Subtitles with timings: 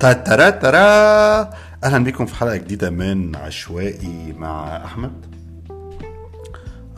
[0.00, 0.78] ترى ترى
[1.84, 5.12] أهلا بكم في حلقة جديدة من عشوائي مع أحمد.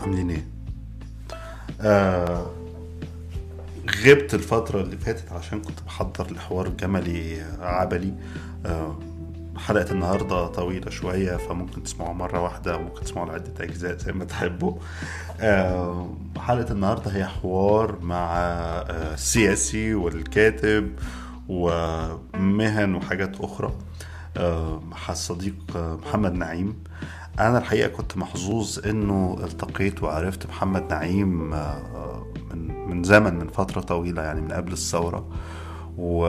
[0.00, 0.44] عاملين إيه؟
[1.80, 2.46] آه
[4.04, 8.12] غبت الفترة اللي فاتت عشان كنت بحضر لحوار جملي عبلي.
[8.66, 8.98] آه
[9.56, 14.74] حلقة النهارده طويلة شوية فممكن تسمعوها مرة واحدة وممكن تسمعوا لعدة أجزاء زي ما تحبوا.
[15.40, 18.36] آه حلقة النهارده هي حوار مع
[18.90, 20.92] السياسي والكاتب
[21.50, 23.72] ومهن وحاجات أخرى.
[24.36, 26.76] آه، مع الصديق آه، محمد نعيم.
[27.40, 33.80] أنا الحقيقة كنت محظوظ إنه التقيت وعرفت محمد نعيم آه، من من زمن من فترة
[33.80, 35.26] طويلة يعني من قبل الثورة.
[35.98, 36.26] و...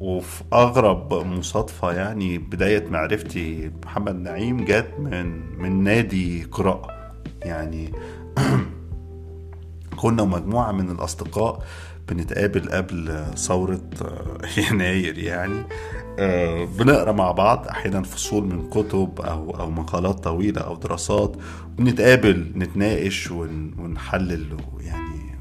[0.00, 7.92] وفي أغرب مصادفة يعني بداية معرفتي محمد نعيم جت من من نادي قراءه يعني
[10.00, 11.62] كنا مجموعة من الأصدقاء
[12.10, 13.80] بنتقابل قبل ثورة
[14.70, 15.62] يناير يعني.
[16.18, 21.36] آه، بنقرأ مع بعض أحيانا فصول من كتب أو أو مقالات طويلة أو دراسات
[21.78, 25.38] ونتقابل نتناقش ون- ونحلل ويعني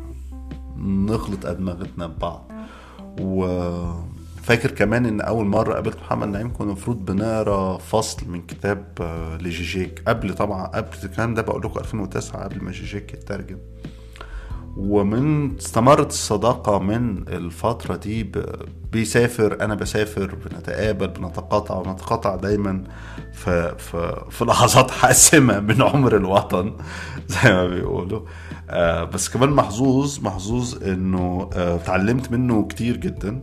[0.78, 2.52] نخلط أدمغتنا ببعض.
[3.22, 9.38] وفاكر كمان إن أول مرة قابلت محمد نعيم كنا المفروض بنقرأ فصل من كتاب آه،
[9.38, 10.02] لجيجيك.
[10.08, 13.58] قبل طبعا قبل الكلام ده بقول لكم 2009 قبل ما جيجيك يترجم.
[14.78, 18.32] ومن استمرت الصداقة من الفترة دي
[18.92, 22.84] بيسافر أنا بسافر بنتقابل بنتقاطع ونتقاطع دايما
[23.34, 26.74] في, في, في لحظات حاسمة من عمر الوطن
[27.28, 28.22] زي ما بيقولوا.
[28.70, 33.42] آه بس كمان محظوظ محظوظ إنه آه اتعلمت منه كتير جدا.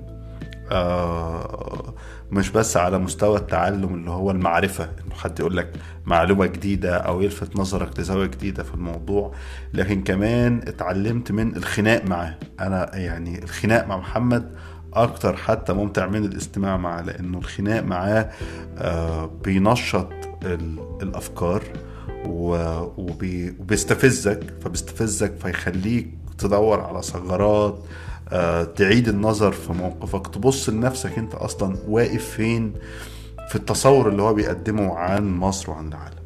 [0.70, 1.94] آه،
[2.30, 5.72] مش بس على مستوى التعلم اللي هو المعرفة إنه حد يقول لك
[6.06, 9.32] معلومة جديدة أو يلفت نظرك لزاوية جديدة في الموضوع
[9.74, 12.34] لكن كمان اتعلمت من الخناق معاه.
[12.60, 14.50] أنا يعني الخناق مع محمد
[14.94, 18.30] أكتر حتى ممتع من الاستماع معاه لأنه الخناق معاه
[18.78, 20.08] آه، بينشط
[20.44, 21.62] ال- الأفكار
[22.98, 27.78] وبيستفزك فبيستفزك فيخليك تدور على ثغرات
[28.76, 32.72] تعيد النظر في موقفك تبص لنفسك انت أصلا واقف فين
[33.48, 36.16] في التصور اللي هو بيقدمه عن مصر وعن العالم.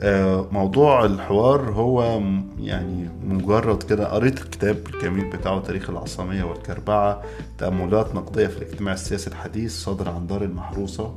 [0.00, 2.20] آه، موضوع الحوار هو
[2.58, 7.22] يعني مجرد كده قريت الكتاب الجميل بتاعه تاريخ العصامية والكربعة
[7.58, 11.14] تأملات نقدية في الاجتماع السياسي الحديث صادر عن دار المحروسة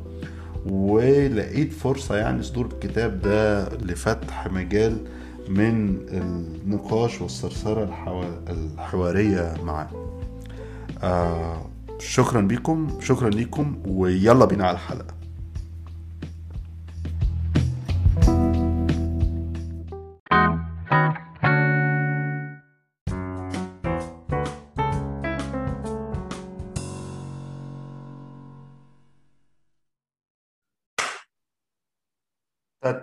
[0.66, 4.98] ولقيت فرصة يعني صدور الكتاب ده لفتح مجال
[5.50, 9.90] من النقاش والثرثرة الحوا- الحوارية معاه
[11.04, 11.66] آه
[12.00, 15.14] شكرا بكم شكرا لكم ويلا بينا على الحلقة.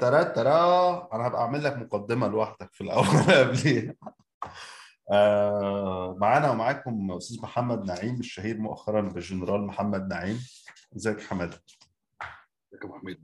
[0.00, 0.50] ترى ترى
[1.44, 3.06] أعمل لك مقدمة لوحدك في الأول
[3.44, 3.97] قبليه
[5.10, 10.38] آه معانا ومعاكم أستاذ محمد نعيم الشهير مؤخرا بالجنرال محمد نعيم.
[10.97, 13.19] إزيك يا حماده إزيك يا ابو حميد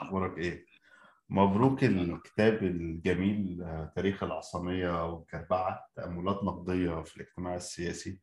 [0.00, 0.66] أخبارك إيه؟
[1.30, 8.20] مبروك الكتاب الجميل آه، تاريخ العصامية والكربعه تأملات نقدية في الاجتماع السياسي.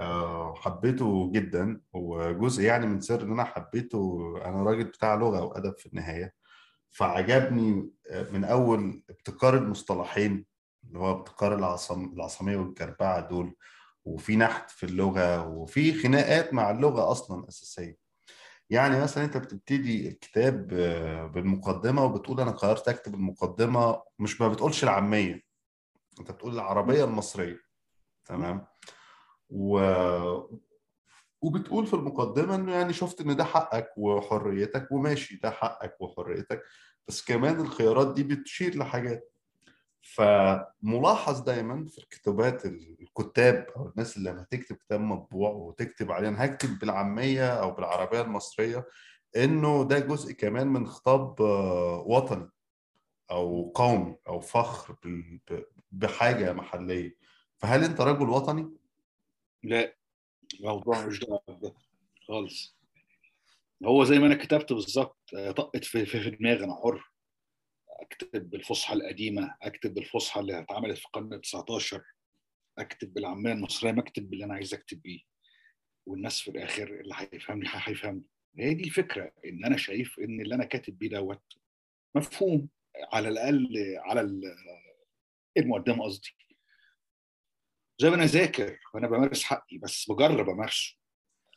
[0.00, 5.78] آه، حبيته جدا وجزء يعني من سر إن أنا حبيته أنا راجل بتاع لغة وأدب
[5.78, 6.34] في النهاية.
[6.92, 7.90] فعجبني
[8.32, 10.46] من أول ابتكار المصطلحين
[10.84, 13.56] اللي هو ابتكار العصم العصامية والكربعة دول.
[14.04, 17.96] وفي نحت في اللغة وفي خناقات مع اللغة أصلا أساسية.
[18.70, 24.84] يعني مثلا أنت بتبتدي الكتاب آه، بالمقدمة وبتقول أنا قررت أكتب المقدمة مش ما بتقولش
[24.84, 25.42] العامية.
[26.20, 27.58] أنت بتقول العربية المصرية.
[28.24, 28.66] تمام؟
[29.50, 29.80] و
[31.42, 36.62] وبتقول في المقدمة إنه يعني شفت إن ده حقك وحريتك وماشي ده حقك وحريتك.
[37.08, 39.28] بس كمان الخيارات دي بتشير لحاجات.
[40.04, 46.44] فملاحظ دايما في الكتابات الكتاب أو الناس اللي لما تكتب كتاب مطبوع وتكتب عليه أنا
[46.44, 48.86] هكتب بالعامية أو بالعربية المصرية
[49.36, 52.48] إنه ده جزء كمان من خطاب آه، وطني
[53.30, 57.16] أو قومي أو فخر بال- ب- بحاجة محلية.
[57.58, 58.70] فهل أنت رجل وطني؟
[59.62, 59.94] لا
[60.60, 61.74] الموضوع مش بده
[62.28, 62.76] خالص.
[63.84, 67.12] هو زي ما أنا كتبت بالظبط آه، طقت في, في, دماغي أنا حر.
[68.00, 72.02] أكتب بالفصحى القديمة أكتب بالفصحى اللي اتعملت في القرن ال 19
[72.78, 75.20] أكتب بالعامية المصرية ما أكتب باللي أنا عايز أكتب بيه.
[76.06, 78.22] والناس في الآخر اللي هيفهمني هيفهمني.
[78.58, 81.42] هي دي الفكرة إن أنا شايف إن اللي أنا كاتب بيه دوت
[82.14, 82.68] مفهوم.
[83.12, 83.68] على الأقل
[83.98, 84.56] على ال-
[85.56, 86.30] المقدمة قصدي.
[88.00, 90.96] زي ما أنا ذاكر وأنا بمارس حقي بس بجرب أمارسه.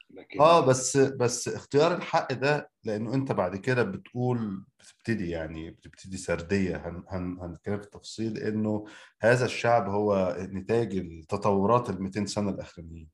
[0.09, 6.17] لكن آه بس بس اختيار الحق ده لأنه أنت بعد كده بتقول بتبتدي يعني بتبتدي
[6.17, 6.77] سردية.
[6.77, 8.85] هن هن هنتكلم في التفصيل إنه
[9.21, 13.09] هذا الشعب هو نتاج التطورات ال 200 سنة الأخرانيين.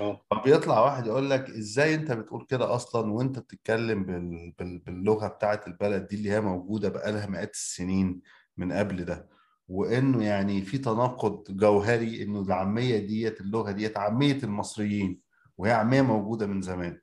[0.00, 0.20] آه.
[0.30, 4.52] فبيطلع واحد يقول لك إزاي أنت بتقول كده أصلا وأنت بتتكلم بال...
[4.58, 4.78] بال...
[4.78, 8.20] باللغة بتاعت البلد دي اللي هي موجودة بقالها مئات السنين
[8.56, 9.28] من قبل ده.
[9.68, 15.25] وإنه يعني في تناقض جوهري إنه العامية ديت اللغة ديت عامية المصريين.
[15.58, 17.00] وهي عامية موجودة من زمان.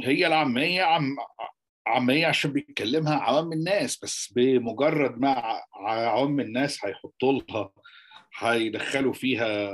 [0.00, 1.16] هي العامية عم
[1.86, 7.72] عامية عشان بيتكلمها عوام الناس بس بمجرد ما عوام الناس هيحطوا لها
[8.38, 9.70] هيدخلوا فيها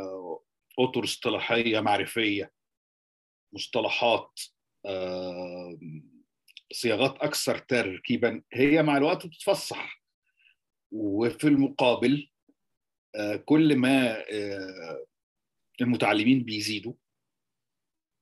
[0.79, 2.53] أطر اصطلاحية معرفية
[3.53, 4.41] مصطلحات
[6.73, 8.43] صياغات أكثر تركيبا.
[8.53, 10.03] هي مع الوقت بتتفصح
[10.93, 12.31] وفي المقابل
[13.45, 15.07] كل ما آه،
[15.81, 16.93] المتعلمين بيزيدوا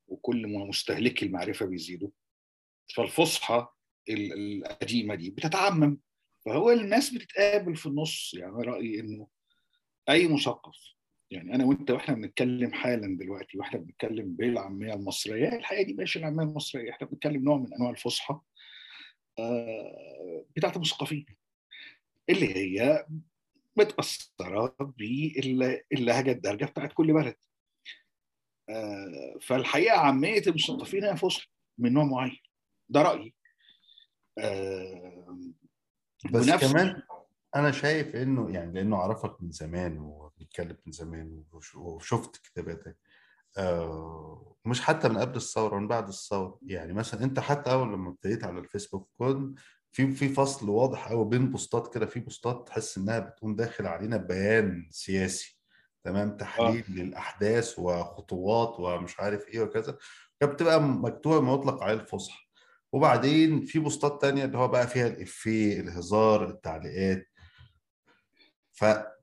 [0.08, 2.10] وكل ما مستهلكي المعرفة بيزيدوا
[2.94, 3.68] فالفصحى
[4.08, 4.32] ال-
[4.66, 6.00] القديمة دي بتتعمم.
[6.46, 8.34] فهو الناس بتتقابل في النص.
[8.34, 9.28] يعني رأيي إنه
[10.08, 10.76] أي مثقف
[11.30, 16.42] يعني أنا وأنت وإحنا بنتكلم حالا دلوقتي وإحنا بنتكلم بالعامية المصرية الحقيقة دي ماشي العامية
[16.44, 16.90] المصرية.
[16.90, 18.40] إحنا بنتكلم نوع من أنواع الفصحى
[19.38, 21.26] آه، بتاعت المثقفين
[22.30, 23.06] اللي هي
[23.76, 27.36] متأثرة باللهجه الدارجة بتاعت كل بلد.
[28.68, 31.46] آه، فالحقيقة عامية المثقفين هي فصحى
[31.78, 32.38] من نوع معين.
[32.88, 33.34] ده رأيي.
[34.38, 35.38] آه،
[36.32, 37.02] بس كمان
[37.56, 42.96] أنا شايف إنه يعني لأنه أعرفك من زمان وبنتكلم من زمان وش- وشفت كتاباتك
[43.58, 46.58] آه مش حتى من قبل الثورة من بعد الثورة.
[46.66, 49.58] يعني مثلا أنت حتى أول لما ابتديت على الفيسبوك كنت
[49.94, 54.16] في في فصل واضح قوي بين بوستات كده في بوستات تحس إنها بتكون داخل علينا
[54.16, 55.58] بيان سياسي
[56.04, 59.98] تمام؟ تحليل للأحداث وخطوات ومش عارف إيه وكذا
[60.40, 62.44] كانت بتبقى مكتوبة ما يطلق عليه الفصحى
[62.92, 67.26] وبعدين في بوستات تانية اللي هو بقى فيها الإفيه الهزار التعليقات.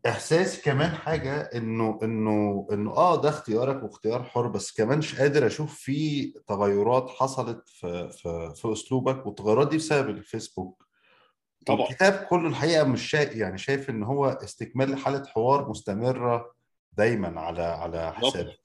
[0.03, 5.48] فإحساسي كمان حاجة إنه إنه إنه آه ده اختيارك واختيار حر بس كمان مش قادر
[5.48, 10.88] أشوف فيه تغيرات حصلت في في في أسلوبك والتغيرات دي بسبب الفيسبوك.
[11.65, 11.88] طبعا.
[11.89, 13.18] الكتاب كله الحقيقة مش شا...
[13.18, 16.56] يعني شايف إن هو استكمال لحالة حوار مستمرة
[16.94, 18.59] دايما على على حسابك.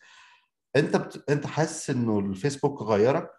[0.76, 1.30] أنت بت...
[1.30, 3.30] أنت حاسس إنه الفيسبوك غيرك؟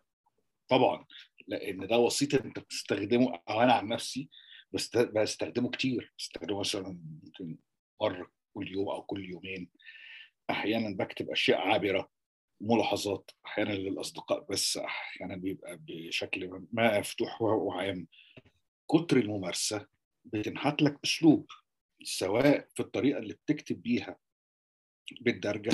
[0.67, 1.05] طبعا.
[1.47, 4.29] لأن ده وسيط أنت بتستخدمه أو أنا عن نفسي
[4.71, 6.13] بست- بستخدمه كتير.
[6.19, 7.57] بستخدمه مثلا ممكن
[8.01, 9.69] مره كل يوم أو كل يومين.
[10.49, 12.09] أحيانا بكتب أشياء عابرة
[12.61, 18.07] ملاحظات أحيانا للأصدقاء بس أحيانا بيبقى بشكل ما مفتوح وعام.
[18.91, 19.88] كتر الممارسة
[20.25, 21.47] بتنحت لك أسلوب
[22.03, 24.17] سواء في الطريقة اللي بتكتب بيها
[25.21, 25.71] بالدرجة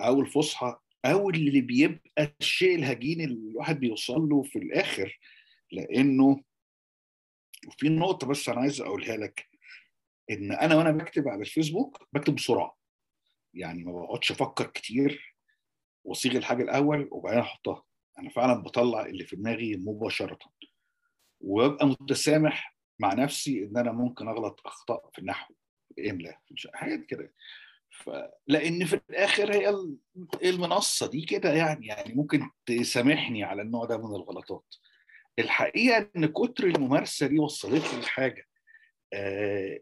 [0.00, 5.18] أو الفصحى أو اللي بيبقى الشيء الهجين اللي الواحد بيوصل له في الآخر.
[5.72, 6.42] لأنه
[7.78, 9.48] في نقطة بس أنا عايز أقولها لك.
[10.30, 12.78] إن أنا وأنا بكتب على الفيسبوك بكتب بسرعة.
[13.54, 15.36] يعني ما بقعدش أفكر كتير
[16.04, 17.84] وأصيغ الحاجة الأول وبعدين أحطها.
[18.18, 20.38] أنا فعلا بطلع اللي في دماغي مباشرة.
[21.40, 25.54] وببقى متسامح مع نفسي إن أنا ممكن أغلط اخطاء في النحو
[25.94, 26.38] في الإملاء
[26.74, 27.32] حاجات كده.
[28.46, 29.98] لأن في الآخر هي ال-
[30.44, 34.74] المنصة دي كده يعني يعني ممكن تسامحني على النوع ده من الغلطات.
[35.38, 38.46] الحقيقة إن كتر الممارسة دي وصلت لي لحاجة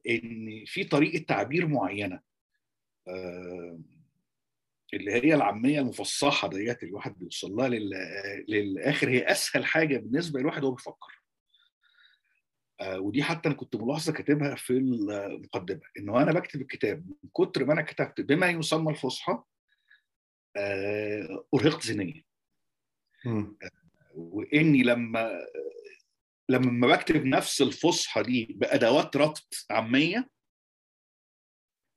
[0.08, 2.20] إن في طريقة تعبير معينة
[3.08, 3.80] آه
[4.94, 7.90] اللي هي العامية المفصحة ديت الواحد بيوصل لها لل...
[8.49, 11.22] للآخر هي أسهل حاجة بالنسبة للواحد وهو بيفكر
[12.80, 17.64] آه ودي حتى أنا كنت ملاحظة كاتبها في المقدمة انه أنا بكتب الكتاب من كتر
[17.64, 19.42] ما أنا كتبت بما يسمى الفصحى
[20.56, 22.25] آه أرهقت ذهنيا.
[24.14, 25.30] وإني لما
[26.50, 30.30] لما بكتب نفس الفصحى دي بأدوات ربط عامية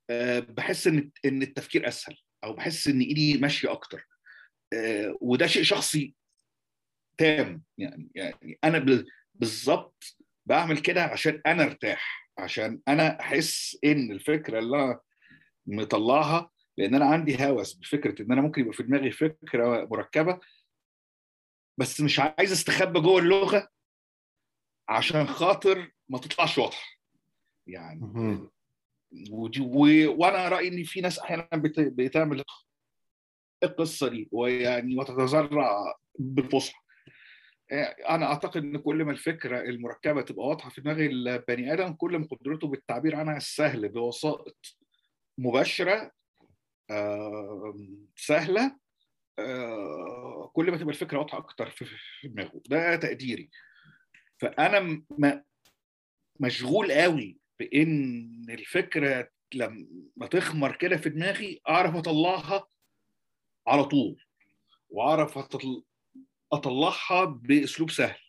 [0.09, 4.07] آه، بحس إن إن التفكير أسهل أو بحس إن إيدي ماشية أكتر.
[4.73, 6.15] آه، وده شيء شخصي
[7.17, 14.11] تام يعني يعني أنا بال- بالظبط بعمل كده عشان أنا أرتاح عشان أنا أحس إن
[14.11, 14.99] الفكرة اللي أنا
[15.67, 20.39] مطلعها لأن أنا عندي هوس بفكرة إن أنا ممكن يبقى في دماغي فكرة مركبة
[21.79, 23.67] بس مش عايز أستخبى جوه اللغة
[24.89, 26.87] عشان خاطر ما تطلعش واضحة.
[27.67, 27.99] يعني.
[29.31, 29.79] ودي و...
[30.21, 31.79] وأنا رأيي إن في ناس أحيانا بت...
[31.79, 32.43] بتعمل
[33.63, 36.79] القصة دي ويعني وتتذرع بالفصحى.
[38.09, 42.27] أنا أعتقد إن كل ما الفكرة المركبة تبقى واضحة في دماغ البني آدم كل ما
[42.27, 44.77] قدرته بالتعبير عنها السهل بوسائط
[45.37, 46.11] مباشرة
[48.15, 48.77] سهلة
[50.53, 51.85] كل ما تبقى الفكرة واضحة أكتر في
[52.27, 52.61] دماغه.
[52.69, 53.49] ده تقديري.
[54.43, 55.03] فأنا
[56.39, 62.67] مشغول قوي بإن الفكرة لما تخمر كده في دماغي أعرف أطلعها
[63.67, 64.23] على طول
[64.89, 65.37] وأعرف
[66.51, 68.19] أطلعها بأسلوب سهل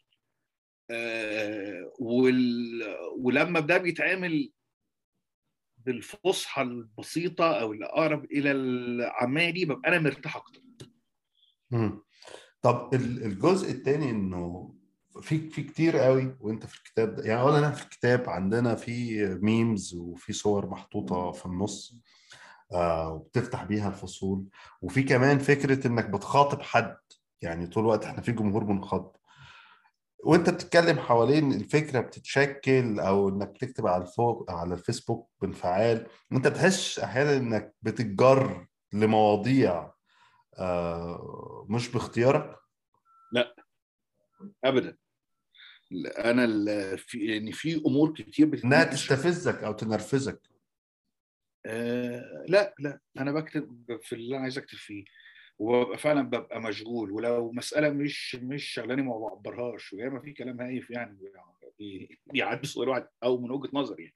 [0.90, 1.92] آه
[3.18, 4.52] ولما ده بيتعمل
[5.78, 10.60] بالفصحى البسيطة أو الأقرب إلى العاميه دي ببقى أنا مرتاح أكتر.
[12.62, 14.73] طب الجزء الثاني إنه
[15.20, 17.24] في في كتير قوي وانت في الكتاب ده.
[17.24, 21.94] يعني اولا في الكتاب عندنا في ميمز وفي صور محطوطة في النص
[22.72, 24.44] آه وبتفتح بيها الفصول.
[24.82, 26.96] وفي كمان فكرة إنك بتخاطب حد.
[27.42, 29.16] يعني طول الوقت إحنا في جمهور منخاطب.
[30.24, 36.98] وانت بتتكلم حوالين الفكرة بتتشكل أو إنك بتكتب على الفوق على الفيسبوك بانفعال أنت بتحس
[36.98, 39.92] أحيانا إنك بتتجر لمواضيع
[40.58, 42.56] آه مش باختيارك؟
[43.32, 43.54] لا
[44.64, 44.96] ابدا.
[46.06, 46.46] أنا
[46.96, 50.40] في يعني في أمور كتير إنها تستفزك أو تنرفزك.
[51.66, 55.04] آه لا لا أنا بكتب في اللي أنا عايز اكتب فيه
[55.58, 60.90] وببقى فعلا ببقى مشغول ولو مسألة مش مش شغلاني ما بعبرهاش وياما في كلام هايف
[60.90, 61.18] يعني
[62.26, 64.14] بيعدي صغير واحد أو من وجهة نظري يعني.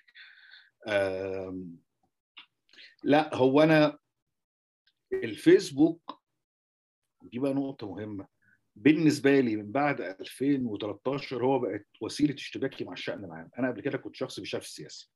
[0.86, 1.58] آه
[3.02, 3.98] لا هو أنا
[5.12, 6.20] الفيسبوك
[7.22, 8.26] دي بقى نقطة مهمة.
[8.78, 13.50] بالنسبة لي من بعد 2013 هو بقت وسيلة اشتباكي مع الشأن العام.
[13.58, 15.10] أنا قبل كده كنت شخص بيشاف السياسة.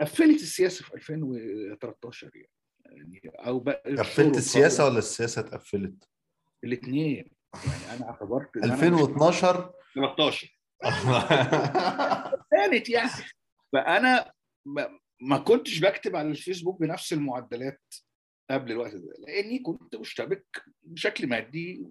[0.00, 2.50] قفلت السياسة في 2013 يعني.
[2.86, 6.08] يعني أو بقى قفلت السياسة ولا السياسة اتقفلت؟
[6.64, 10.60] الاثنين يعني أنا اعتبرت 2012 13
[12.50, 13.10] كانت يعني.
[13.72, 14.32] فأنا
[15.20, 17.94] ما كنتش بكتب على الفيسبوك بنفس المعدلات.
[18.50, 21.86] قبل الوقت ده لأني كنت مشتبك بشكل مادي.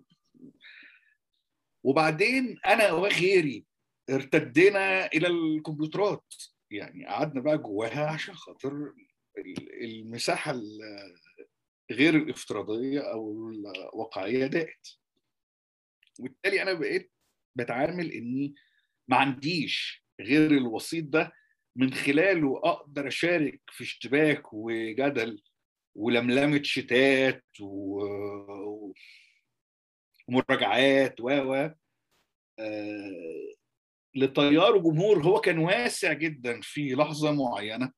[1.84, 3.66] وبعدين أنا وغيري
[4.10, 6.34] ارتدينا إلى الكمبيوترات.
[6.72, 8.94] يعني قعدنا بقى جواها عشان خاطر
[9.82, 10.56] المساحة
[11.92, 14.98] غير الافتراضية أو الواقعية دقت
[16.20, 17.12] وبالتالي أنا بقيت
[17.56, 18.56] بتعامل إني
[19.08, 21.32] ما عنديش غير الوسيط ده
[21.76, 25.44] من خلاله أقدر أشارك في اشتباك وجدل
[25.96, 28.02] ولملمة شتات و...
[30.28, 31.54] ومراجعات و و
[32.60, 33.54] آه...
[34.16, 37.92] لتيار وجمهور هو كان واسع جدا في لحظة معينة.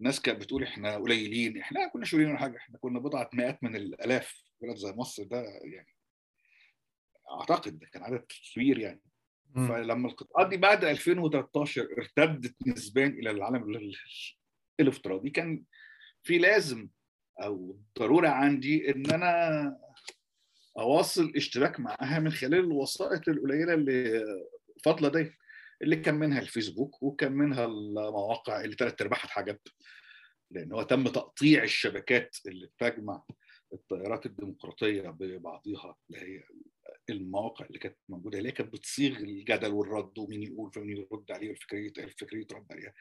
[0.00, 3.76] الناس كانت بتقول إحنا قليلين إحنا كنا قليلين ولا حاجة إحنا كنا بضعة مئات من
[3.76, 5.94] الآلاف بلد زي مصر ده يعني.
[7.40, 8.24] أعتقد ده كان عدد
[8.54, 9.00] كبير يعني.
[9.54, 9.68] م.
[9.68, 13.62] فلما القطاعات دي بعد 2013 ارتدت نسبيا إلى العالم
[14.80, 15.62] الأفتراضي كان
[16.22, 16.88] في لازم
[17.42, 19.76] أو ضرورة عندي إن أنا
[20.78, 24.24] أواصل اشتراك معاها من خلال الوسائط القليلة اللي
[24.84, 25.32] فاضلة دي
[25.82, 29.58] اللي كان منها الفيسبوك وكان منها المواقع اللي ثلاث أرباعها اتحجب
[30.50, 33.22] لأن هو تم تقطيع الشبكات اللي بتجمع
[33.72, 36.42] التيارات الديمقراطية ببعضها اللي هي
[37.10, 41.92] المواقع اللي كانت موجودة اللي كانت بتصيغ الجدل والرد ومين يقول فمين يرد عليه والفكرية
[41.98, 42.92] الفكرية يترد عليها.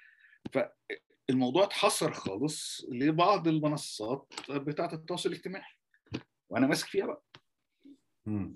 [1.27, 5.74] فالموضوع اتحصر خالص لبعض المنصات بتاعة التواصل الاجتماعي.
[6.50, 7.24] وأنا ماسك فيها بقى.
[8.27, 8.56] امم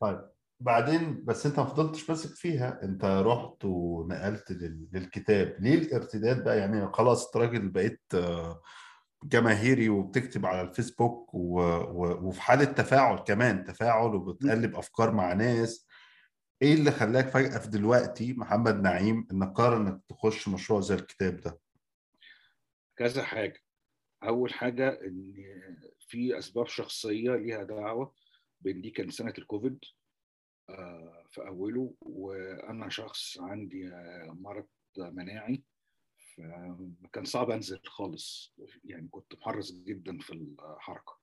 [0.00, 0.30] طيب
[0.60, 4.52] بعدين بس أنت ما فضلتش ماسك فيها أنت رحت ونقلت
[4.92, 5.56] للكتاب.
[5.60, 8.02] ليه الارتداد بقى؟ يعني خلاص أنت راجل بقيت
[9.24, 11.30] جماهيري وبتكتب على الفيسبوك.
[11.34, 15.86] وفي حالة تفاعل كمان تفاعل وبتقلب أفكار مع ناس.
[16.62, 21.40] إيه اللي خلاك فجأة في دلوقتي محمد نعيم إنك قرر إنك تخش مشروع زي الكتاب
[21.40, 21.58] ده؟
[23.00, 23.60] كذا حاجة.
[24.22, 25.34] أول حاجة إن
[26.08, 28.14] في أسباب شخصية ليها دعوة
[28.60, 29.78] بإن دي كان سنة الكوفيد
[31.30, 31.94] في أوله.
[32.00, 33.90] وأنا شخص عندي
[34.26, 34.66] مرض
[34.98, 35.62] مناعي
[36.36, 38.54] فكان صعب أنزل خالص.
[38.84, 41.18] يعني كنت محرص جدا في الحركة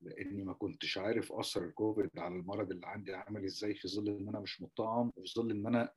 [0.00, 4.28] لأني ما كنتش عارف أثر الكوفيد على المرض اللي عندي عامل إزاي في ظل إن
[4.28, 5.92] أنا مش مطعم وفي ظل إن أنا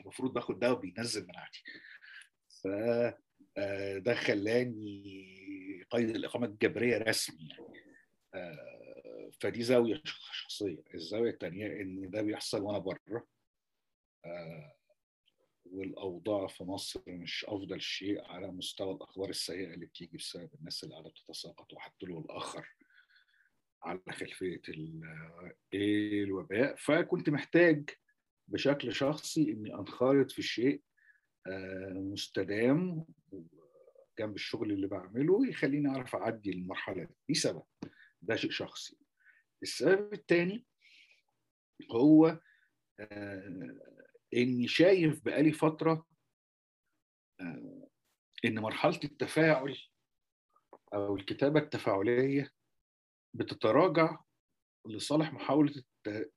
[0.00, 1.62] المفروض باخد دواء بينزل مناعتي.
[2.62, 2.68] ف
[3.98, 7.78] ده خلاني قيد الإقامة الجبرية رسمي يعني.
[9.40, 10.82] فدي زاوية شخصية.
[10.94, 13.26] الزاوية الثانية إن ده بيحصل وأنا بره.
[14.24, 14.74] آه
[15.64, 20.94] والأوضاع في مصر مش أفضل شيء على مستوى الأخبار السيئة اللي بتيجي بسبب الناس اللي
[20.94, 22.68] قاعدة بتتساقط وحطوا الآخر
[23.82, 24.62] على خلفية
[25.74, 26.76] الوباء.
[26.76, 27.90] فكنت محتاج
[28.48, 30.82] بشكل شخصي إني أنخرط في شيء
[31.46, 33.06] آه مستدام
[34.18, 37.14] جنب الشغل اللي بعمله يخليني أعرف أعدي المرحلة دي.
[37.28, 37.62] دي سبب.
[38.22, 38.98] ده شيء شخصي.
[39.62, 40.64] السبب الثاني
[41.92, 42.40] هو
[43.00, 43.80] آه
[44.34, 46.06] إني شايف بقالي فترة
[47.40, 47.88] آه
[48.44, 49.76] إن مرحلة التفاعل
[50.94, 52.52] أو الكتابة التفاعلية
[53.34, 54.20] بتتراجع
[54.86, 55.82] لصالح محاولة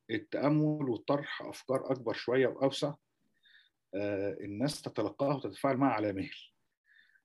[0.10, 2.96] التأمل وطرح أفكار أكبر شوية وأوسع
[3.96, 6.51] آه الناس تتلقاها وتتفاعل معها على مهل.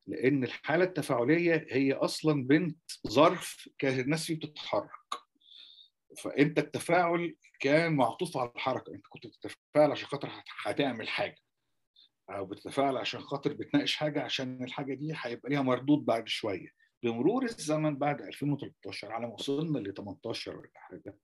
[0.07, 4.91] لأن الحالة التفاعلية هي أصلا بنت ظرف كانت الناس فيه بتتحرك.
[6.23, 8.95] فأنت التفاعل كان معطوف على الحركة.
[8.95, 10.31] أنت كنت بتتفاعل عشان خاطر
[10.63, 11.37] هتعمل حاجة.
[12.31, 16.69] أو بتتفاعل عشان خاطر بتناقش حاجة عشان الحاجة دي هيبقى ليها مردود بعد شوية.
[17.03, 21.17] بمرور الزمن بعد 2013 على ما وصلنا ل 18 ولا حاجة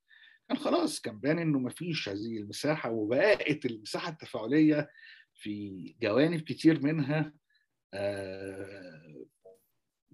[0.48, 4.90] كان خلاص كان بان إنه ما فيش هذه المساحة وبقت المساحة التفاعلية
[5.34, 7.32] في جوانب كتير منها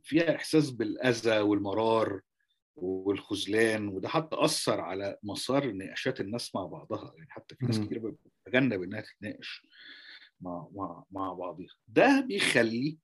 [0.02, 2.20] فيها إحساس بالأذى والمرار
[2.76, 7.14] والخذلان وده حتى أثر على مسار نقاشات الناس مع بعضها.
[7.16, 8.10] يعني حتى في ناس كتير
[8.46, 9.66] بتتجنب إنها تتناقش
[10.40, 12.98] مع مع مع بعضها ده بيخلي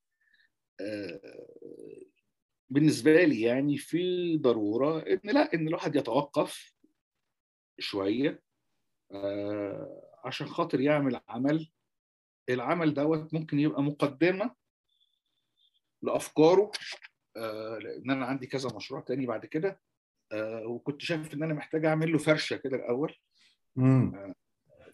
[2.71, 6.75] بالنسبة لي يعني في ضرورة إن لا إن الواحد يتوقف
[7.78, 8.43] شوية
[10.25, 11.71] عشان خاطر يعمل عمل.
[12.49, 14.54] العمل دوت ممكن يبقى مقدمة
[16.04, 16.70] لأفكاره
[17.80, 19.80] لأن أنا عندي كذا مشروع تاني بعد كده
[20.66, 23.14] وكنت شايف إن أنا محتاج أعمل له فرشة كده الأول.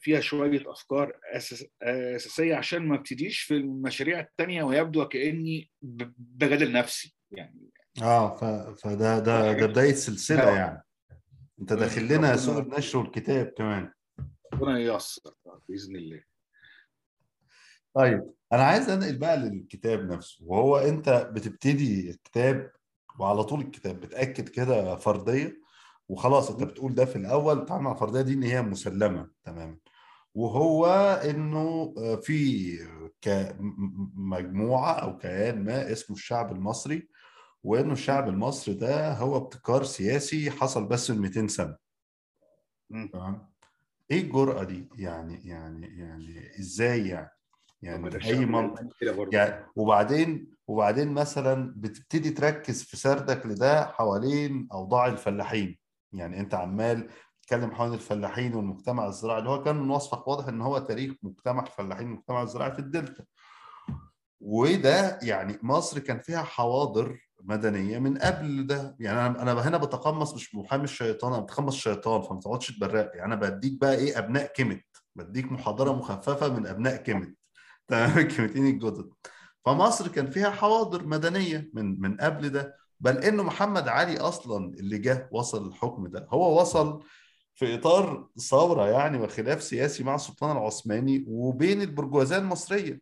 [0.00, 5.70] فيها شوية أفكار أساس أساسية عشان ما ابتديش في المشاريع التانية ويبدو كأني
[6.18, 7.70] بجادل نفسي يعني.
[8.02, 8.44] آه ف...
[8.80, 10.82] فده ده ده بداية سلسلة يعني.
[11.60, 13.92] أنت داخل لنا سوق النشر والكتاب كمان.
[14.52, 15.34] ربنا ييسر
[15.68, 16.22] بإذن الله.
[17.94, 20.44] طيب أنا عايز أنقل بقى للكتاب نفسه.
[20.46, 22.72] وهو أنت بتبتدي الكتاب
[23.18, 25.60] وعلى طول الكتاب بتأكد كده فرضيه
[26.08, 29.76] وخلاص أنت بتقول ده في الأول تعامل مع الفرضيه دي إن هي مسلمة تماما
[30.34, 30.86] وهو
[31.24, 32.76] إنه في
[34.14, 37.08] مجموعة أو كيان ما اسمه الشعب المصري.
[37.64, 41.76] وإنه الشعب المصري ده هو ابتكار سياسي حصل بس من 200 سنة.
[43.12, 43.50] تمام.
[44.10, 47.30] إيه الجرأة دي؟ يعني يعني يعني إزاي يعني؟
[47.82, 48.82] يعني اي منطق
[49.32, 55.78] يعني وبعدين وبعدين مثلا بتبتدي تركز في سردك لده حوالين أوضاع الفلاحين.
[56.12, 57.08] يعني أنت عمال
[57.42, 61.62] تتكلم حوالين الفلاحين والمجتمع الزراعي اللي هو كان من وصفك واضح إن هو تاريخ مجتمع
[61.62, 63.24] الفلاحين والمجتمع الزراعي في الدلتا.
[64.40, 68.96] وده يعني مصر كان فيها حواضر مدنية من قبل ده.
[69.00, 73.24] يعني أنا أنا هنا بتقمص مش محامي الشيطان أنا بتقمص الشيطان فما تقعدش تبرق يعني
[73.24, 74.84] أنا بديك بقى إيه أبناء كيمت
[75.16, 77.34] بديك محاضرة مخففة من أبناء كيمت
[77.90, 79.10] تمام الكيمتين الجدد.
[79.66, 84.98] فمصر كان فيها حواضر مدنية من من قبل ده بل انه محمد علي أصلا اللي
[84.98, 86.26] جه وصل الحكم ده.
[86.30, 87.04] هو وصل
[87.54, 93.00] في إطار ثورة يعني وخلاف سياسي مع السلطان العثماني وبين البرجوازية المصرية.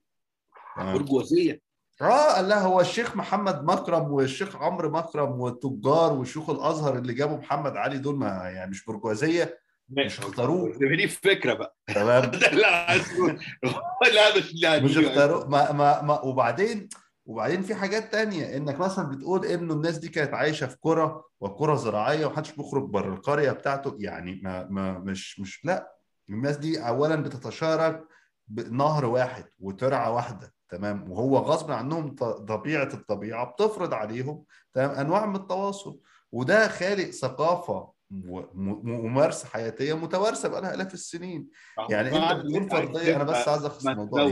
[0.77, 1.61] برجوازية.
[2.03, 7.37] آه قال لها هو الشيخ محمد مكرم والشيخ عمرو مكرم والتجار وشيوخ الأزهر اللي جابوا
[7.37, 10.79] محمد علي دول ما يعني مش برجوازية مش اختاروه.
[10.79, 11.77] دي الفكرة بقى.
[11.94, 12.31] تمام.
[12.62, 12.96] لا
[14.14, 15.48] لا مش لا مش اختاروه.
[15.48, 16.88] ما, ما, ما وبعدين
[17.27, 18.57] وبعدين في حاجات تانية.
[18.57, 23.14] إنك مثلا بتقول إنه الناس دي كانت عايشة في قرى وقرى زراعية ومحدش بيخرج بره
[23.14, 23.96] القرية بتاعته.
[24.01, 25.92] يعني ما, ما مش مش لا.
[26.31, 28.05] الناس دي اولا بتتشارك
[28.48, 30.53] بنهر واحد وترعة واحدة.
[30.68, 31.11] تمام.
[31.11, 32.14] وهو غصب عنهم
[32.48, 36.01] طبيعة الطبيعة بتفرض عليهم تمام أنواع من التواصل.
[36.33, 41.51] وده خالق ثقافة وممارسه حياتية متوارثة بقى لها آلاف السنين.
[41.90, 44.23] يعني أنت بتقول فرضيه أنا بس عايز اخص الموضوع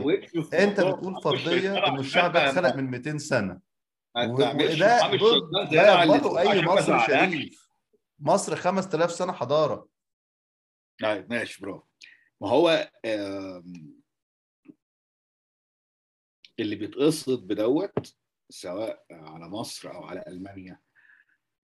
[0.55, 3.61] أنت بتقول فرضيه انه الشعب ده اتخلق من 200 سنة.
[4.17, 5.05] وده لا
[5.73, 7.69] يغلطوا أي مصري شريف.
[8.19, 9.89] مصر 5000 سنة حضارة.
[11.03, 11.87] طيب ماشي برافو.
[12.41, 12.91] ما هو
[16.61, 18.15] اللي بيتقصد بدوت
[18.51, 20.81] سواء على مصر أو على ألمانيا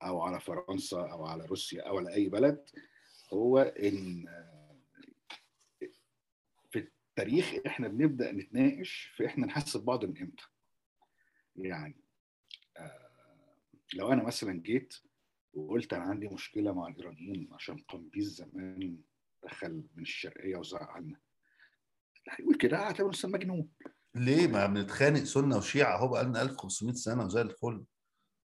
[0.06, 2.64] أو على فرنسا أو على روسيا أو على أي بلد
[3.32, 4.24] هو إن
[6.70, 10.44] في التاريخ إحنا بنبدأ نتناقش في إحنا نحس ببعض من إمتى.
[11.56, 11.96] يعني
[13.94, 14.94] لو أنا مثلا جيت
[15.54, 18.98] وقلت أنا عندي مشكلة مع الإيرانيين عشان قمبيز زمان
[19.44, 21.20] دخل من الشرقية وزعلنا
[22.30, 23.68] هيقول كده هعتبره إنسان مجنون.
[24.14, 27.84] ليه؟ ما بنتخانق سنة وشيعة أهو بقى لنا 1500 سنة وزي الفل.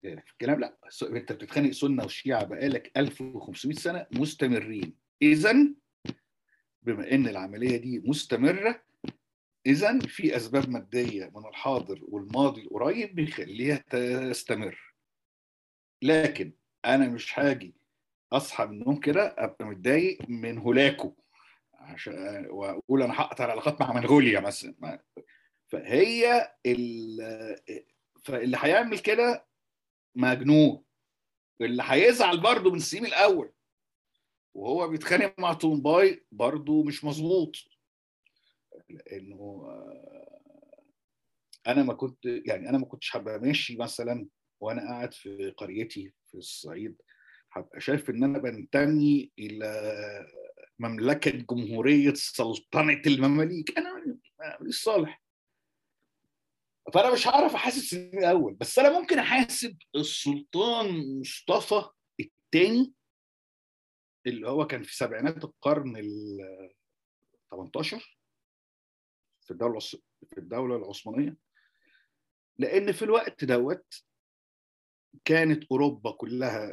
[0.05, 4.95] الكلام لا انت بتتخانق سنة وشيعة بقالك 1500 سنة مستمرين.
[5.21, 5.55] اذا
[6.81, 8.83] بما إن العملية دي مستمرة
[9.65, 13.83] اذا في أسباب مادية من الحاضر والماضي القريب بيخليها
[14.31, 14.93] تستمر.
[16.01, 16.53] لكن
[16.85, 17.75] أنا مش هاجي
[18.31, 21.13] أصحى من النوم كده أبقى متضايق من هولاكو.
[21.73, 25.03] عشان وأقول أنا هقطع العلاقات مع منغوليا مثلا.
[25.67, 26.51] فهي
[28.23, 29.45] فاللي هيعمل كده
[30.17, 30.83] مجنون.
[31.61, 33.51] اللي هيزعل برضه من السيم الأول.
[34.53, 37.55] وهو بيتخانق مع تومباي برضه مش مظبوط.
[38.89, 39.67] لأنه
[41.67, 44.27] أنا ما كنت يعني أنا ما كنتش هبقى ماشي مثلا
[44.59, 47.01] وأنا قاعد في قريتي في الصعيد.
[47.51, 50.27] هبقى شايف إن أنا بنتمي إلى
[50.79, 53.77] مملكة جمهورية سلطنة المماليك.
[53.77, 54.17] أنا
[54.59, 55.26] ماليش صالح.
[56.93, 62.93] فأنا مش هعرف أحاسب سنين الأول بس أنا ممكن أحاسب السلطان مصطفى الثاني
[64.27, 66.37] اللي هو كان في سبعينات القرن ال
[67.51, 68.19] 18
[69.41, 69.79] في الدولة
[70.29, 71.37] في الدولة العثمانية
[72.57, 74.03] لأن في الوقت دوت
[75.25, 76.69] كانت أوروبا كلها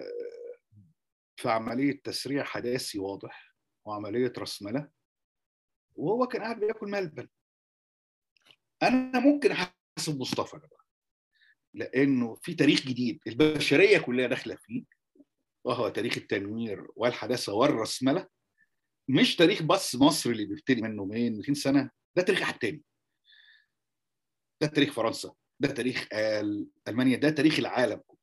[1.36, 4.90] في عملية تسريع حداثي واضح وعملية رسمله
[5.96, 7.28] وهو كان قاعد بياكل ملبن.
[8.82, 9.52] أنا ممكن
[9.98, 10.84] احاسب مصطفى ده بقى.
[11.74, 14.84] لأنه في تاريخ جديد البشرية كلها داخلة فيه.
[15.64, 18.28] وهو تاريخ التنوير والحداثة والرسملة.
[19.08, 22.82] مش تاريخ بس مصر اللي بيبتدي منه من 200 سنة ده تاريخ حد تاني.
[24.60, 26.08] ده تاريخ فرنسا ده تاريخ
[26.88, 28.18] ألمانيا ده تاريخ العالم كله.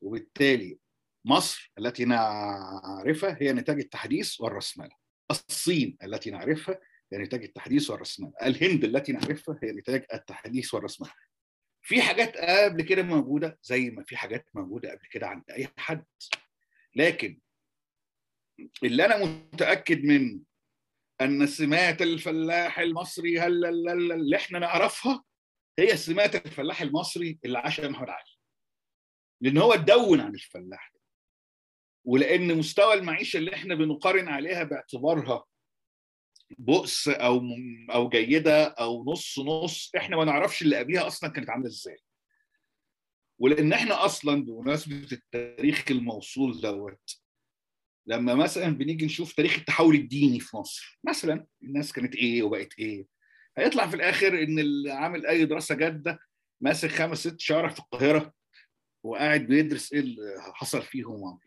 [0.00, 0.78] وبالتالي
[1.24, 4.96] مصر التي نعرفها هي نتاج التحديث والرسملة.
[5.30, 6.80] الصين التي نعرفها
[7.18, 11.12] نتاج التحديث والرسمله الهند التي نعرفها هي نتاج التحديث والرسمله
[11.82, 16.04] في حاجات قبل كده موجودة زي ما في حاجات موجودة قبل كده عند أي حد.
[16.96, 17.40] لكن
[18.84, 20.40] اللي أنا متأكد منه
[21.20, 23.64] أن سمات الفلاح المصري هل
[24.12, 25.24] اللي إحنا نعرفها
[25.78, 28.34] هي سمات الفلاح المصري اللي عاش محمد علي
[29.40, 30.94] لأن هو اتدون عن الفلاح
[32.04, 35.44] ولأن مستوى المعيشة اللي إحنا بنقارن عليها باعتبارها
[36.58, 37.42] بؤس أو
[37.90, 41.96] أو جيدة أو نص نص إحنا ما نعرفش اللي قبلها أصلا كانت عاملة إزاي.
[43.38, 47.20] ولأن إحنا أصلا بمناسبة التاريخ الموصول دوت
[48.06, 53.06] لما مثلا بنيجي نشوف تاريخ التحول الديني في مصر مثلا الناس كانت إيه وبقت إيه؟
[53.56, 56.18] هيطلع في الآخر إن اللي عامل أي دراسة جادة
[56.60, 58.32] ماسك خمس ست شوارع في القاهرة
[59.04, 61.38] وقاعد بيدرس إيه اللي حصل فيهم.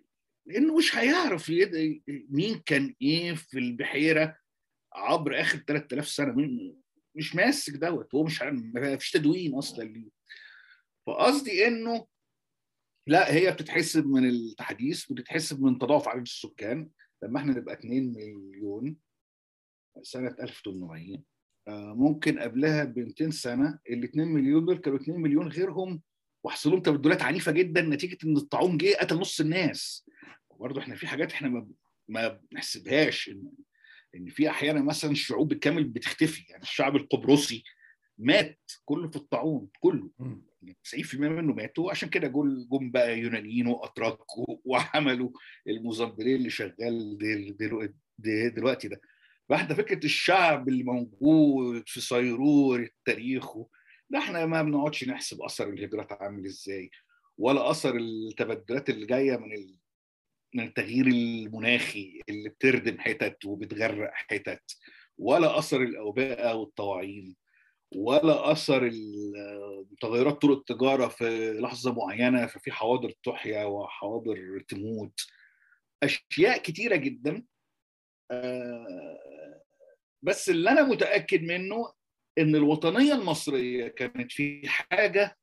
[0.45, 1.51] لأنه مش هيعرف
[2.29, 4.37] مين كان إيه في البحيرة
[4.93, 6.35] عبر آخر 3000 سنة.
[7.15, 8.15] مش ماسك دوت.
[8.15, 10.09] هو مش ما فيش تدوين أصلا ليه.
[11.07, 12.07] فقصدي إنه
[13.07, 16.89] لا هي بتتحسب من التحديث بتتحسب من تضاعف عدد السكان.
[17.23, 18.97] لما إحنا نبقى 2 مليون
[20.01, 21.23] سنة 1800
[21.93, 26.01] ممكن قبلها ب 200 سنة ال 2 مليون دول كانوا 2 مليون غيرهم
[26.43, 30.09] وحصل لهم تبدلات عنيفة جدا نتيجة إن الطاعون جه قتل نص الناس.
[30.59, 31.67] برضه إحنا في حاجات إحنا ما
[32.07, 33.31] ما بنحسبهاش
[34.15, 37.63] ان في أحيانا مثلا الشعوب بالكامل بتختفي يعني الشعب القبرصي
[38.17, 40.09] مات كله في الطاعون كله.
[40.95, 41.91] 90% منه ماتوا.
[41.91, 44.17] عشان كده جم جم بقى يونانيين وأتراك
[44.65, 45.29] وعملوا
[45.67, 47.17] الموزمبلين اللي شغال
[48.55, 49.01] دلوقتي ده.
[49.49, 53.57] واحدة فكرة الشعب اللي موجود في صيرور التاريخ
[54.09, 56.91] ده إحنا ما بنقعدش نحسب أثر الهجرات عامل إزاي
[57.37, 59.37] ولا أثر التبدلات اللي جاية.
[59.37, 59.53] من
[60.55, 64.77] التغيير المناخي اللي بتردم حتت وبتغرق حتت
[65.17, 67.35] ولا أثر الأوبئة والطواعين
[67.95, 68.91] ولا أثر
[70.01, 75.19] تغيرات طرق التجارة في لحظة معينة ففي حواضر تحيا وحواضر تموت.
[76.03, 77.43] أشياء كتيرة جدا.
[80.21, 81.93] بس اللي أنا متأكد منه
[82.37, 85.37] إن الوطنية المصرية كانت في حاجة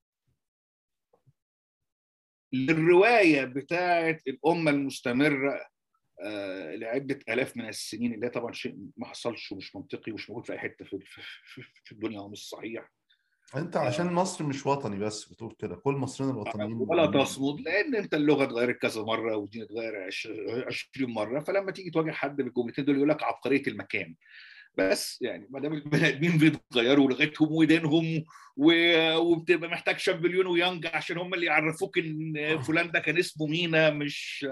[2.54, 5.60] للرواية بتاعه الأمة المستمرة
[6.22, 10.52] آه لعدة آلاف من السنين اللي طبعا شيء ما حصلش ومش منطقي ومش موجود في
[10.52, 10.98] أي حتة في,
[11.84, 12.92] في, الدنيا ومش صحيح.
[13.56, 15.76] أنت عشان مصر مش وطني بس بتقول كده.
[15.76, 20.06] كل المصريين الوطنيين ولا تصمد لأن أنت اللغة اتغيرت كذا مرة والدين اتغير
[20.66, 24.14] 20 مرة فلما تيجي تواجه حد بالجملتين دول يقول لك عبقرية المكان.
[24.78, 28.24] بس يعني ما دام البني آدمين بيتغيروا لغتهم ودينهم
[28.56, 34.46] وبتبقى محتاج شامبليون ويانج عشان هم اللي يعرفوك إن فلان ده كان اسمه مينا مش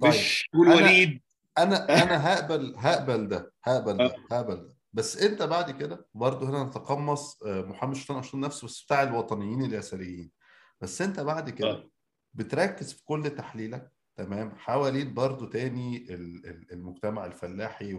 [0.00, 0.10] طيب.
[0.10, 1.20] مش الوليد.
[1.58, 4.76] أنا أنا هقبل هقبل ده هقبل ده هقبل ده.
[4.92, 10.30] بس أنت بعد كده برضه هنا نتقمص محمد شيطان اشطان نفسه بس بتاع الوطنيين اليساريين
[10.80, 11.90] بس أنت بعد كده
[12.34, 17.94] بتركز في كل تحليلك تمام؟ حوالين برضو تاني ال- ال- المجتمع الفلاحي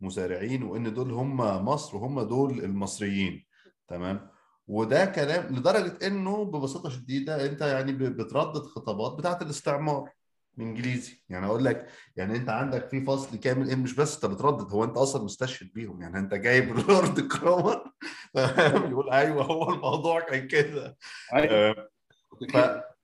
[0.00, 3.46] والمزارعين وإن دول هم مصر وهم دول المصريين.
[3.88, 4.30] تمام؟
[4.68, 10.10] وده كلام لدرجة إنه ببساطة شديدة أنت يعني بتردد خطابات بتاعت الاستعمار
[10.58, 11.86] الانجليزي يعني أقول لك
[12.16, 15.72] يعني أنت عندك في فصل كامل إيه مش بس أنت بتردد هو أنت أصلا مستشهد
[15.74, 16.02] بيهم.
[16.02, 17.92] يعني أنت جايب لورد كرومر
[18.34, 20.96] تمام؟ يقول أيوه هو الموضوع كان كده.
[21.34, 21.88] آه،
[22.52, 22.56] ف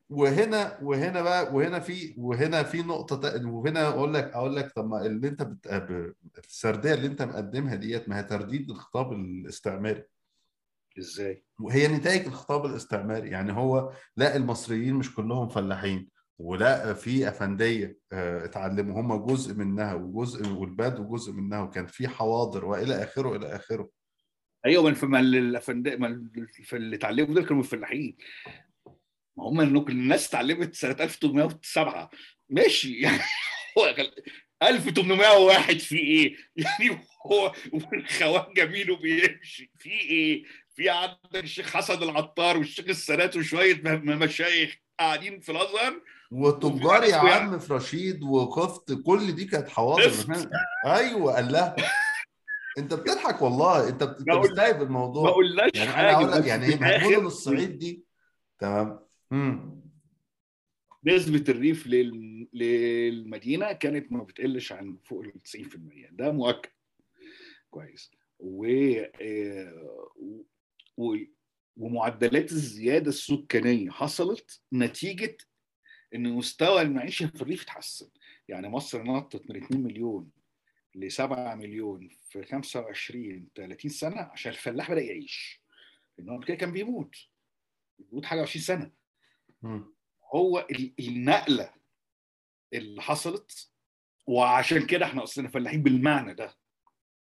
[0.08, 4.88] وهنا وهنا بقى وهنا في وهنا في نقطة تا- وهنا أقول لك أقول لك طب
[4.88, 5.66] ما اللي أنت بت...
[6.48, 10.02] السردية اللي أنت مقدمها ديت ما هي ترديد الخطاب الاستعماري.
[10.98, 13.30] إزاي؟ وهي نتائج الخطاب الاستعماري.
[13.30, 19.00] يعني هو لا المصريين مش كلهم فلاحين ولا في أفندية آه، اتعلموا.
[19.00, 23.90] هم جزء منها وجزء والبدو جزء منها وكان في حواضر وإلى آخره إلى آخره.
[24.66, 28.16] أيوه ما الف- ما الف- اللي اتعلموا دول كانوا فلاحين.
[29.36, 32.10] ما هم الناس اتعلمت سنة 1807
[32.50, 32.98] ماشي.
[33.00, 33.20] يعني
[33.78, 34.12] هو غل-
[34.62, 40.44] 1801 في إيه؟ يعني هو والخواجه مينو بيمشي في إيه؟
[40.76, 46.02] في عندك الشيخ حسن العطار والشيخ السادات وشوية مشايخ قاعدين في الأزهر.
[46.30, 50.12] وتجار يا عم في رشيد وكفت كل دي كانت حواضر.
[50.86, 51.76] أيوه قال لها.
[52.78, 53.88] أنت بتضحك والله.
[53.88, 56.76] أنت بت- أنت بقول- مستوعب ما الموضوع قلناش يعني أنا حاجة يعني إيه؟
[57.16, 58.04] مدن الصعيد دي.
[58.58, 59.05] تمام.
[61.04, 62.48] نسبة الريف لل...
[62.52, 65.32] للمدينة كانت ما بتقلش عن فوق ال
[65.66, 65.76] 90%
[66.12, 66.70] ده مؤكد.
[67.70, 68.10] كويس.
[68.38, 68.66] و...
[69.22, 70.10] آه،
[70.96, 71.16] و...
[71.76, 75.36] ومعدلات الزيادة السكانية حصلت نتيجة
[76.14, 78.08] إن مستوى المعيشة في الريف اتحسن.
[78.48, 80.30] يعني مصر نطت من 2 مليون
[80.94, 85.62] ل 7 مليون في 25 30 سنة عشان الفلاح بدأ يعيش.
[86.18, 87.16] لأن هو كده كان بيموت.
[87.98, 88.90] بيموت حاجة 20 سنة.
[90.34, 91.74] هو ال- النقلة
[92.72, 93.70] اللي حصلت
[94.26, 96.56] وعشان كده إحنا اصلنا فلاحين بالمعنى ده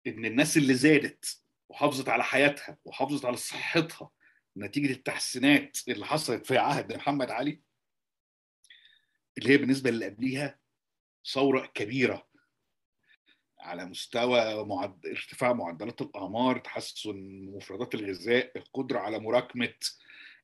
[0.08, 4.12] إن الناس اللي زادت وحافظت على حياتها وحافظت على صحتها
[4.58, 7.62] نتيجة التحسينات اللي حصلت في عهد محمد علي
[9.38, 10.60] اللي هي بالنسبة اللي قبليها
[11.34, 12.28] ثورة كبيرة
[13.60, 15.06] على مستوى معد...
[15.06, 19.74] ارتفاع معدلات الاعمار تحسن مفردات الغذاء القدرة على مراكمة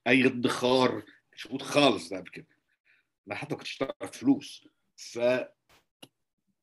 [0.08, 1.04] أي ادخار
[1.41, 2.47] مش موجود خالص ده قبل كده.
[3.27, 4.67] لا حتى ما كنتش تعرف فلوس.
[4.95, 5.19] ف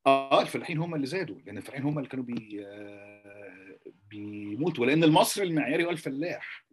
[0.07, 2.65] آه الفلاحين هم اللي زادوا لأن الفلاحين هم اللي كانوا بي...
[2.65, 4.85] آه، بيموتوا.
[4.85, 6.65] لأن المصري المعياري هو الفلاح.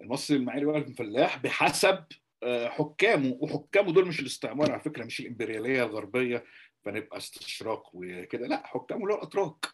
[0.00, 2.04] المصري المعياري هو الفلاح بحسب
[2.42, 3.36] آه، حكامه.
[3.40, 6.44] وحكامه دول مش الاستعمار على فكرة مش الإمبريالية الغربية
[6.84, 8.46] فنبقى استشراق وكده.
[8.46, 9.66] لا حكامه اللي هو الأتراك.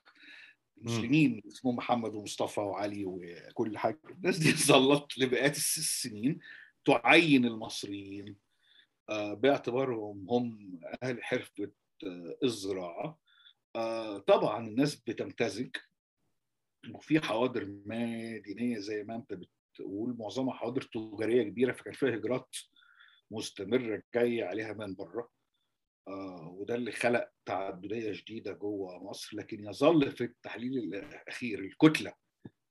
[0.79, 4.01] المسلمين اسمهم محمد ومصطفى وعلي وكل حاجة.
[4.11, 6.39] الناس دي ظلت لمئات السنين.
[6.85, 8.37] تعين المصريين
[9.11, 11.73] آه، باعتبارهم هم أهل حرفة
[12.45, 13.19] الزراعه
[13.77, 15.77] آه، طبعا الناس بتمتزج
[16.95, 22.57] وفي حواضر مدينيه زي ما أنت بتقول معظمها حواضر تجارية كبيرة فكان فيها هجرات
[23.31, 25.31] مستمرة جاية عليها من بره.
[26.09, 29.37] آه، وده اللي خلق تعددية شديده جوه مصر.
[29.37, 32.15] لكن يظل في التحليل الأخير الكتلة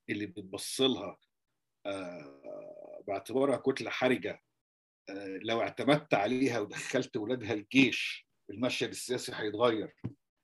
[0.10, 1.18] اللي بتبص لها
[3.08, 4.42] باعتبارها كتلة حرجة.
[5.10, 9.96] آه، لو اعتمدت عليها ودخلت ولادها الجيش المشهد السياسي هيتغير.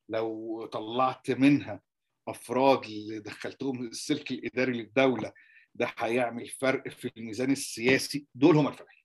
[0.10, 1.82] لو طلعت منها
[2.28, 5.34] أفراد اللي دخلتهم السلك الإداري للدولة
[5.76, 8.28] ده هيعمل فرق في الميزان السياسي.
[8.36, 9.04] دول هم الفلاحين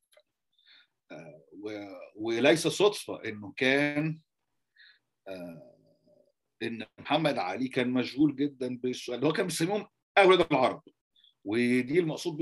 [1.13, 1.43] آه،
[2.17, 4.21] وليس صدفة إنه كان
[5.29, 5.77] آه،
[6.63, 9.25] إن محمد علي كان مشغول جدا بالسؤال.
[9.25, 10.83] هو كان بيسميهم أولاد العرب.
[11.44, 12.37] ودي المقصود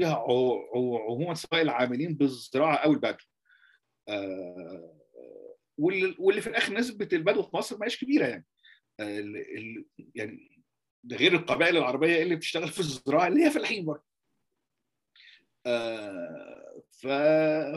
[0.74, 3.24] عو- عموما سواء العاملين بالزراعة أو البدو.
[4.08, 4.94] آه،
[5.78, 8.46] واللي في الآخر نسبة البدو في مصر ما هيش كبيرة يعني.
[9.00, 9.44] آه،
[10.14, 10.62] يعني
[11.04, 14.04] ده غير القبائل العربية اللي بتشتغل في الزراعة اللي هي فلاحين برضه.
[15.66, 17.06] آه، ف...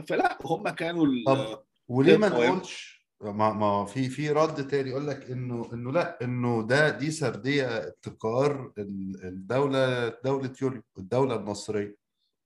[0.10, 2.30] فلا هم كانوا طب وليه ما.
[2.30, 7.12] نقولش ما ما في في رد تاني يقول لك إنه إنه لأ إنه ده دي
[7.12, 11.96] سردية ابتكار ال- الدولة دولة يوليو الدولة المصريه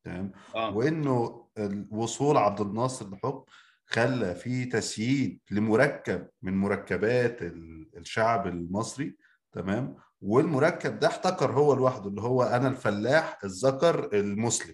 [0.05, 0.75] تمام؟ آه.
[0.75, 3.43] وإنه الوصول عبد الناصر للحكم
[3.85, 9.15] خلى في تسييد لمركب من مركبات ال- الشعب المصري
[9.51, 14.73] تمام؟ والمركب ده احتكر هو لوحده اللي هو أنا الفلاح الذكر المسلم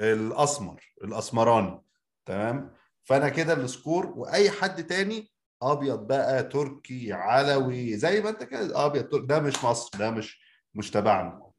[0.00, 1.82] الأسمر الأسمراني
[2.26, 2.70] تمام؟
[3.08, 5.30] فانا كده السكور واي حد تاني
[5.62, 10.40] ابيض بقى تركي علوي زي ما انت كده ابيض تركي ده مش مصر ده مش
[10.74, 11.50] مش تبعنا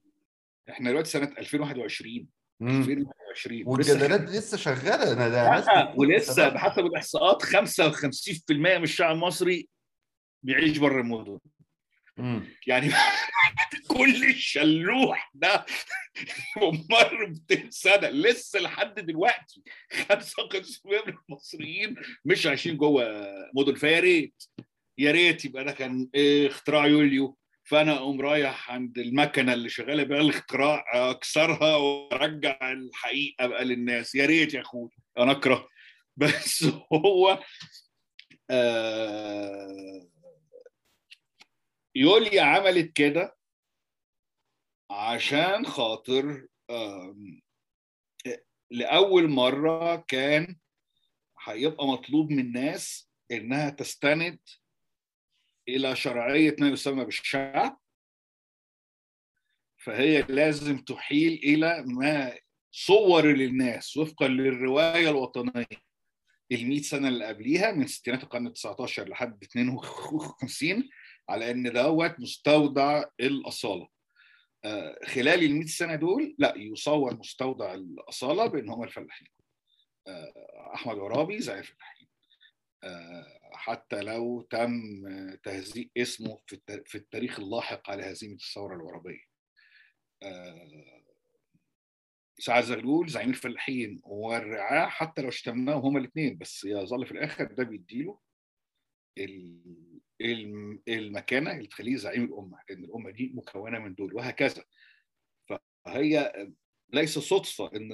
[0.69, 2.27] إحنا دلوقتي سنة 2021
[2.59, 2.69] مم.
[2.81, 6.49] 2020 ولسه والجدالات دي لسه شغالة أنا ده ولسه.
[6.49, 7.49] بحسب الإحصاءات 55%
[8.49, 9.69] من الشعب المصري
[10.43, 11.39] بيعيش بره المدن.
[12.67, 12.91] يعني
[13.87, 15.65] كل الشلوح ده
[16.89, 18.09] مر 200 سنة.
[18.09, 23.75] لسه لحد دلوقتي 55% من المصريين مش عايشين جوه مدن.
[23.75, 24.43] فيا ريت
[24.97, 27.37] يا ريت يبقى ده كان اختراع يوليو.
[27.63, 34.15] فأنا أقوم رايح عند المكنة اللي شغالة بيها الاختراع أكسرها وأرجع الحقيقة بقى للناس.
[34.15, 35.67] يا ريت يا أخوي أنا أكره.
[36.17, 37.39] بس هو
[38.49, 40.07] آه
[41.97, 43.37] يوليا عملت كده
[44.91, 46.47] عشان خاطر
[48.71, 50.55] لأول مرة كان
[51.43, 54.39] هيبقى مطلوب من الناس إنها تستند
[55.67, 57.79] إلى شرعية ما يسمى بالشعب.
[59.77, 62.39] فهي لازم تحيل إلى ما
[62.71, 65.65] صور للناس وفقا للرواية الوطنية.
[66.51, 70.89] ال سنة اللي قبليها من ستينات القرن ال 19 لحد 52
[71.29, 73.87] على إن دوت مستودع الأصالة.
[74.65, 79.27] آه، خلال ال 100 سنة دول لا يصور مستودع الأصالة بإن هم الفلاحين.
[80.07, 82.07] آه، أحمد عرابي زي الفلاحين.
[82.83, 84.75] آه، حتى لو تم
[85.43, 89.27] تهزيء اسمه في الت- في التاريخ اللاحق على هزيمة الثورة العربية.
[92.39, 97.63] سعد زغلول زعيم الفلاحين والرعاع حتى لو اشتمناهم هما الاثنين بس يظل في الآخر ده
[97.63, 98.19] بيديله
[99.17, 99.96] ال-
[100.87, 104.63] المكانة اللي تخليه زعيم الأمة لأن الأمة دي مكونة من دول وهكذا.
[105.85, 106.33] فهي
[106.93, 107.91] ليس صدفة إن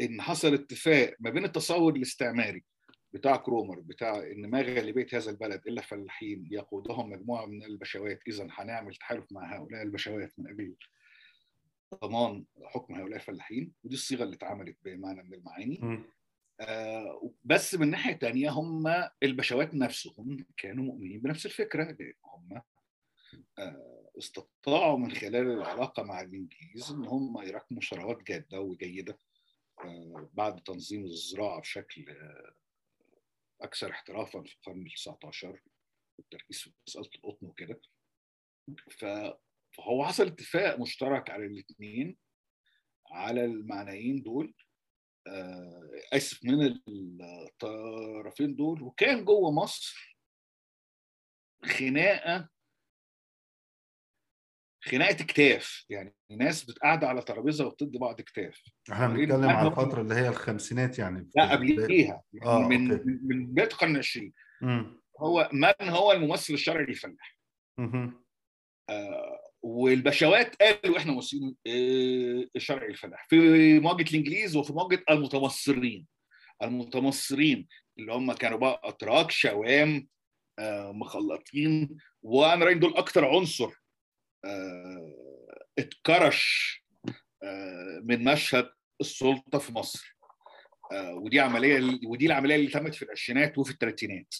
[0.00, 2.64] إن حصل اتفاق ما بين التصور الاستعماري
[3.12, 8.48] بتاع كرومر بتاع إن ما غالبيه هذا البلد إلا فلاحين يقودهم مجموعة من البشوات إذا
[8.50, 10.76] هنعمل تحالف مع هؤلاء البشوات من أجل
[12.04, 15.78] ضمان حكم هؤلاء الفلاحين ودي الصيغة اللي اتعملت بمعنى من المعاني.
[17.44, 22.62] بس من ناحية تانية هم البشوات نفسهم كانوا مؤمنين بنفس الفكرة لأن هم
[23.58, 29.18] آه، استطاعوا من خلال العلاقة مع الإنجليز إن هم يراكموا ثروات جادة وجيدة
[29.84, 32.54] آه، بعد تنظيم الزراعة بشكل آه،
[33.60, 35.62] أكثر احترافا في القرن ال 19
[36.18, 37.80] والتركيز في مسألة القطن وكده.
[38.90, 42.16] فهو حصل اتفاق مشترك على الاثنين
[43.10, 44.54] على المعنيين دول
[46.12, 46.80] آسف من
[47.20, 50.18] الطرفين دول وكان جوه مصر
[51.64, 52.48] خناقة
[54.84, 58.62] خناقة اكتاف يعني ناس بتقعد على ترابيزة وبتدي بعض اكتاف
[58.92, 63.04] إحنا بنتكلم على الفترة اللي هي الخمسينات يعني لا قبليها آه، من أوكي.
[63.04, 64.32] من بداية القرن العشرين.
[65.20, 67.38] هو من هو الممثل الشرعي للفلاح
[67.78, 68.24] مهم.
[68.90, 73.36] آه، والبشوات قالوا إحنا ممثلين آه، الشرعي للفلاح في
[73.80, 76.06] مواجهه الإنجليز وفي مواجهه المتمصرين.
[76.62, 80.08] المتمصرين اللي هم كانوا بقى أتراك شوام
[80.58, 81.96] آه، مخلطين.
[82.22, 83.70] وأنا رأيي دول أكتر عنصر
[84.44, 86.78] آه، اتكرش
[87.42, 90.16] آه، من مشهد السلطة في مصر.
[90.92, 94.34] آه، ودي عملية ودي العملية اللي تمت في العشرينات وفي الثلاثينات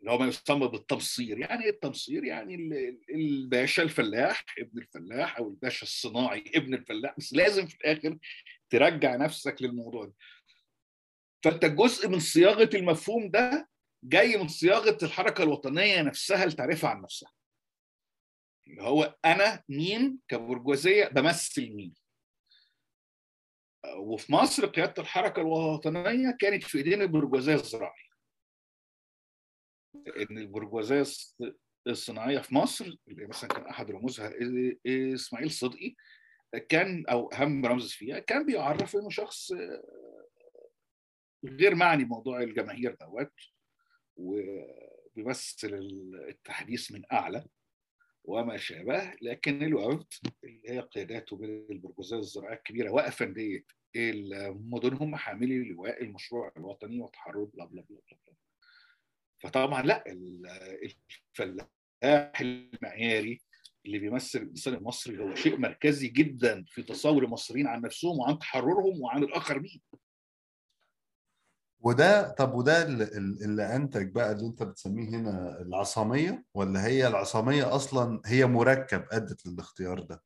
[0.00, 1.38] اللي هو ما يسمى بالتمصير.
[1.38, 7.14] يعني إيه التمصير؟ يعني ال- الباشا الفلاح ابن الفلاح أو الباشا الصناعي ابن الفلاح.
[7.18, 8.18] بس لازم في الآخر
[8.70, 10.14] ترجع نفسك للموضوع ده.
[11.44, 13.68] فأنت جزء من صياغة المفهوم ده
[14.04, 17.32] جاي من صياغة الحركة الوطنية نفسها لتعرفها عن نفسها.
[18.66, 21.94] اللي هو أنا مين كبرجوازية بمثل مين.
[23.96, 28.09] وفي مصر قيادة الحركة الوطنية كانت في إيدين البرجوازية الزراعية.
[29.94, 31.52] إن البرجوازية الص-
[31.86, 34.32] الصناعية في مصر اللي مثلا كان أحد رموزها
[35.14, 35.94] إسماعيل صدقي
[36.68, 39.52] كان أو اهم رمز فيها كان بيعرف إنه شخص
[41.44, 43.32] غير معني بموضوع الجماهير دوت
[44.16, 45.74] وبيمثل
[46.28, 47.44] التحديث من أعلى
[48.24, 50.06] وما شابه لكن الوفد
[50.44, 53.64] اللي هي قياداته من البرجوازية الزراعيه الكبيرة وافنديه
[53.96, 58.34] المدن هم حاملي لواء المشروع الوطني وتحرر بلا بلا بلا بلا بلا.
[59.40, 60.46] فطبعا لا ال-
[61.32, 63.40] الفلاح المعياري
[63.86, 69.00] اللي بيمثل الانسان المصري هو شيء مركزي جدا في تصور المصريين عن نفسهم وعن تحررهم
[69.00, 69.80] وعن الآخر مين
[71.80, 78.20] وده طب وده اللي أنتج بقى اللي أنت بتسميه هنا العصامية ولا هي العصامية أصلا
[78.26, 80.22] هي مركب أدت للاختيار ده؟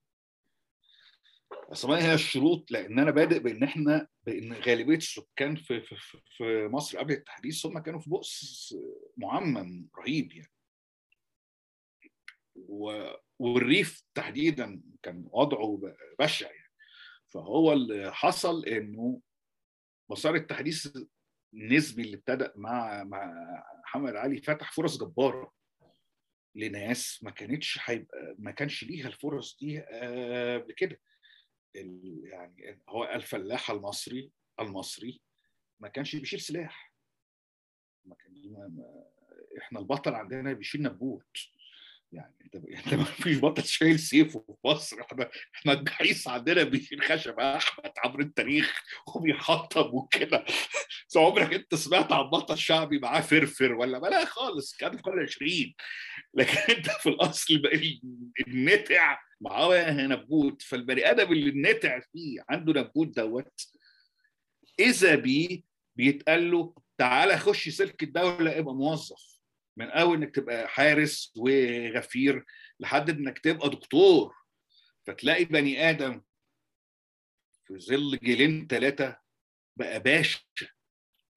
[1.75, 5.97] الصناعية هي الشروط لأن أنا بادئ بإن إحنا بإن غالبية السكان في في
[6.37, 8.75] في- مصر قبل التحديث هم كانوا في بؤس
[9.17, 10.51] معمم رهيب يعني.
[13.39, 15.81] والريف تحديدا كان وضعه
[16.19, 16.71] بشع يعني.
[17.29, 19.21] فهو اللي حصل إنه
[20.11, 20.97] مسار التحديث
[21.55, 23.33] النسبي اللي ابتدأ مع مع
[23.85, 25.53] محمد علي فتح فرص جبارة
[26.55, 31.01] لناس ما كانتش هيبقى ما كانش ليها الفرص دي قبل كده.
[31.75, 35.21] يعني هو الفلاح المصري المصري
[35.81, 36.95] ما كانش بيشيل سلاح.
[38.05, 38.35] ما كان
[39.59, 41.39] إحنا البطل عندنا بيشيل نبوت.
[42.13, 45.01] يعني أنت أنت ما فيش بطل شايل سيفه في مصر.
[45.01, 48.83] إحنا إحنا الجحيص عندنا بيشيل خشب أحمد عبر التاريخ
[49.15, 50.45] وبيحطم وكده.
[51.17, 54.77] عمرك أنت سمعت عن بطل شعبي معاه فرفر ولا؟ ما لا خالص.
[54.77, 55.75] كان في القرن 20
[56.35, 57.63] لكن أنت في الأصل
[58.49, 63.61] النتع معاه نبوت فالبني آدم اللي النتع فيه عنده نبوت دوت
[64.81, 65.63] إذا بيه
[65.97, 69.35] بيتقال له تعالى خش سلك الدولة ابقى موظف.
[69.77, 72.45] من أول إنك تبقى حارس وغفير
[72.81, 74.35] لحد إنك تبقى دكتور.
[75.07, 76.23] فتلاقي بني آدم
[77.67, 79.19] في ظل جيلين ثلاثة
[79.77, 80.41] بقى باشا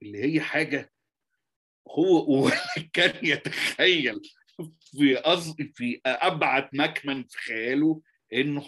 [0.02, 0.94] اللي هي حاجة
[1.88, 2.52] هو
[2.94, 4.22] كان يتخيل.
[4.92, 8.02] في قصد في أبعد مكمن في خياله
[8.34, 8.62] إنه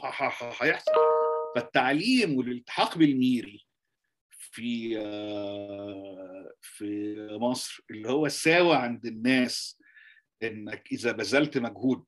[0.62, 0.92] هيحصل.
[1.56, 3.66] فالتعليم والالتحاق بالميري
[4.30, 4.96] في
[6.62, 9.80] في مصر اللي هو ساوى عند الناس
[10.44, 12.06] إنك إذا بذلت مجهود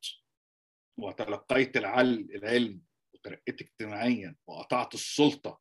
[0.97, 2.82] وتلقيت العلم
[3.14, 5.59] وترقيت اجتماعيا وقطعت السلطة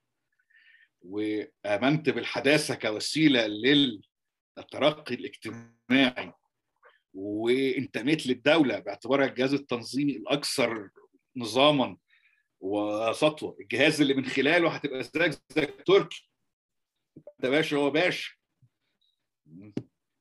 [1.03, 6.32] وآمنت بالحداثة كوسيلة للترقي الاجتماعي
[7.15, 10.91] وانتميت للدولة باعتبارها الجهاز التنظيمي الأكثر
[11.37, 11.97] نظاما
[12.61, 13.57] وسطوة.
[13.61, 16.31] الجهاز اللي من خلاله هتبقى زيك زي تركي.
[17.39, 18.31] ده باشا هو باشا.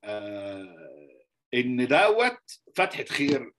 [0.03, 3.51] آه إن دوت فتحه خير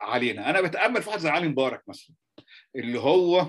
[0.00, 0.50] علينا.
[0.50, 2.16] أنا بتأمل في واحد زي علي مبارك مثلا
[2.76, 3.46] اللي هو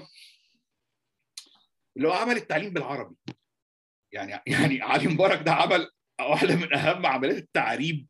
[1.98, 3.16] اللي هو عمل التعليم بالعربي.
[4.12, 5.90] يعني يعني علي مبارك ده عمل
[6.22, 8.08] واحدة من أهم عمليات التعريب.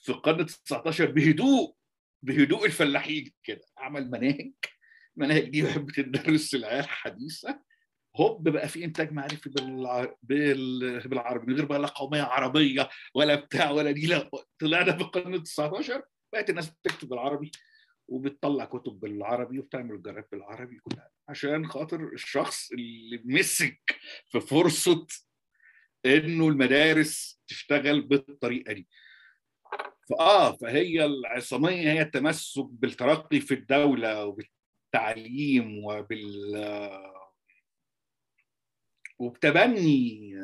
[0.00, 1.74] في القرن ال 19 بهدوء
[2.22, 3.64] بهدوء الفلاحين كده.
[3.78, 4.52] عمل مناهج
[5.16, 7.60] المناهج دي بتدرس العيال الحديثة.
[8.16, 10.14] هوب بقى في إنتاج معرفي بالع...
[10.22, 11.08] بال...
[11.08, 14.06] بالعربي من غير بقى لا قومية عربية ولا بتاع ولا دي.
[14.06, 17.50] لا طلعنا في القرن ال 19 بقت الناس بتكتب بالعربي
[18.08, 23.80] وبتطلع كتب بالعربي وبتعمل جرات بالعربي كلها عشان خاطر الشخص اللي مسك
[24.28, 25.06] في فرصة
[26.06, 28.88] إنه المدارس تشتغل بالطريقة دي.
[30.10, 36.54] فآه فهي العصامية هي التمسك بالترقي في الدولة وبالتعليم وبال
[39.18, 40.34] وبتبني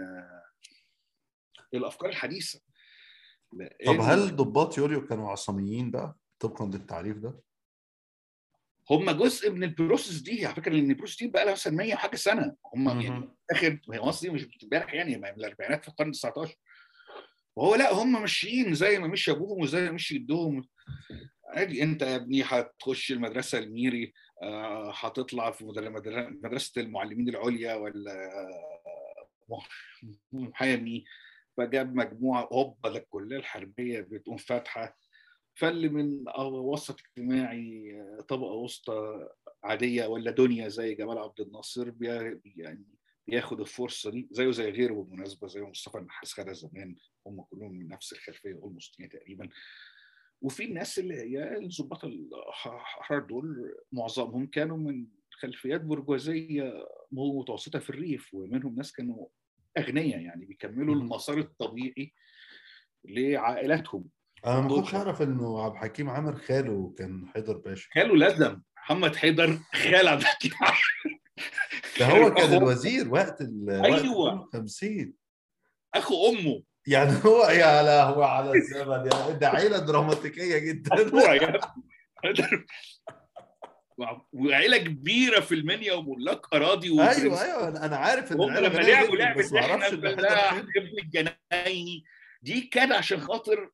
[1.75, 2.61] الأفكار الحديثة.
[3.87, 7.41] طب هل ضباط يوليو كانوا عصاميين بقى طبقا للتعريف ده؟
[8.91, 10.47] هم جزء من ال process دي.
[10.47, 12.57] على فكرة لأن ال process دي بقى لها مثلا 100 وحاجة سنة.
[12.75, 16.55] هم يعني آخر مصر دي مش امبارح يعني من الأربعينات في القرن ال 19
[17.57, 20.69] وهو لا هم ماشيين زي ما مشي أبوهم وزي ما مشي جدهم.
[21.49, 24.13] عادي أنت يا ابني هتخش المدرسة الميري
[24.93, 25.65] هتطلع في
[26.45, 28.31] مدرسة المعلمين العليا ولا
[30.33, 31.05] محامي.
[31.57, 34.99] فجاب مجموعة هوبا الكلية الحربية بتقوم فاتحة.
[35.55, 39.29] فاللي من وسط اجتماعي طبقة وسطى
[39.65, 41.93] عادية ولا دنيا زي جمال عبد الناصر
[42.45, 42.85] يعني
[43.29, 46.97] بياخد الفرصة دي زيه زي غيره بالمناسبة زي مصطفى النحاس خدها زمان.
[47.27, 49.49] هم كلهم من نفس الخلفية اولموست تقريبا.
[50.43, 56.73] وفي الناس اللي هي الضباط الأحرار دول معظمهم كانوا من خلفيات برجوازية
[57.13, 59.27] متوسطة في الريف ومنهم ناس كانوا
[59.79, 62.13] أغنياء يعني بيكملوا المسار الطبيعي
[63.05, 64.05] لعائلاتهم.
[64.47, 67.89] أنا ما كنتش أعرف إنه عبد الحكيم عامر خاله كان حيدر باشا.
[67.95, 68.63] خاله لازم.
[68.77, 70.53] محمد حيدر خال عبد الحكيم
[72.01, 74.49] ده هو كان الوزير وقت ال أيوه.
[74.53, 75.13] 50
[75.95, 76.63] أخو أمه.
[76.87, 80.91] يعني هو يا لهوي على الزمن يا ده عيلة دراماتيكية جدا.
[84.33, 87.69] وعيلة كبيرة في المنيا وملاك أراضي أيوه أيوه.
[87.69, 92.05] أنا عارف إن هم لما لعبوا لعبة إحنا الفلاح ابن الجنايني
[92.43, 93.71] دي كان عشان خاطر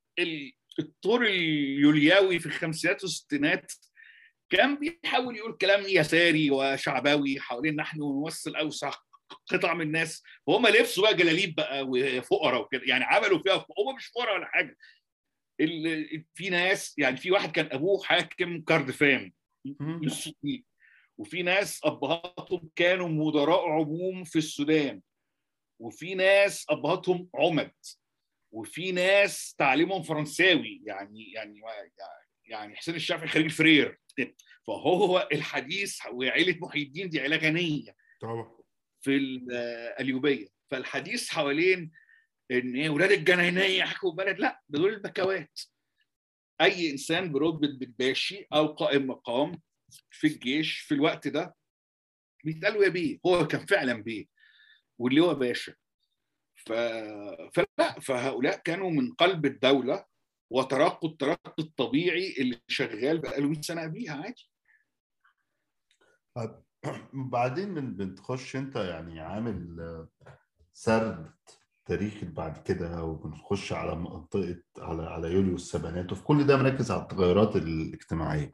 [0.79, 3.73] الطور اليولياوي في الخمسينات والستينات
[4.53, 8.91] كان بيحاول يقول كلام يساري وشعبوي حوالين نحن نمثل أوسع
[9.47, 10.23] قطع من الناس.
[10.47, 12.83] وهم لبسوا بقى جلاليب بقى وفقراء وكده.
[12.85, 14.77] يعني عملوا فيها هم مش فقراء ولا حاجة.
[16.35, 18.65] في ناس يعني في واحد كان أبوه حاكم
[19.79, 20.63] للسودان
[21.19, 25.03] وفي ناس أبهاتهم كانوا مدراء عموم في السودان.
[25.81, 27.75] وفي ناس أبهاتهم عمد.
[28.53, 30.83] وفي ناس تعليمهم فرنساوي.
[30.85, 31.61] يعني يعني
[32.45, 33.99] يعني حسين الشافعي خريج فرير.
[34.67, 38.59] فهو الحديث وعيلة محي الدين دي عيله غنيه طبعا.
[39.01, 41.93] في القليوبيه فالحديث حوالين
[42.51, 45.61] إن إيه ولاد الجناينيه يحكوا بلد لا دول البكوات.
[46.61, 49.63] أي إنسان برتبه بالباشي أو قائم مقام
[50.11, 51.57] في الجيش في الوقت ده
[52.45, 53.19] بيتقال يا بيه.
[53.27, 54.27] هو كان فعلا بيه.
[54.99, 55.75] واللي هو باشا.
[56.57, 56.73] ف...
[57.55, 60.05] فلا فهؤلاء كانوا من قلب الدولة.
[60.53, 64.51] وترقوا الترقي الطبيعي اللي شغال بقاله 100 سنة قبليها عادي.
[67.13, 69.77] بعدين من بتخش انت يعني عامل
[70.73, 71.31] سرد
[71.85, 77.03] تاريخي بعد كده وبنخش على منطقة على على يوليو السبعينات وفي كل ده مركز على
[77.03, 78.51] التغيرات الاجتماعية.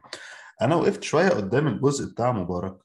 [0.62, 2.78] أنا وقفت شوية قدام الجزء بتاع مبارك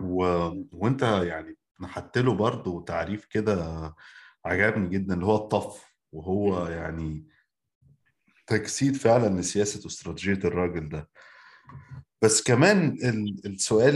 [0.00, 0.24] و...
[0.72, 3.94] وانت يعني نحت له برضه تعريف كده
[4.44, 7.26] عجبني جدا اللي هو الطف وهو يعني
[8.46, 11.08] تجسيد فعلا لسياسة واستراتيجية الراجل ده.
[12.22, 12.96] بس كمان
[13.46, 13.94] السؤال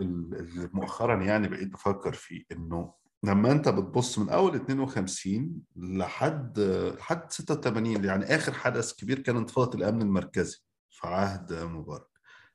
[0.00, 2.94] اللي مؤخرا يعني بقيت بفكر فيه إنه
[3.24, 6.58] لما أنت بتبص من أول 52 لحد
[6.98, 10.58] لحد 86 يعني آخر حدث كبير كان انتفاضة الأمن المركزي
[10.90, 12.06] في عهد مبارك.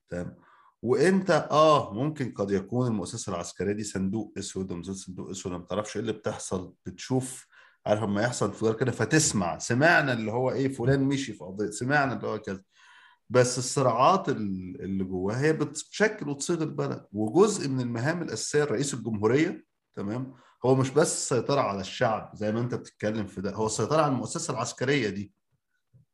[0.10, 0.36] تمام؟
[0.82, 5.96] وانت آه ممكن قد يكون المؤسسة العسكرية دي صندوق أسود ومثل صندوق أسود ما تعرفش
[5.96, 7.48] إيه اللي بتحصل بتشوف
[7.86, 12.14] عارف لما يحصل انفجار كده فتسمع سمعنا اللي هو إيه فلان مشي في قضية سمعنا
[12.14, 12.62] اللي هو كذا.
[13.30, 17.06] بس الصراعات اللي جواها هي بتشكل وتصيغ البلد.
[17.14, 19.66] وجزء من المهام الأساسية لرئيس الجمهورية
[19.96, 20.34] تمام؟
[20.66, 24.12] هو مش بس السيطره على الشعب زي ما أنت بتتكلم في ده هو السيطره على
[24.12, 25.34] المؤسسة العسكرية دي.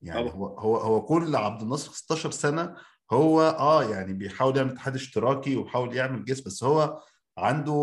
[0.01, 2.75] يعني هو هو هو كل عبد الناصر 16 سنة
[3.11, 7.01] هو آه يعني بيحاول يعمل اتحاد اشتراكي وبيحاول يعمل جسم بس هو
[7.37, 7.73] عنده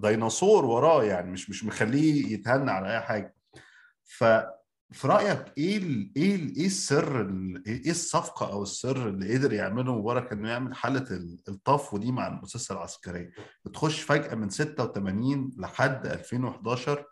[0.00, 3.34] ديناصور وراه يعني مش مش مخليه يتهنى على أي حاجة.
[4.04, 4.24] ف
[4.92, 5.78] في رأيك إيه
[6.16, 7.20] إيه إيه السر
[7.66, 11.06] إيه الصفقة أو السر اللي قدر يعمله مبارك إنه يعمل حالة
[11.48, 13.30] الطفو دي مع المؤسسة العسكرية؟
[13.64, 17.04] بتخش فجأة من 86 لحد 2011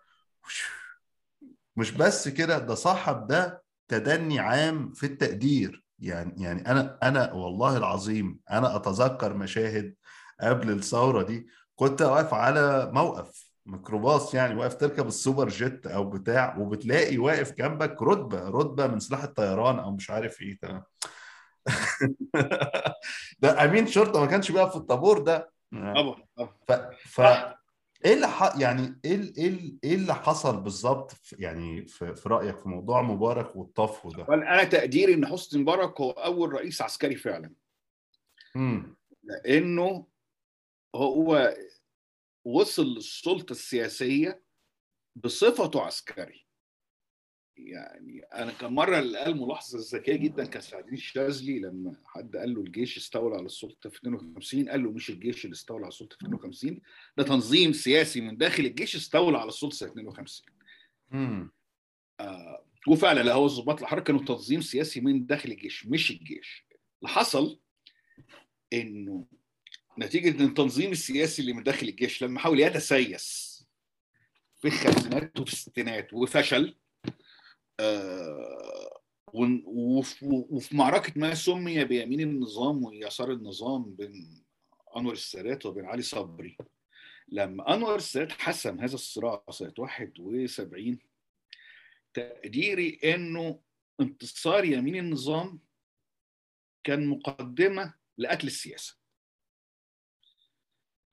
[1.77, 5.85] مش بس كده ده صاحب ده تدني عام في التقدير.
[5.99, 9.95] يعني يعني أنا أنا والله العظيم أنا أتذكر مشاهد
[10.41, 11.47] قبل الثورة دي
[11.77, 18.03] كنت واقف على موقف ميكروباص يعني واقف تركب السوبر جيت أو بتاع وبتلاقي واقف جنبك
[18.03, 20.83] رتبة رتبة من سلاح الطيران أو مش عارف إيه تمام.
[23.41, 25.53] ده امين شرطة ما كانش بيقف في الطابور ده.
[25.73, 26.25] طبعا
[26.69, 26.73] ف,
[27.09, 27.21] ف...
[28.05, 28.57] إيه اللي ح...
[28.57, 32.15] يعني إيه إيه إيه اللي حصل بالظبط يعني في...
[32.15, 36.83] في رأيك في موضوع مبارك والطفو ده؟ أنا تقديري إن حسني مبارك هو أول رئيس
[36.83, 37.53] عسكري فعلا.
[38.57, 40.07] امم لأنه
[40.97, 41.57] هو
[42.45, 44.43] وصل للسلطة السياسية
[45.17, 46.47] بصفته عسكري.
[47.57, 52.55] يعني أنا كان مرة اللي قال ملاحظة ذكية جدا كان سعدين الشاذلي لما حد قال
[52.55, 56.17] له الجيش استولى على السلطة في 52 قال له مش الجيش اللي استولى على السلطة
[56.17, 56.81] في 52
[57.17, 60.47] ده تنظيم سياسي من داخل الجيش استولى على السلطة في 52
[61.13, 61.53] امم
[62.21, 66.67] آه وفعلا لا هو الضباط الأحرار كانوا تنظيم سياسي من داخل الجيش مش الجيش.
[67.03, 67.61] اللي حصل
[68.73, 69.27] إنه
[69.99, 73.57] نتيجة إن التنظيم السياسي اللي من داخل الجيش لما حاول يتسيس
[74.59, 76.77] في الخمسينات وفي الستينات وفشل
[77.81, 79.01] آه
[79.35, 84.45] وفي معركة ما سمي بيمين النظام ويسار النظام بين
[84.97, 86.57] أنور السادات وبين علي صبري.
[87.29, 90.99] لما أنور السادات حسم هذا الصراع سنة 71
[92.15, 93.61] تقديري إنه
[94.01, 95.61] انتصار يمين النظام
[96.85, 98.97] كان مقدمة لقتل السياسة.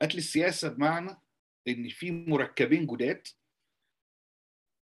[0.03, 1.17] قتل السياسة بمعنى
[1.67, 3.27] إن في مركبين جداد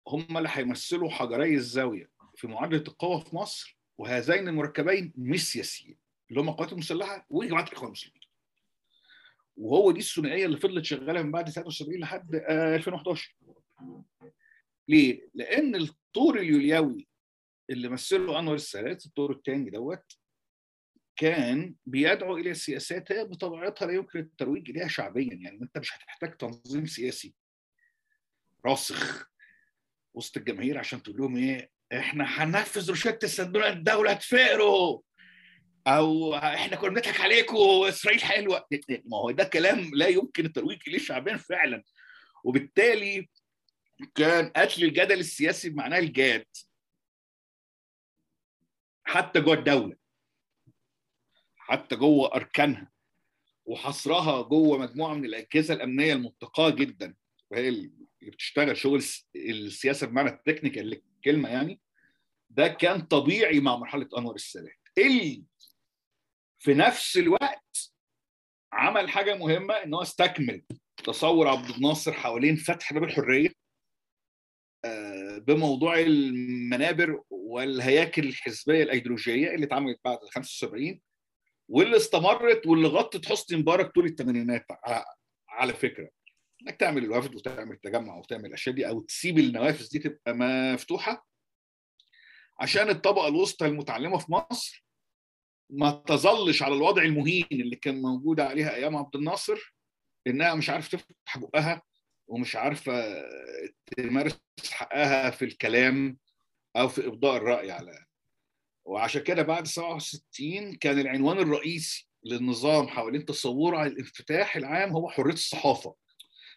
[0.08, 5.98] هم اللي هيمثلوا حجري الزاوية في معادلة القوى في مصر وهذين المركبين مش سياسيين
[6.30, 8.22] اللي هم القوات المسلحة وجماعه الاخوان المسلمين.
[9.58, 13.36] وهو دي الثنائية اللي فضلت شغالة من بعد 73 لحد 2011.
[14.88, 17.08] ليه؟ لأن الطور اليوليوي
[17.70, 20.18] اللي مثله أنور السادات الطور الثاني دوت
[21.18, 25.34] كان بيدعو إلى سياسات هي بطبيعتها لا يمكن الترويج إليها شعبيا.
[25.34, 27.36] يعني أنت مش هتحتاج تنظيم سياسي.
[28.66, 29.30] راسخ
[30.14, 35.02] وسط الجماهير عشان تقول لهم إيه إحنا هننفذ روشته الصندوق الدولة تفقروا
[35.88, 37.56] أو إحنا كنا بنضحك عليكم
[37.88, 38.68] إسرائيل حلوة.
[39.06, 41.84] ما هو ده كلام لا يمكن الترويج إليه شعبيا فعلا.
[42.44, 43.30] وبالتالي
[44.16, 46.46] كان قتل الجدل السياسي بمعناه الجاد.
[49.04, 50.07] حتى جوه الدولة.
[51.68, 52.92] حتى جوه أركانها
[53.66, 57.16] وحصرها جوه مجموعة من الأجهزة الأمنية المنتقاة جدا.
[57.52, 57.92] وهي اللي
[58.22, 59.04] بتشتغل شغل
[59.36, 61.80] السياسة بمعنى ال technical للكلمة يعني.
[62.50, 64.80] ده كان طبيعي مع مرحلة أنور السادات.
[64.98, 65.44] اللي
[66.60, 67.94] في نفس الوقت
[68.74, 70.64] عمل حاجة مهمة إن هو استكمل
[71.04, 73.50] تصور عبد الناصر حوالين فتح باب الحرية
[74.86, 81.02] آه، بموضوع المنابر والهياكل الحزبية الأيديولوجية اللي اتعملت بعد 75
[81.70, 84.66] واللي استمرت واللي غطت حسني مبارك طول الثمانينات
[85.50, 86.10] على فكرة.
[86.62, 91.28] إنك تعمل الوفد وتعمل تجمع وتعمل الأشياء دي أو تسيب النوافذ دي تبقى مفتوحة
[92.60, 94.86] عشان الطبقة الوسطى المتعلمة في مصر
[95.70, 99.76] ما تظلش على الوضع المهين اللي كان موجود عليها أيام عبد الناصر
[100.28, 101.82] إنها مش عارفه تفتح بقها
[102.28, 103.24] ومش عارفة
[103.98, 104.40] تمارس
[104.72, 106.18] حقها في الكلام
[106.76, 108.06] أو في إبداء الرأي على
[108.88, 115.34] وعشان كده بعد 67 كان العنوان الرئيسي للنظام حوالين تصوره على الانفتاح العام هو حرية
[115.34, 115.96] الصحافة.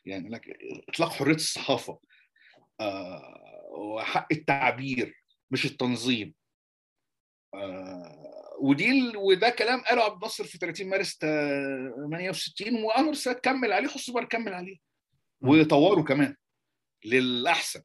[0.05, 0.59] يعني لك
[0.89, 2.01] إطلاق حرية الصحافة.
[2.81, 6.35] آه وحق التعبير مش التنظيم.
[7.55, 13.89] آه ودي وده كلام قاله عبد الناصر في 30 مارس 68 وأنور السادات كمل عليه
[13.89, 14.76] حسني مبارك كمل عليه.
[15.41, 16.37] وطوره كمان
[17.05, 17.83] للأحسن.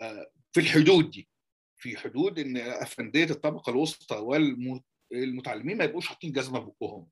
[0.00, 1.29] آه في الحدود دي.
[1.80, 4.16] في حدود إن افنديه الطبقة الوسطى
[5.10, 7.06] والمتعلمين ما يبقوش حاطين جزمة بقهم.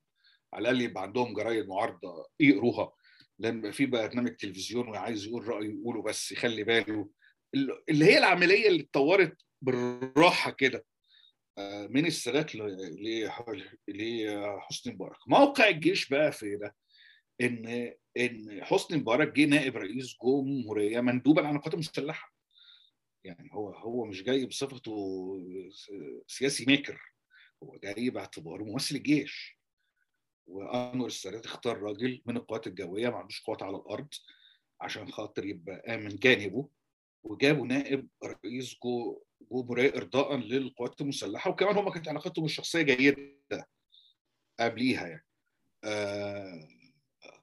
[0.52, 2.92] على الأقل يبقى عندهم جرايد معارضة يقروها.
[3.38, 7.08] لما في برنامج تلفزيون وعايز يقول رايه يقوله بس يخلي باله.
[7.88, 10.84] اللي هي العملية اللي اتطورت بالراحة كده
[11.88, 12.56] من السادات
[13.88, 15.16] لحسني مبارك.
[15.28, 16.74] موقع الجيش بقى في ده
[17.40, 22.37] ان إن حسني مبارك جه نائب رئيس جمهورية مندوبا عن القوات المسلحة.
[23.28, 24.92] يعني هو هو مش جاي بصفته
[26.26, 27.00] سياسي ميكر
[27.62, 29.58] هو جاي باعتباره ممثل الجيش.
[30.46, 34.08] وأنور السادات اختار راجل من القوات الجوية ما عندوش قوات على الأرض
[34.80, 36.68] عشان خاطر يبقى من جانبه
[37.22, 39.22] وجابوا نائب رئيس جو
[39.52, 43.68] جمهورية ارضاء للقوات المسلحة وكمان هم كانت علاقتهم الشخصية جيدة
[44.60, 45.24] قبليها يعني.
[45.84, 46.68] آه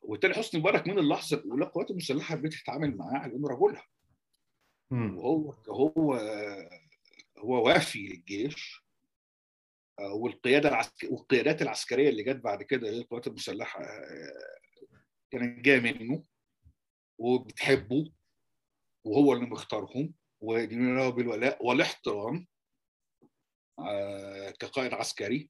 [0.01, 3.85] وبالتالي حسني مبارك من اللحظة الأولى القوات المسلحة بتتعامل معاه على إنه رجلها.
[5.17, 6.13] وهو هو
[7.37, 8.85] هو وافي للجيش
[9.99, 11.03] والقيادة العسك...
[11.03, 13.79] والقيادات العسكرية اللي جت بعد كده للقوات المسلحة
[15.31, 16.23] كانت جاية منه
[17.17, 18.11] وبتحبه
[19.03, 22.47] وهو اللي مختارهم ويدينون له بالولاء والاحترام
[24.59, 25.49] كقائد عسكري.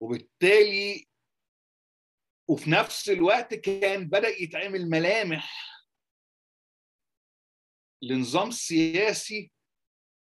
[0.00, 1.06] وبالتالي
[2.48, 5.71] وفي نفس الوقت كان بدأ يتعمل ملامح
[8.02, 9.52] لنظام سياسي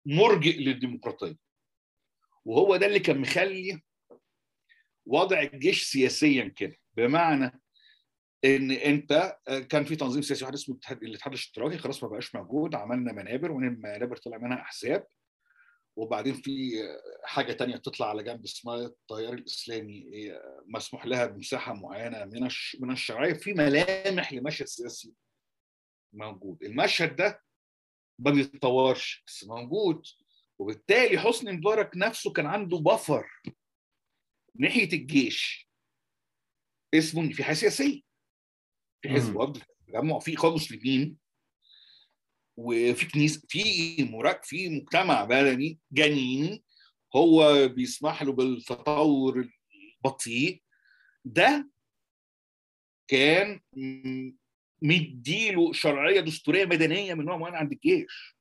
[0.05, 1.37] مرجئ للديمقراطية.
[2.45, 3.81] وهو ده اللي كان مخلي
[5.05, 6.75] وضع الجيش سياسيا كده.
[6.93, 7.61] بمعنى
[8.45, 9.37] إن أنت
[9.69, 11.77] كان في تنظيم سياسي واحد اسمه الاتحاد الاشتراكي.
[11.77, 12.75] خلاص ما بقاش موجود.
[12.75, 15.07] عملنا منابر ومن المنابر طلع منها أحزاب.
[15.95, 16.71] وبعدين في
[17.23, 20.05] حاجة تانية تطلع على جنب اسمها التيار الإسلامي.
[20.67, 22.49] مسموح لها بمساحة معينة من
[22.79, 23.33] من الشرعية.
[23.33, 25.13] في ملامح لمشهد سياسي
[26.13, 26.63] موجود.
[26.63, 27.41] المشهد ده
[28.19, 30.05] ما بيتطورش بس موجود.
[30.59, 33.27] وبالتالي حسني مبارك نفسه كان عنده بفر
[34.55, 35.69] ناحية الجيش.
[36.93, 38.01] اسمه إن في حياه سياسيه
[39.01, 41.17] في حزب وفد تجمع في اخوان مسلمين
[42.57, 46.63] وفي كنيسه في مراك في مجتمع بلدي جنيني
[47.15, 49.49] هو بيسمح له بالتطور
[50.05, 50.63] البطيء.
[51.25, 51.69] ده
[53.07, 53.61] كان
[54.85, 58.35] مديله شرعية دستورية مدنيه من نوع معين عند الجيش.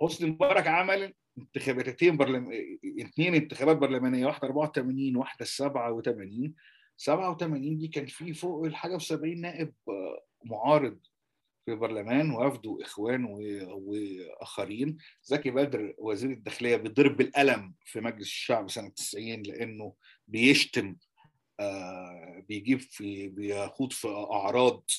[0.00, 2.50] حسني مبارك عمل انتخاباتين برلم...
[3.00, 6.54] اثنين انتخابات برلمانية واحدة 84 واحدة 87
[6.96, 9.74] 87 دي كان في فوق الحاجة و70 نائب
[10.44, 11.00] معارض
[11.66, 13.24] في برلمان وفد وإخوان
[13.70, 14.96] وآخرين.
[15.22, 19.94] زكي بدر وزير الداخلية بيضرب بالقلم في مجلس الشعب سنة 90 لأنه
[20.26, 20.96] بيشتم
[22.48, 24.90] بيجيب في بيخوض في أعراض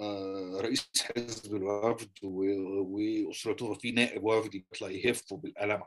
[0.00, 5.82] آه رئيس حزب الوفد وأسرته في نائب وفد يطلع يهفه بالقلم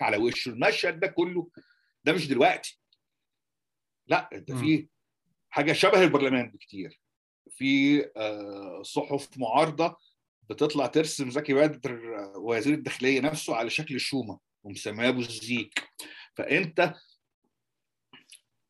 [0.00, 0.48] على وشه.
[0.48, 1.50] المشهد ده كله
[2.04, 2.80] ده مش دلوقتي.
[4.06, 4.88] لا ده في
[5.50, 7.00] حاجة شبه البرلمان بكتير.
[7.50, 8.02] في
[8.82, 9.96] صحف معارضة
[10.50, 12.00] بتطلع ترسم زكي بدر
[12.36, 15.88] وزير الداخلية نفسه على شكل شومة ومسماه ابو الزيك
[16.34, 16.94] فأنت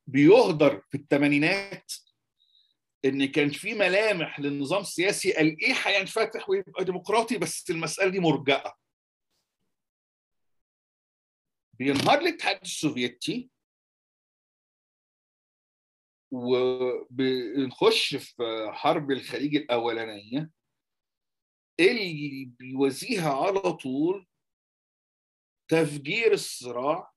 [0.06, 1.92] بيهدر في الثمانينات
[3.04, 8.76] إن كان في ملامح للنظام السياسي قال إيه هينفتح ويبقى ديمقراطي بس المسألة دي مرجئة.
[11.78, 13.50] بينهار الاتحاد السوفيتي
[16.30, 20.50] وبنخش في حرب الخليج الأولانية
[21.80, 24.26] اللي بيوازيها على طول
[25.68, 27.12] تفجير الصراع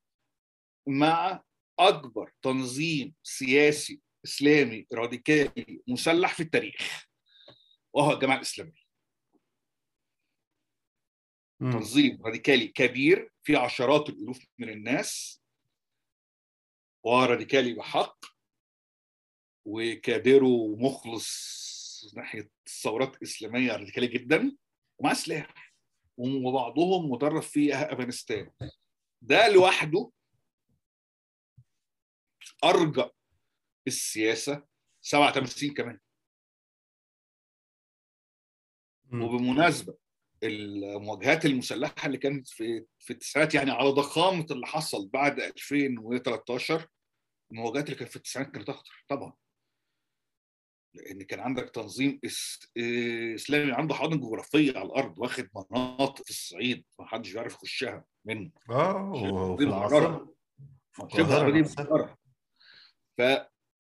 [0.88, 1.43] مع
[1.80, 7.07] أكبر تنظيم سياسي إسلامي راديكالي مسلح في التاريخ
[7.93, 8.86] وهو الجماعة الإسلامية.
[11.59, 15.41] تنظيم راديكالي كبير فيه عشرات الألوف من الناس
[17.03, 18.26] وراديكالي بحق
[19.65, 21.55] وكادره مخلص
[22.15, 24.57] ناحية الثورات الإسلامية راديكالي جدا
[24.97, 25.73] ومع سلاح.
[26.17, 28.51] وبعضهم مدرب في أفغانستان.
[29.21, 30.11] ده لوحده
[32.63, 33.09] أرجى
[33.87, 34.63] السياسة
[35.01, 35.99] 87 كمان.
[39.05, 39.21] مم.
[39.21, 39.97] وبمناسبة
[40.43, 46.87] المواجهات المسلحة اللي كانت في في التسعينات يعني على ضخامة اللي حصل بعد 2013
[47.51, 49.33] المواجهات اللي كانت في التسعينات كانت أخطر طبعا.
[50.93, 52.67] لأن كان عندك تنظيم إس...
[53.35, 58.51] إسلامي عنده حاضن جغرافية على الأرض واخد مناطق في الصعيد ما حدش بيعرف يخشها منه.
[58.69, 59.57] آه
[61.17, 62.15] شبه.
[63.18, 63.22] ف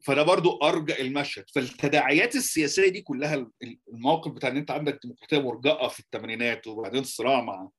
[0.05, 1.45] فده برضو أرجى المشهد.
[1.55, 3.51] فالتداعيات السياسية دي كلها
[3.93, 7.69] الموقف بتاع إن أنت عندك ديمقراطية مرجئة في الثمانينات وبعدين صراع مع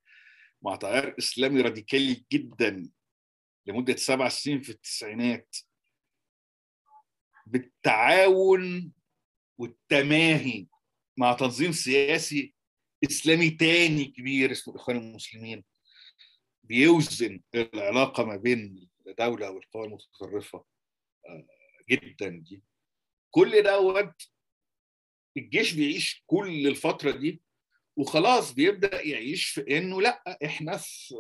[0.63, 2.91] مع تيار إسلامي راديكالي جدا
[3.67, 5.57] لمدة سبع سنين في التسعينات.
[7.47, 8.93] بالتعاون
[9.59, 10.67] والتماهي
[11.17, 12.55] مع تنظيم سياسي
[13.11, 15.65] إسلامي تاني كبير اسمه الإخوان المسلمين.
[16.65, 20.76] بيوزن العلاقة ما بين الدولة والقوى المتطرفة.
[21.89, 22.63] جدا دي
[23.31, 24.23] كل دوت
[25.37, 27.43] الجيش بيعيش كل الفترة دي
[27.97, 31.15] وخلاص بيبدأ يعيش في إنه لأ إحنا في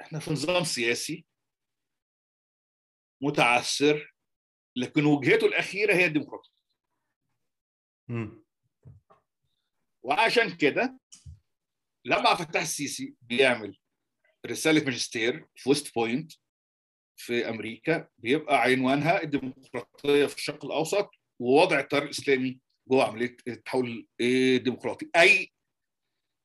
[0.00, 1.26] إحنا في نظام سياسي
[3.22, 4.14] متعثر
[4.76, 6.50] لكن وجهته الأخيرة هي الديمقراطية.
[10.02, 10.98] وعشان كده
[12.04, 13.78] لما الفتاح السيسي بيعمل
[14.46, 16.32] رسالة ماجستير في ويست بوينت
[17.20, 25.10] في أمريكا بيبقى عنوانها الديمقراطية في الشرق الأوسط ووضع التيار الاسلامي جوه عملية التحول الديمقراطي.
[25.16, 25.52] أي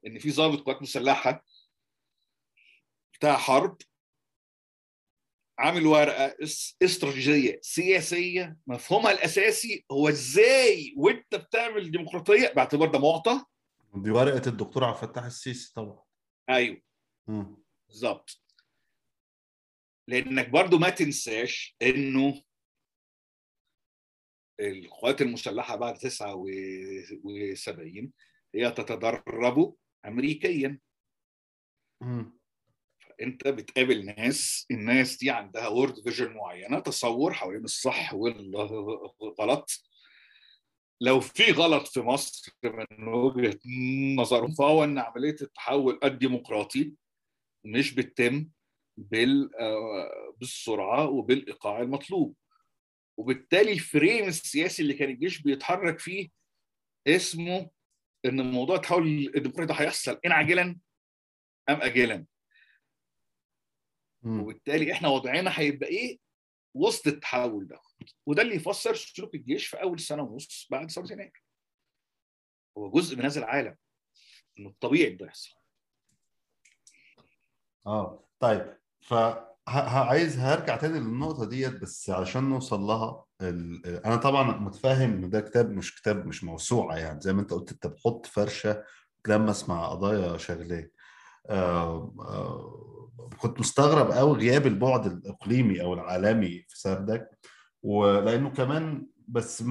[0.08, 1.46] إن في ضابط قوات مسلحة
[3.14, 3.78] بتاع حرب
[5.60, 13.44] عامل ورقة اس- استراتيجية سياسية مفهومها الأساسي هو إزاي وأنت بتعمل ديمقراطية باعتبار ده معطى.
[13.96, 16.04] دي ورقة الدكتور عبد الفتاح السيسي طبعا.
[16.50, 16.82] أيوه.
[17.88, 18.40] بالظبط.
[20.08, 22.41] لانك برضو ما تنساش انه
[24.60, 28.12] القوات المسلحة بعد 79
[28.56, 29.76] هي تتدرب
[30.06, 30.80] امريكيا.
[33.22, 39.70] انت بتقابل ناس الناس دي عندها world vision معينة تصور حوالين الصح والغلط
[41.01, 43.60] لو في غلط في مصر من وجهة
[44.18, 46.93] نظرهم فهو ان عملية التحول الديمقراطي
[47.66, 48.49] مش بتتم
[50.38, 52.36] بالسرعة وبالإيقاع المطلوب.
[53.18, 56.30] وبالتالي ال frame السياسي اللي كان الجيش بيتحرك فيه
[57.08, 57.70] اسمه
[58.26, 60.64] إن موضوع التحول الديمقراطي ده هيحصل ان عاجلا
[61.70, 62.26] أم اجلا.
[64.41, 66.20] وبالتالي إحنا وضعنا هيبقى إيه؟
[66.74, 67.82] وسط التحول ده.
[68.26, 71.44] وده اللي يفسر سلوك الجيش في أول سنة ونص بعد ثوره يناير
[72.78, 73.78] هو جزء من هذا العالم.
[74.60, 75.56] إنه الطبيعي ده يحصل.
[77.88, 78.30] آه.
[78.39, 78.78] طيب.
[79.08, 79.14] ف
[79.68, 83.26] عايز هرجع تاني للنقطة ديت بس علشان نوصل لها.
[84.06, 87.72] أنا طبعا متفاهم إن ده كتاب مش كتاب مش موسوعة يعني زي ما أنت قلت
[87.72, 88.84] أنت بتحط فرشة
[89.24, 90.91] تلمس مع قضايا شغلاك
[91.49, 97.30] آه آه كنت مستغرب قوي غياب البعد الإقليمي أو العالمي في سردك
[97.84, 99.64] ولأنه كمان بس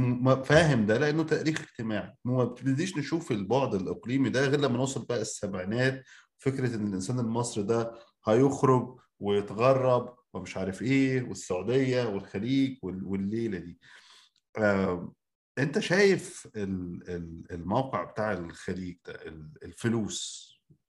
[0.44, 5.20] فاهم ده لأنه تاريخ اجتماعي ما بتبتديش نشوف البعد الإقليمي ده غير لما نوصل بقى
[5.20, 6.04] السبعينات
[6.38, 7.92] فكرة إن الإنسان المصري ده
[8.26, 13.78] هيخرج ويتغرب ومش عارف إيه والسعودية والخليج وال- والليلة دي.
[14.58, 15.12] آه،
[15.58, 20.48] أنت شايف ال- ال- الموقع بتاع الخليج ده ال- الفلوس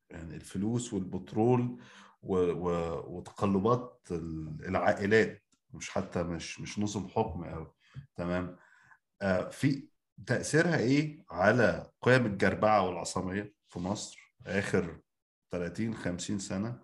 [0.09, 1.81] يعني الفلوس والبترول
[2.23, 7.73] وتقلبات ال- العائلات مش حتى مش مش نظم حكم أو
[8.15, 8.57] تمام؟
[9.21, 9.87] آه، في
[10.27, 14.99] تأثيرها إيه على قيم الجربعة والعصامية في مصر؟ آخر
[15.51, 16.79] 30 50 سنة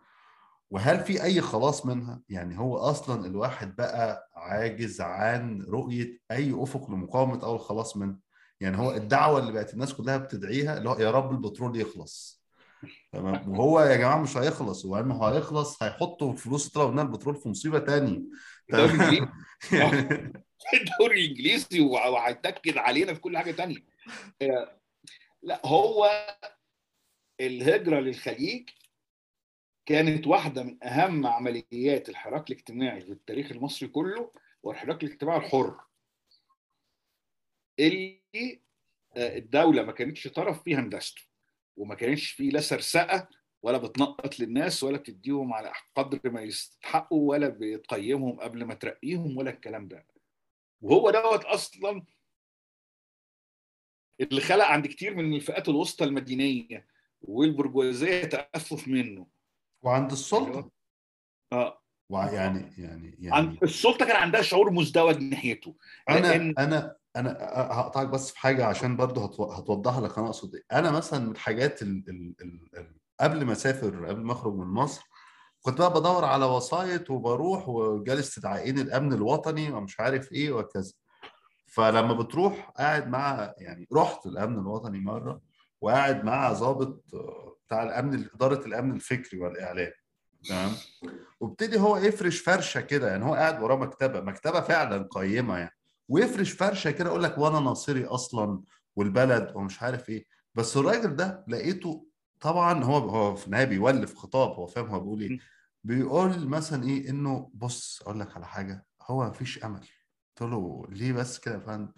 [0.71, 6.91] وهل في أي خلاص منها؟ يعني هو أصلا الواحد بقى عاجز عن رؤية أي أفق
[6.91, 8.17] لمقاومة أو الخلاص منه
[8.61, 12.43] يعني هو الدعوة اللي بقت الناس كلها بتدعيها اللي هو يا رب البترول يخلص.
[13.11, 14.85] تمام؟ وهو يا جماعة مش هيخلص.
[14.85, 18.21] وانه هيخلص؟ هيحطوا فلوس طلب منها البترول في مصيبة تانية.
[20.73, 21.79] الدوري الإنجليزي.
[22.13, 23.85] وهيتاكد علينا في كل حاجة تانية.
[24.41, 24.79] آه،
[25.43, 26.09] لا هو
[27.41, 28.69] الهجرة للخليج
[29.89, 34.31] كانت واحدة من أهم عمليات الحراك الاجتماعي في التاريخ المصري كله
[34.63, 35.79] والحراك الاجتماعي الحر.
[37.79, 38.21] اللي
[39.17, 41.21] الدولة ما كانتش طرف في هندسته
[41.77, 43.29] وما كانش فيه لا سرسقة
[43.61, 49.49] ولا بتنقط للناس ولا بتديهم على قدر ما يستحقوا ولا بتقيمهم قبل ما ترقيهم ولا
[49.49, 50.05] الكلام ده.
[50.81, 52.05] وهو دوت أصلا
[54.21, 56.87] اللي خلق عند كتير من الفئات الوسطى المدينية
[57.21, 59.38] والبرجوازية تأفف منه.
[59.81, 60.69] وعند السلطة.
[61.53, 61.81] آه.
[62.11, 65.75] ويعني يعني يعني عند السلطة كان عندها شعور مزدوج ناحيته.
[66.09, 67.37] أنا لأن أنا أنا
[67.71, 70.63] هقطعك بس في حاجة عشان برضه هتو- هتوضح لك أنا أقصد إيه.
[70.71, 74.67] أنا مثلا من الحاجات ال ال ال ال قبل ما أسافر قبل ما أخرج من
[74.67, 75.03] مصر
[75.61, 80.93] كنت بقى بدور على وسايط وبروح وجالي استدعائين الأمن الوطني ومش عارف إيه وكذا.
[81.67, 85.41] فلما بتروح قاعد مع يعني رحت الأمن الوطني مرة
[85.81, 87.03] وقاعد مع ضابط
[87.69, 89.91] بتاع الأمن إدارة الأمن الفكري والإعلام.
[90.49, 90.71] تمام
[91.39, 95.75] وابتدي هو يفرش فرشة كده يعني هو قاعد وراه مكتبة مكتبة فعلا قيمة يعني.
[96.07, 98.61] ويفرش فرشة كده يقول لك وأنا ناصري أصلا
[98.95, 100.25] والبلد ومش عارف إيه.
[100.55, 102.07] بس الراجل ده لقيته
[102.41, 105.39] طبعا هو هو في النهاية بيولف خطاب هو فاهم هو بيقول إيه.
[105.83, 109.79] بيقول مثلا إيه إنه بص أقول لك على حاجة هو مفيش أمل.
[109.79, 111.91] قلت له ليه بس كده يا فندم؟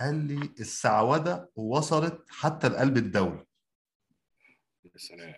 [0.00, 3.53] قال لي السعودة وصلت حتى لقلب الدولة.
[4.96, 5.34] سلام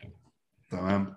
[0.69, 1.17] تمام.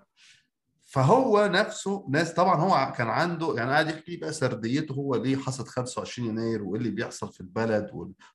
[0.92, 5.66] فهو نفسه ناس طبعا هو كان عنده يعني قاعد يحكي بقى سرديته هو ليه حصل
[5.66, 7.90] 25 يناير وإيه اللي بيحصل في البلد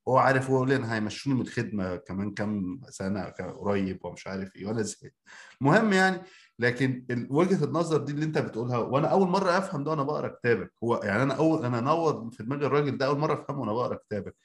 [0.08, 3.24] وهو عارف هو ليه هيمشوني من الخدمة كمان كام سنة
[3.60, 5.14] قريب ومش عارف إيه وأنا زهقت.
[5.62, 6.22] المهم يعني
[6.60, 10.74] لكن وجهة النظر دي اللي أنت بتقولها وأنا أول مرة أفهم ده وأنا بقرأ كتابك.
[10.84, 13.95] هو يعني أنا اول أنا نور في دماغي الراجل ده أول مرة أفهمه وأنا بقرأ
[13.95, 14.36] كتابك.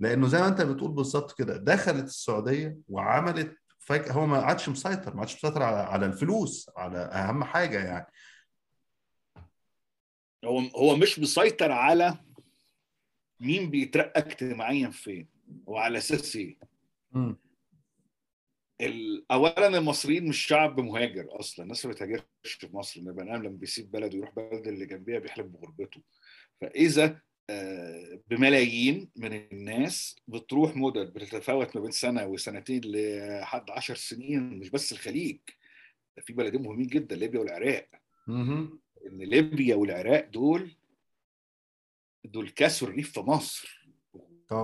[0.00, 3.56] لأنه زي ما أنت بتقول بالظبط كده دخلت السعودية وعملت
[3.90, 8.06] فجأة هو ما عادش مسيطر ما عادش مسيطر على على الفلوس على أهم حاجة يعني.
[10.44, 12.18] هو هو مش مسيطر على
[13.40, 15.28] مين بيترقى اجتماعيا فين
[15.66, 16.58] وعلى أساس إيه.
[19.30, 23.90] اولا المصريين مش شعب مهاجر أصلا الناس ما بتهاجرش في مصر البني آدم لما بيسيب
[23.90, 26.02] بلده ويروح بلد اللي جنبيها بيحلم بغربته.
[26.60, 27.20] فإذا
[28.30, 34.92] بملايين من الناس بتروح مدد بتتفاوت ما بين سنة وسنتين لحد عشر سنين مش بس
[34.92, 35.38] الخليج.
[36.16, 37.88] ده في بلدين مهمين جدا ليبيا والعراق.
[39.06, 40.76] إن ليبيا والعراق دول
[42.24, 43.88] دول كسروا الريف في مصر.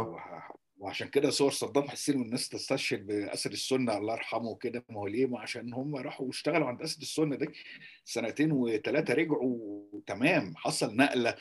[0.08, 5.06] وه- وعشان كده صور صدام حسين والناس تستشهد بأسد السنة الله يرحمه وكده ما هو
[5.06, 7.46] ليه؟ ما عشان هم راحوا واشتغلوا عند أسد السنة دي.
[8.04, 11.34] سنتين وثلاثه رجعوا تمام حصل نقلة.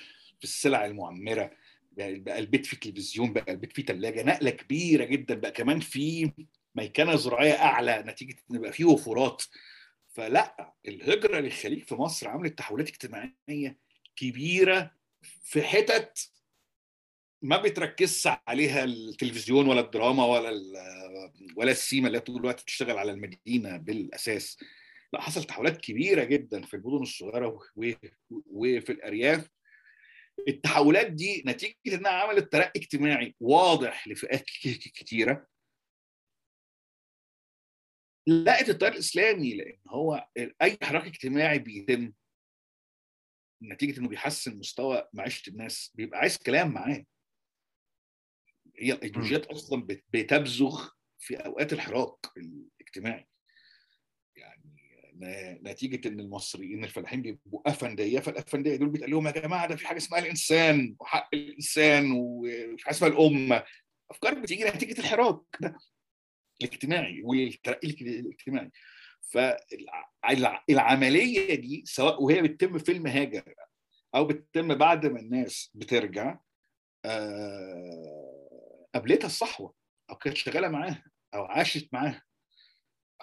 [0.45, 1.51] السلع المعمرة
[1.97, 6.31] بقى البيت فيه تلفزيون بقى البيت فيه ثلاجه نقلة كبيرة جدا بقى كمان في
[6.75, 9.43] ميكنة زراعية أعلى نتيجة إن بقى فيه وفرات.
[10.13, 13.77] فلا الهجرة للخليج في مصر عملت تحولات اجتماعية
[14.15, 14.91] كبيرة
[15.43, 16.31] في حتت
[17.41, 20.51] ما بتركزش عليها التلفزيون ولا الدراما ولا
[21.55, 24.57] ولا السيما اللي طول الوقت بتشتغل على المدينة بالأساس.
[25.13, 27.59] لا حصل تحولات كبيرة جدا في المدن الصغيرة
[28.45, 29.49] وفي الأرياف.
[30.47, 34.41] التحولات دي نتيجة انها عملت ترقي اجتماعي واضح لفئات
[34.95, 35.47] كتيرة.
[38.27, 40.27] لقت التيار الإسلامي لأن هو
[40.61, 42.13] أي حراك اجتماعي بيتم
[43.63, 47.05] نتيجة إنه بيحسن مستوى معيشة الناس بيبقى عايز كلام معاه.
[48.79, 53.27] هي الايديولوجيات أصلا بت- بتبزغ في أوقات الحراك الاجتماعي.
[55.63, 59.97] نتيجة إن المصريين الفلاحين بيبقوا أفندية فالأفندية دول بيتقال لهم يا جماعة ده في حاجة
[59.97, 63.63] اسمها الإنسان وحق الإنسان وفي حاجة اسمها الأمة.
[64.11, 65.77] أفكار بتيجي نتيجة الحراك ده.
[66.61, 68.71] الاجتماعي والترقي الاجتماعي.
[70.63, 73.53] فالعملية دي سواء وهي بتتم في المهاجر
[74.15, 76.39] أو بتتم بعد ما الناس بترجع
[77.05, 79.73] آه، قابلتها الصحوة
[80.09, 81.03] أو كانت شغالة معاها
[81.33, 82.23] أو عاشت معاها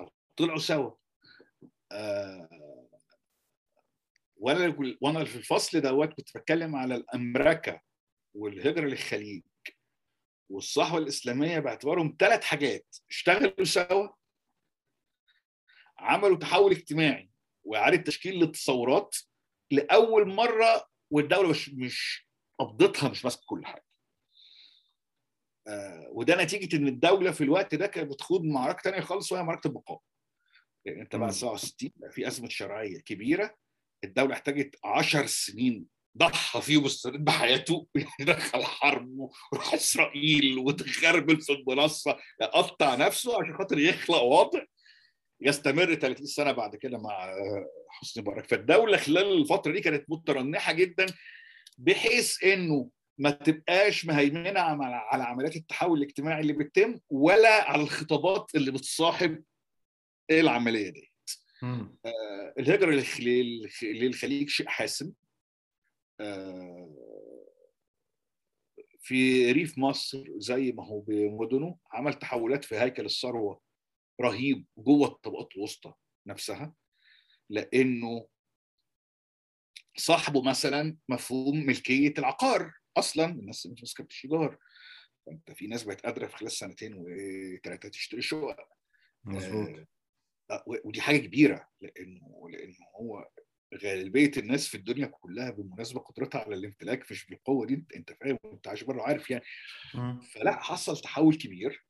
[0.01, 0.91] أو طلعوا سوا.
[4.37, 7.81] وأنا وأنا في الفصل دوت كنت بتكلم على الامريكا
[8.35, 9.43] والهجرة للخليج
[10.51, 12.97] والصحوة الإسلامية باعتبارهم ثلاث حاجات.
[13.11, 14.09] اشتغلوا سوا
[15.99, 17.31] عملوا تحول اجتماعي
[17.65, 19.17] وإعادة تشكيل للتصورات
[19.71, 22.29] لأول مرة والدولة مش مش
[22.59, 23.85] قبضتها مش ماسكة كل حاجة.
[25.67, 29.67] آه وده نتيجة إن الدولة في الوقت ده كانت بتخوض معركة ثانية خالص وهي معركة
[29.69, 30.01] البقاء.
[30.87, 31.35] لأن أنت بعد مم.
[31.35, 33.55] 67 بقى في أزمة شرعية كبيرة
[34.05, 35.87] الدولة احتاجت 10 سنين
[36.19, 37.87] ضحى فيهم السنين بحياته
[38.21, 39.19] دخل حرب
[39.53, 44.65] وراح إسرائيل وتخربل في المنصة قطع نفسه عشان خاطر يخلق وضع
[45.41, 47.35] يستمر 30 سنة بعد كده مع
[47.89, 51.07] حسني مبارك فالدولة خلال الفترة دي كانت مترنحة جدا
[51.79, 58.71] بحيث إنه ما تبقاش مهيمنة على عمليات التحول الاجتماعي اللي بتتم ولا على الخطابات اللي
[58.71, 59.43] بتصاحب
[60.41, 61.13] العملية دي؟
[62.05, 62.91] آه الهجرة
[63.83, 65.13] للخليج شيء حاسم
[66.21, 66.97] آه
[69.01, 73.61] في ريف مصر زي ما هو بمدنه عمل تحولات في هيكل الثروة
[74.21, 75.95] رهيب جوه الطبقات الوسطى
[76.27, 76.75] نفسها
[77.51, 78.29] لأنه
[79.97, 84.59] صاحبه مثلا مفهوم ملكية العقار أصلا الناس مش ماسكه بالشجار
[85.27, 88.69] فأنت في ناس بقت قادره في خلال سنتين وثلاثه تشتري شقق.
[89.25, 89.69] مظبوط.
[89.69, 89.87] آه
[90.67, 93.29] ودي حاجة كبيرة لأنه لأنه هو
[93.85, 98.69] غالبية الناس في الدنيا كلها بالمناسبة قدرتها على الامتلاك مش بالقوة دي أنت فاهم انت
[98.69, 99.45] عايش بره عارف يعني.
[100.33, 101.87] فلا حصل تحول كبير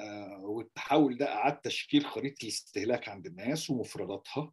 [0.00, 4.52] آه والتحول ده أعاد تشكيل خريطة الاستهلاك عند الناس ومفرداتها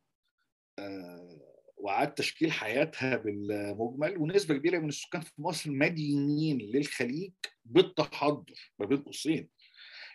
[0.80, 7.32] آه وعاد تشكيل حياتها بالمجمل ونسبة كبيرة من السكان في مصر مدينين للخليج
[7.66, 9.50] بالتحضر ما بين قوسين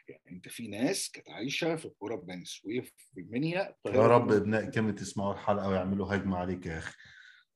[0.09, 4.71] يعني انت في ناس كانت عايشة في قرى بني سويف في المنيا يا رب ابناء
[4.71, 6.95] كلمة يسمعوا الحلقة ويعملوا هجمة عليك يا أخي.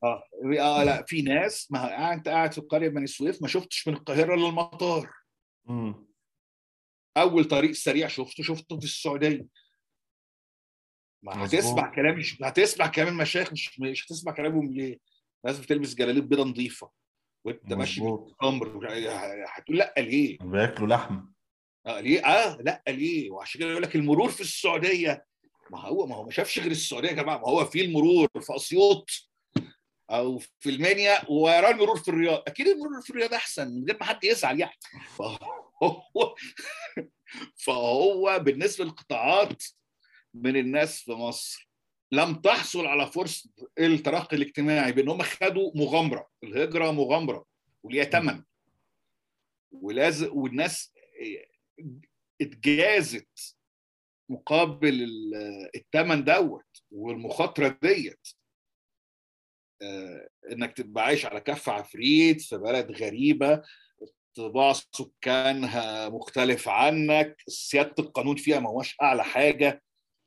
[0.04, 0.22] آه
[0.60, 4.36] آه لا في ناس ما أنت قاعد في قرية بني سويف ما شفتش من القاهرة
[4.36, 5.10] للمطار
[5.68, 6.06] امم
[7.16, 9.46] أول طريق سريع شفته شفته في السعودية.
[11.22, 14.98] ما هتسمع كلام مش هتسمع كلام المشايخ مش مش هتسمع كلامهم ليه؟
[15.44, 16.90] لازم تلبس جلاليب بيضة نظيفة
[17.44, 18.88] وأنت ماشي بالتمر
[19.46, 21.26] هتقول لأ ليه؟ بياكلوا لحم.
[21.86, 25.26] آه ليه؟ آه لا ليه؟ وعشان كده يقول لك المرور في السعودية.
[25.70, 27.38] ما هو ما هو ما شافش غير السعودية يا جماعة.
[27.38, 29.10] ما هو في المرور في أسيوط
[30.10, 32.42] أو في المنيا ويرى المرور في الرياض.
[32.46, 34.78] أكيد المرور في الرياض أحسن من غير ما حد يزعل يعني.
[35.16, 36.34] فهو
[37.64, 39.64] فهو بالنسبة للقطاعات
[40.34, 41.70] من الناس في مصر
[42.12, 46.28] لم تحصل على فرصه الترقي الاجتماعي بأن هم خدوا مغامرة.
[46.44, 47.44] الهجرة مغامرة
[47.82, 48.42] وليها ثمن
[49.72, 50.92] ولازم والناس
[52.40, 53.56] اتجازت
[54.30, 55.08] مقابل
[55.74, 58.28] الثمن دوت والمخاطرة ديت.
[60.52, 63.62] إنك تبقى عايش على كف عفريت في بلد غريبة
[64.34, 69.82] طباع سكانها مختلف عنك سيادة القانون فيها ما هوش أعلى حاجة.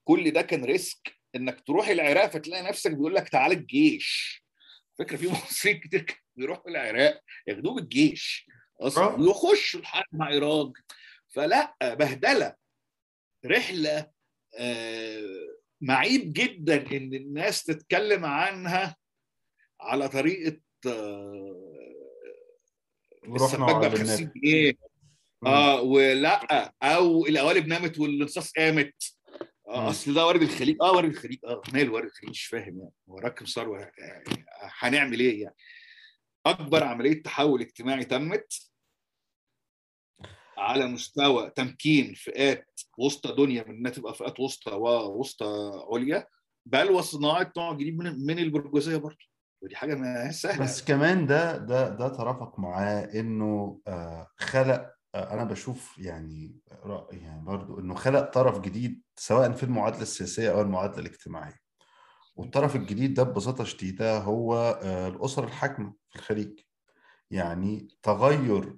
[0.07, 4.43] كل ده كان ريسك إنك تروح العراق فتلاقي نفسك بيقول لك تعالى الجيش.
[4.99, 8.47] فكرة في مصريين كتير بيروحوا العراق ياخدوه بالجيش.
[8.81, 10.73] أصلا ويخشوا الحرب مع إيران.
[11.33, 12.55] فلا بهدلة.
[13.45, 14.11] رحلة
[14.57, 18.95] آه معيب جدا إن الناس تتكلم عنها
[19.81, 20.59] على طريقة
[23.27, 24.73] ورحنا ب 50 جنيه.
[25.45, 29.03] آه ولا أو القوالب نامت والانصاص قامت.
[29.67, 31.39] آه أصل ده وارد الخليج آه وارد الخليج.
[31.45, 32.91] آه مال وارد الخليج مش فاهم يعني.
[33.09, 33.91] هو راكب ثروة
[34.79, 35.55] هنعمل إيه يعني؟
[36.45, 38.72] أكبر عملية تحول اجتماعي تمت.
[40.63, 46.27] على مستوى تمكين فئات وسطى دنيا من إنها تبقى فئات وسطى ووسطى عليا
[46.65, 49.25] بل وصناعة نوع جديد من من البرجوازية برضه.
[49.61, 50.63] ودي حاجة ما سهلة.
[50.63, 56.55] بس كمان ده ده ده ترافق معاه إنه آه خلق آه أنا بشوف يعني
[57.11, 61.59] يعني برضو إنه خلق طرف جديد سواء في المعادلة السياسية أو المعادلة الاجتماعية.
[62.35, 66.59] والطرف الجديد ده ببساطة شديدة هو آه الأسر الحاكمة في الخليج.
[67.33, 68.77] يعني تغير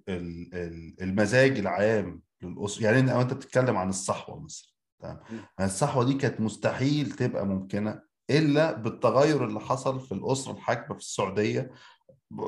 [1.01, 4.67] المزاج العام للاسر يعني أنت بتتكلم عن الصحوة مثلا
[4.99, 5.19] تمام؟
[5.61, 11.71] الصحوة دي كانت مستحيل تبقى ممكنة إلا بالتغير اللي حصل في الأسرة الحاكمة في السعودية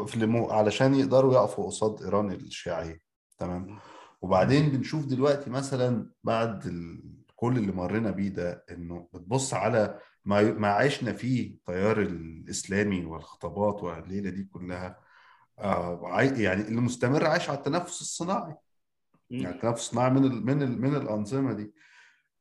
[0.06, 0.50] في المو...
[0.50, 3.02] علشان يقدروا يقفوا قصاد إيران الشيعية
[3.38, 3.80] تمام؟
[4.22, 7.04] وبعدين بنشوف دلوقتي مثلا بعد ال...
[7.36, 13.84] كل اللي مرينا بيه ده إنه بتبص على ما ما عشنا فيه التيار الإسلامي والخطابات
[13.84, 15.07] والليلة دي كلها
[15.60, 18.56] آه يعني اللي مستمر عايش على التنفس الصناعي.
[19.30, 21.74] يعني التنفس الصناعي من ال من ال من الأنظمة دي.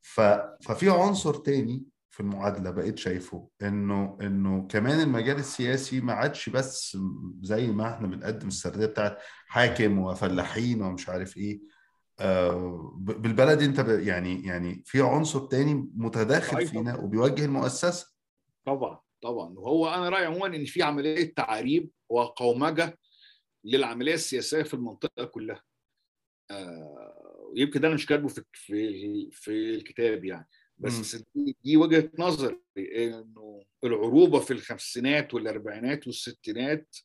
[0.02, 0.20] ف...
[0.62, 6.98] ففي عنصر تاني في المعادلة بقيت شايفه إنه إنه كمان المجال السياسي ما عادش بس
[7.42, 11.60] زي ما إحنا بنقدم السردية بتاعت حاكم وفلاحين ومش عارف إيه.
[12.20, 18.06] آه بالبلد أنت يعني يعني في عنصر تاني متداخل فينا وبيوجه المؤسسة.
[18.64, 19.54] طبعا طبعا.
[19.58, 22.98] وهو أنا رأيي عموما إن في عملية تعريب وقومجة
[23.66, 25.62] للعملية السياسية في المنطقة كلها.
[26.50, 30.48] آه يمكن ده أنا مش كاتبه في في في الكتاب يعني.
[30.78, 36.96] بس دي, دي وجهة نظري إنه العروبة في الخمسينات والأربعينات والستينات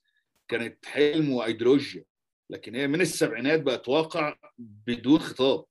[0.47, 2.05] كانت حلم وأيديولوجيا.
[2.49, 5.65] لكن هي من السبعينات بقت واقع بدون خطاب.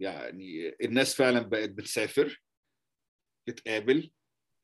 [0.00, 2.42] يعني الناس فعلا بقت بتسافر
[3.46, 4.10] تتقابل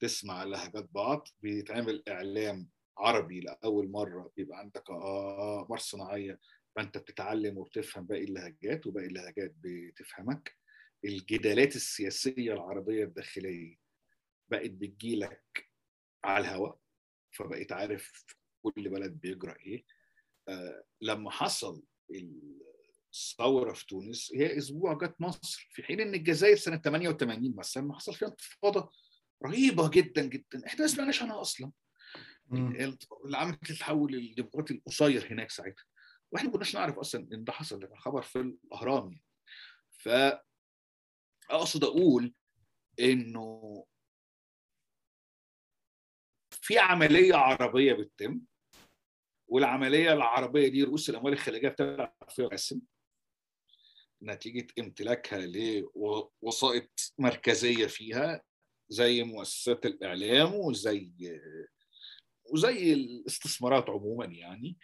[0.00, 2.68] تسمع لهجات بعض بيتعمل إعلام
[3.00, 6.40] عربي لأول مرة بيبقى عندك آه اقمار صناعية
[6.76, 10.56] فأنت بتتعلم وبتفهم باقي اللهجات وباقي اللهجات بتفهمك.
[11.04, 13.78] الجدالات السياسية العربية الداخلية
[14.50, 15.68] بقت بتجيلك
[16.24, 16.78] على الهواء
[17.32, 18.24] فبقيت عارف
[18.62, 19.84] كل بلد بيجرى إيه.
[20.48, 21.82] آه لما حصل
[23.14, 27.94] الثورة في تونس هي أسبوع جت مصر في حين إن الجزائر سنة 88 مثلا ما
[27.94, 28.90] حصل فيها انتفاضة
[29.46, 30.66] رهيبة جدا جدا.
[30.66, 31.72] إحنا ما سمعناش عنها أصلا.
[32.52, 35.84] اللي عملت التحول الديمقراطي القصير هناك ساعتها.
[36.32, 39.24] وإحنا ما كناش نعرف أصلا إن ده حصل ده خبر في الأهرام يعني.
[39.90, 40.08] ف
[41.50, 42.34] أقصد أقول
[43.00, 43.86] إنه
[46.50, 48.40] في عملية عربية بتتم
[49.48, 52.80] والعملية العربية دي رؤوس الأموال الخارجية بتلعب فيها قسم
[54.22, 58.42] نتيجة امتلاكها لوسائط مركزية فيها
[58.88, 61.12] زي مؤسسات الإعلام وزي
[62.50, 64.76] وزي الاستثمارات عموما يعني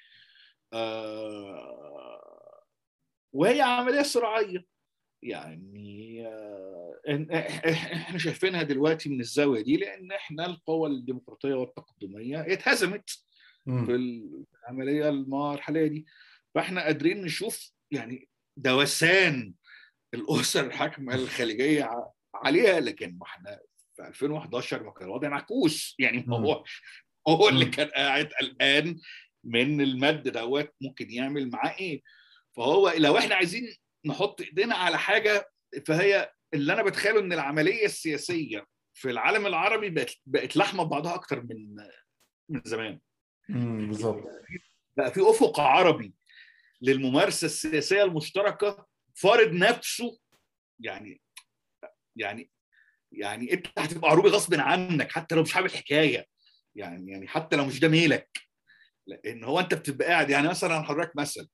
[0.73, 2.63] آه
[3.33, 4.65] وهي عملية صراعية.
[5.23, 7.01] يعني آه
[7.93, 13.11] إحنا شايفينها دلوقتي من الزاوية دي لأن إحنا القوى الديمقراطية والتقدمية اتهزمت
[13.87, 16.07] في العملية المرحلية دي.
[16.55, 19.55] فإحنا قادرين نشوف يعني دوسان
[20.15, 23.61] الأسر الحاكمة الخليجية عليها لكن ما إحنا
[23.97, 25.97] في 2011 ما كان الوضع معكوس.
[25.99, 26.65] يعني ما
[27.29, 29.01] هو اللي كان قاعد قلقان
[29.45, 32.03] من المد دوت ممكن يعمل معاه إيه.
[32.57, 35.51] فهو لو إحنا عايزين نحط ايدينا على حاجة
[35.87, 41.43] فهي اللي أنا بتخيله إن العملية السياسية في العالم العربي بقت بقت لحمة ببعضها أكتر
[41.43, 41.77] من
[42.49, 43.01] من زمان.
[43.49, 44.25] بالظبط.
[44.97, 46.15] بقى في أفق عربي
[46.83, 50.19] للممارسة السياسية المشتركة فارض نفسه.
[50.81, 51.21] يعني
[52.17, 52.51] يعني
[53.13, 56.27] يعني انت هتبقى عروبي غصب عنك حتى لو مش حابب الحكاية
[56.77, 58.39] يعني يعني حتى لو مش ده ميلك.
[59.07, 61.49] لأن هو أنت بتبقى قاعد يعني مثلا حضرتك مثل.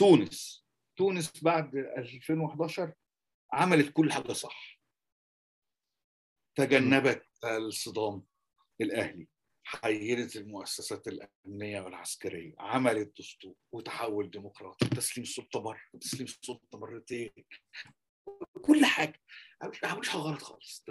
[0.00, 0.66] تونس.
[0.96, 2.92] تونس بعد 2011
[3.52, 4.80] عملت كل حاجة صح.
[6.58, 8.22] تجنبت الصدام
[8.80, 9.28] الأهلي.
[9.66, 12.54] حيرت المؤسسات الأمنية والعسكرية.
[12.58, 14.88] عملت دستور وتحول ديمقراطي.
[14.88, 17.30] تسليم السلطه مره وتسليم السلطه مرتين
[18.62, 19.20] كل حاجة.
[19.62, 20.84] ما عملوش حاجة غلط خالص.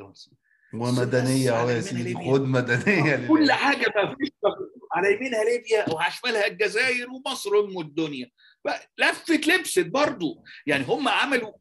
[0.74, 4.30] ومدنية اهو يا سيدي خد مدنية كل حاجة ما فيش
[4.93, 8.30] على يمينها ليبيا وعلى شمالها الجزائر ومصر أم الدنيا.
[8.97, 10.43] لفت لبست برضو.
[10.65, 11.53] يعني هم عملوا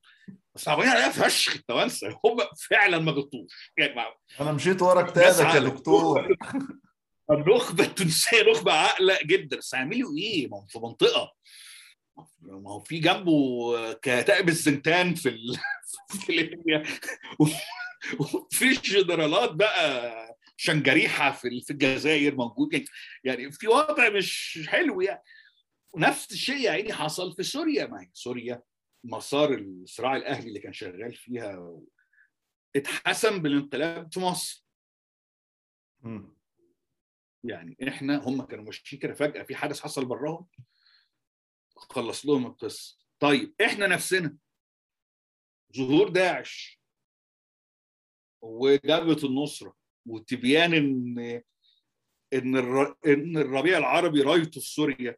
[0.57, 2.37] صعبين عليها فشخ التوانسه هم
[2.71, 3.73] فعلا ما غلطوش.
[3.79, 4.01] يعني
[4.41, 6.37] أنا مشيت ورا كتابك يا دكتور.
[7.31, 9.57] النخبة التونسية نخبة عاقلة جدا.
[9.57, 11.33] بس هيعملوا إيه؟ ما هو في منطقة.
[12.41, 15.57] ما هو في جنبه كتائب الزنتان في ال...
[16.27, 16.83] في ليبيا.
[18.21, 22.85] وفي جنرالات بقى شنجريحة في في الجزائر موجود.
[23.25, 25.23] يعني في وضع مش حلو يعني.
[25.93, 27.87] ونفس الشيء يا عيني حصل في سوريا.
[27.87, 28.63] ما هي سوريا
[29.05, 31.81] مسار الصراع الأهلي اللي كان شغال فيها
[32.77, 34.67] اتحسم بالانقلاب في مصر.
[36.01, 36.33] م.
[37.45, 40.49] يعني إحنا هم كانوا ماشيين كده فجأة في حدث حصل براهم.
[41.77, 42.99] خلص لهم القصة.
[43.21, 44.37] طيب إحنا نفسنا.
[45.77, 46.82] ظهور داعش.
[48.43, 49.75] وجبهة النصرة
[50.07, 51.19] وتبيان إن
[52.35, 52.57] إن
[53.07, 55.17] إن الربيع العربي رايته في سوريا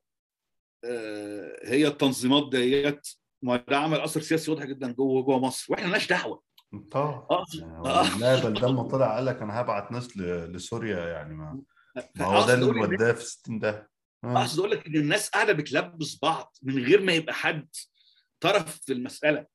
[1.65, 3.09] هي التنظيمات ديت
[3.43, 6.43] ما ده عمل أثر سياسي واضح جدا جوه جوه مصر وإحنا مالناش دعوة.
[6.91, 7.45] طبعا.
[8.19, 11.63] لا بل لما طلع قال لك أنا هبعت ناس لسوريا يعني ما
[12.17, 13.91] ما هو ده اللي وداه في 60 ده.
[14.25, 17.69] أقصد أقول لك إن الناس قاعدة بتلبس بعض من غير ما يبقى حد
[18.41, 19.47] طرف في المسألة.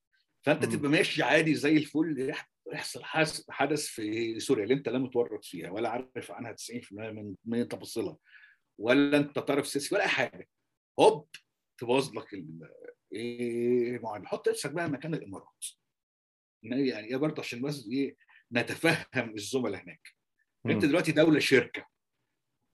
[0.41, 0.65] فأنت.
[0.65, 2.33] تبقى ماشي عادي زي الفل
[2.73, 3.01] يحصل
[3.49, 8.17] حدث في سوريا اللي انت لا متورط فيها ولا عارف عنها 90% من من تفاصيلها
[8.77, 10.47] ولا انت طرف سياسي ولا أي حاجة.
[10.99, 11.27] هوب
[11.77, 12.27] تبوظ لك
[13.13, 14.27] إيه معين.
[14.27, 15.65] حط نفسك بقى مكان الإمارات.
[16.63, 18.15] يعني إيه برضه عشان بس إيه
[18.51, 20.07] نتفهم الزملاء هناك.
[20.65, 20.69] م.
[20.69, 21.85] أنت دلوقتي دولة شركة.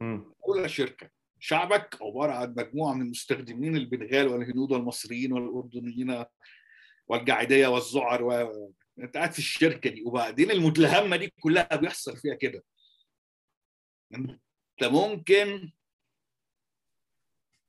[0.01, 0.21] م.
[0.47, 1.09] دولة شركة.
[1.39, 6.25] شعبك عبارة عن مجموعة من المستخدمين البنغال والهنود والمصريين والأردنيين
[7.07, 8.73] والجعيديه والزعر و...
[8.99, 10.03] انت قاعد في الشركة دي.
[10.05, 12.63] وبعدين المتلهمه دي كلها بيحصل فيها كده.
[14.13, 15.71] انت ممكن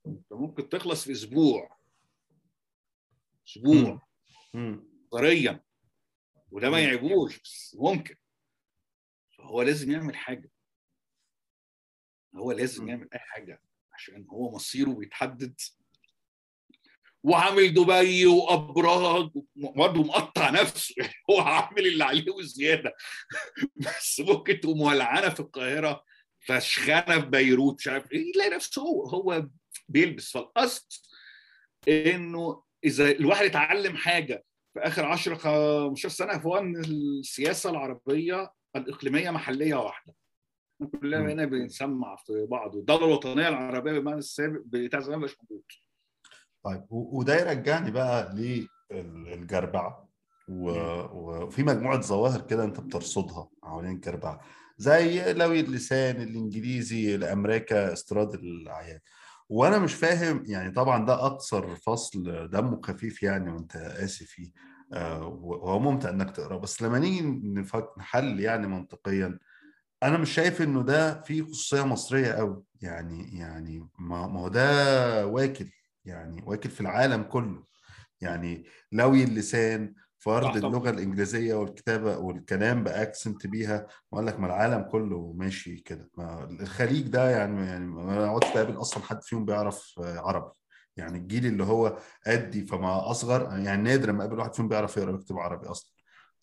[0.07, 1.77] انت ممكن تخلص في أسبوع.
[3.47, 4.07] أسبوع.
[5.11, 5.63] طريا.
[6.51, 8.15] وده ما يعيبوش بس ممكن.
[9.37, 10.51] فهو لازم يعمل حاجة.
[12.35, 13.61] هو لازم يعمل أي حاجة
[13.93, 15.59] عشان هو مصيره بيتحدد.
[17.27, 20.95] وعامل دبي وأبراج برضه مقطع نفسه.
[21.29, 22.95] هو عامل اللي عليه وزيادة.
[23.75, 26.03] بس ممكن تقوم ولعانه في القاهرة
[26.39, 29.47] فشخانة في بيروت مش عارف إيه يلاقي نفسه هو هو
[29.89, 30.31] بيلبس.
[30.31, 30.85] فالقصد
[31.87, 39.29] إنه إذا الواحد اتعلم حاجة في آخر 10 15 سنة فهو إن السياسة العربية الإقليمية
[39.29, 40.13] محلية واحدة.
[41.01, 41.33] كلنا.
[41.33, 45.63] هنا بنسمع في بعض والدولة الوطنية العربية بمعنى السابق بتاع زمان مش موجود.
[46.67, 48.35] طيب وده يرجعني بقى
[48.91, 50.07] للجربعة
[50.47, 51.01] و-
[51.45, 54.39] وفي مجموعة ظواهر كده انت بترصدها حوالين الجربعة
[54.77, 58.99] زي لوي اللسان الإنجليزي لامريكا استيراد الاعيان
[59.49, 64.51] وأنا مش فاهم يعني طبعا ده أكثر فصل دمه خفيف يعني وأنت قاسي فيه
[64.93, 66.57] آه، وهو ممتع إنك تقرأه.
[66.59, 67.21] بس لما نيجي
[67.97, 69.39] نحل يعني منطقيا
[70.03, 75.69] أنا مش شايف إنه ده فيه خصوصية مصرية قوي يعني يعني ما هو ده واكل.
[76.07, 77.63] يعني واكل في العالم كله.
[78.21, 80.57] يعني لوي اللسان فرض.
[80.65, 86.09] اللغة الإنجليزية والكتابة والكلام بأكسنت بيها وقال لك ما العالم كله ماشي كده.
[86.17, 90.51] ما الخليج ده يعني يعني ما اقعدش تقابل أصلا حد فيهم بيعرف عربي.
[90.97, 91.97] يعني الجيل اللي هو
[92.27, 95.93] قدي فما أصغر يعني نادر ما اقابل واحد فيهم بيعرف يقرأ ويكتب عربي أصلا.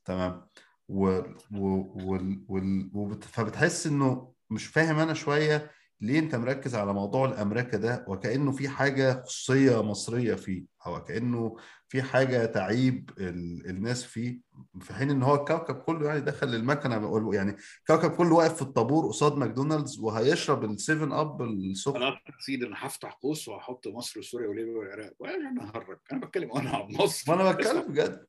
[0.05, 0.47] تمام.
[0.89, 1.07] و...
[1.53, 1.67] و...
[2.05, 2.45] وال...
[2.49, 2.91] وال...
[2.95, 3.25] وبت...
[3.25, 8.69] فبتحس إنه مش فاهم أنا شوية ليه انت مركز على موضوع الأمريكا ده وكأنه في
[8.69, 11.57] حاجة خصوصيه مصرية فيه أو كأنه
[11.89, 13.67] في حاجة تعيب ال...
[13.71, 14.41] الناس فيه؟
[14.81, 19.07] في حين إن هو الكوكب كله يعني دخل المكنة يعني الكوكب كله واقف في الطابور
[19.07, 24.49] قصاد ماكدونالدز وهيشرب ال Seven Up السخن أنا سيدي أنا هفتح قوس وهحط مصر وسوريا
[24.49, 25.13] وليبيا والعراق.
[25.19, 25.99] وأنا ههرج.
[26.13, 27.35] أنا بتكلم أنا عن مصر.
[27.35, 28.27] أنا بتكلم بجد.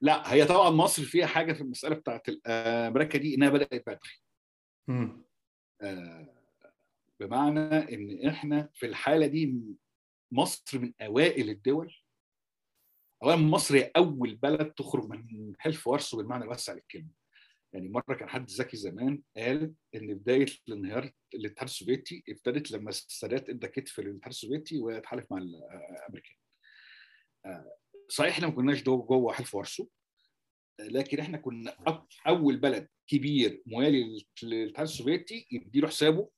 [0.00, 2.88] لا هي طبعا مصر فيها حاجة في المسألة بتاعت ال- آه،
[3.18, 4.20] دي إنها بدأت بدري.
[5.82, 6.35] آه،
[7.20, 7.60] بمعنى
[7.94, 9.54] إن إحنا في الحالة دي
[10.32, 11.94] مصر من أوائل الدول.
[13.22, 17.10] اولا مصر هي أول بلد تخرج من حلف وارسو بالمعنى الواسع للكلمة.
[17.72, 23.48] يعني مرة كان حد ذكي زمان قال إن بداية الانهيار الاتحاد السوفيتي ابتدت لما السادات
[23.48, 26.36] ادى كتف للاتحاد السوفيتي واتحالف مع الامريكان
[27.46, 27.76] آه،
[28.08, 29.88] صحيح إحنا ما كناش جوه حلف وارسو
[30.80, 31.76] لكن إحنا كنا
[32.26, 36.30] أول بلد كبير موالي للاتحاد السوفيتي يديله حسابه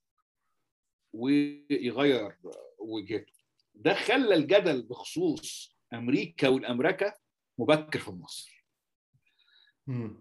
[1.12, 2.38] ويغير
[2.78, 3.32] وجهته.
[3.74, 7.12] ده خلى الجدل بخصوص أمريكا والأمريكا
[7.58, 8.64] مبكر في مصر.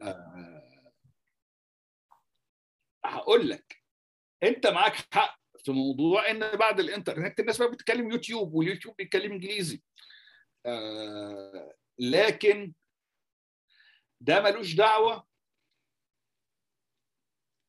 [0.01, 0.91] آه،
[3.05, 3.83] هقول لك
[4.43, 9.81] أنت معاك حق في موضوع إن بعد الإنترنت الناس بقى بتتكلم يوتيوب واليوتيوب بيتكلم إنجليزي.
[10.65, 12.73] آه، لكن
[14.21, 15.27] ده ملوش دعوة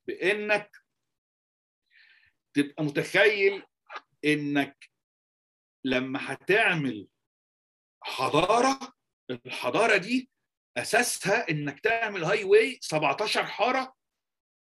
[0.07, 0.77] بإنك
[2.62, 3.62] تبقى متخيل
[4.24, 4.90] إنك
[5.85, 7.09] لما هتعمل
[8.02, 8.78] حضارة
[9.30, 10.30] الحضارة دي
[10.76, 13.94] أساسها إنك تعمل هاي واي 17 حارة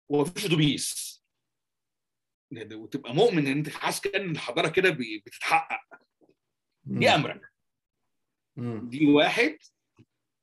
[0.09, 1.12] ومفيش أتوبيس.
[2.73, 4.90] وتبقى مؤمن إن أنت حاسس كأن الحضارة كده
[5.27, 6.01] بتتحقق.
[6.85, 7.48] دي أمريكا
[8.56, 8.89] مم.
[8.89, 9.59] دي واحد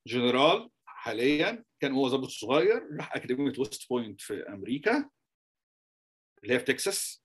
[0.08, 5.10] جنرال حاليا كان هو ضابط صغير راح أكاديمية ويست بوينت في أمريكا
[6.44, 7.19] اللي هي في تكساس.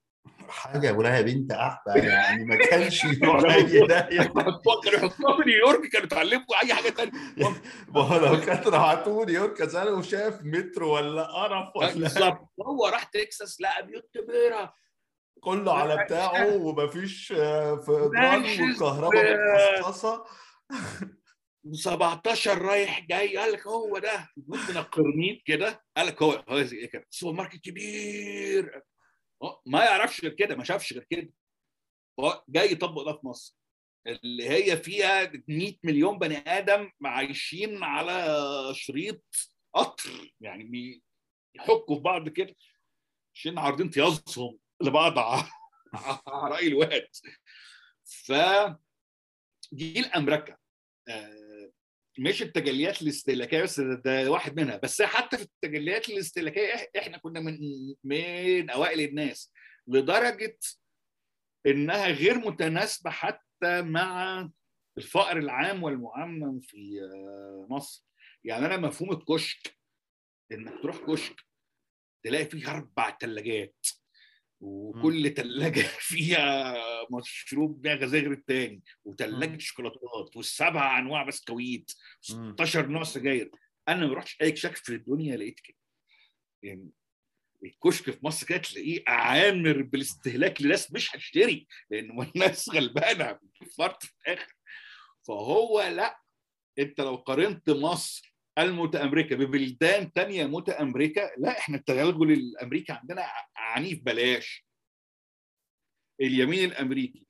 [0.49, 3.07] حاجة ولا يا بنت أحبة يعني ما كانش
[3.89, 4.23] داهية.
[4.85, 7.13] كانوا يحطوها في نيويورك كانوا اتعلموا أي حاجة ثانية
[7.89, 12.49] ما هو لو كانت راحته نيويورك زمان وشاف مترو ولا قرف ولا بالظبط.
[12.67, 14.75] هو راح تكساس لقى بيوت كبيرة.
[15.41, 17.93] كله على بتاعه ومفيش آه، في.
[17.93, 19.37] والكهرباء
[19.79, 20.25] متخصصه
[21.73, 24.29] 17 رايح جاي قال لك هو ده.
[24.37, 25.83] من القرنيط كده.
[25.97, 28.83] قال لك هو هو كده؟ سوبر ماركت كبير.
[29.67, 31.33] ما يعرفش غير كده ما شافش غير كده.
[32.21, 33.57] هو جاي يطبق ده في مصر
[34.07, 38.39] اللي هي فيها 100 مليون بني آدم عايشين على
[38.75, 39.25] شريط
[39.75, 41.03] قطر يعني بي-
[41.55, 42.55] يحكوا في بعض كده
[43.35, 45.49] عشان عارضين طيازهم لبعض على
[46.29, 47.09] راي الواد.
[48.05, 48.33] ف
[49.73, 50.57] دي الامريكا
[51.09, 51.44] آه،
[52.19, 54.77] مش التجليات الاستهلاكية بس ده, واحد منها.
[54.77, 57.59] بس حتى في التجليات الاستهلاكية إحنا كنا من
[58.05, 59.53] من أوائل الناس
[59.89, 60.59] لدرجة
[61.67, 64.49] إنها غير متناسبة حتى مع
[64.99, 68.05] الفقر العام والمعمم في آه، مصر.
[68.45, 69.79] يعني أنا مفهوم الكشك
[70.53, 71.41] إنك تروح كشك
[72.25, 73.87] تلاقي فيه أربع ثلاجات
[74.61, 76.75] وكل ثلاجه فيها
[77.13, 81.93] مشروب بيها غير التاني وثلاجه شوكولاتات والسبع أنواع بسكويت
[82.31, 82.53] مم.
[82.53, 83.51] 16 نوع سجاير.
[83.89, 85.77] أنا ما رحتش أي كشك في الدنيا لقيت كده.
[86.63, 86.91] يعني
[87.65, 93.39] الكشك في مصر كده تلاقيه عامر بالاستهلاك لناس مش هتشتري لأن الناس غلبانة
[93.79, 94.55] فرط في الآخر.
[95.27, 96.21] فهو لأ
[96.79, 103.23] أنت لو قارنت مصر المتأمركة ببلدان تانية متأمركة لا إحنا التغلغل الامريكي عندنا
[103.57, 104.67] عنيف بلاش.
[106.21, 107.27] اليمين الأمريكي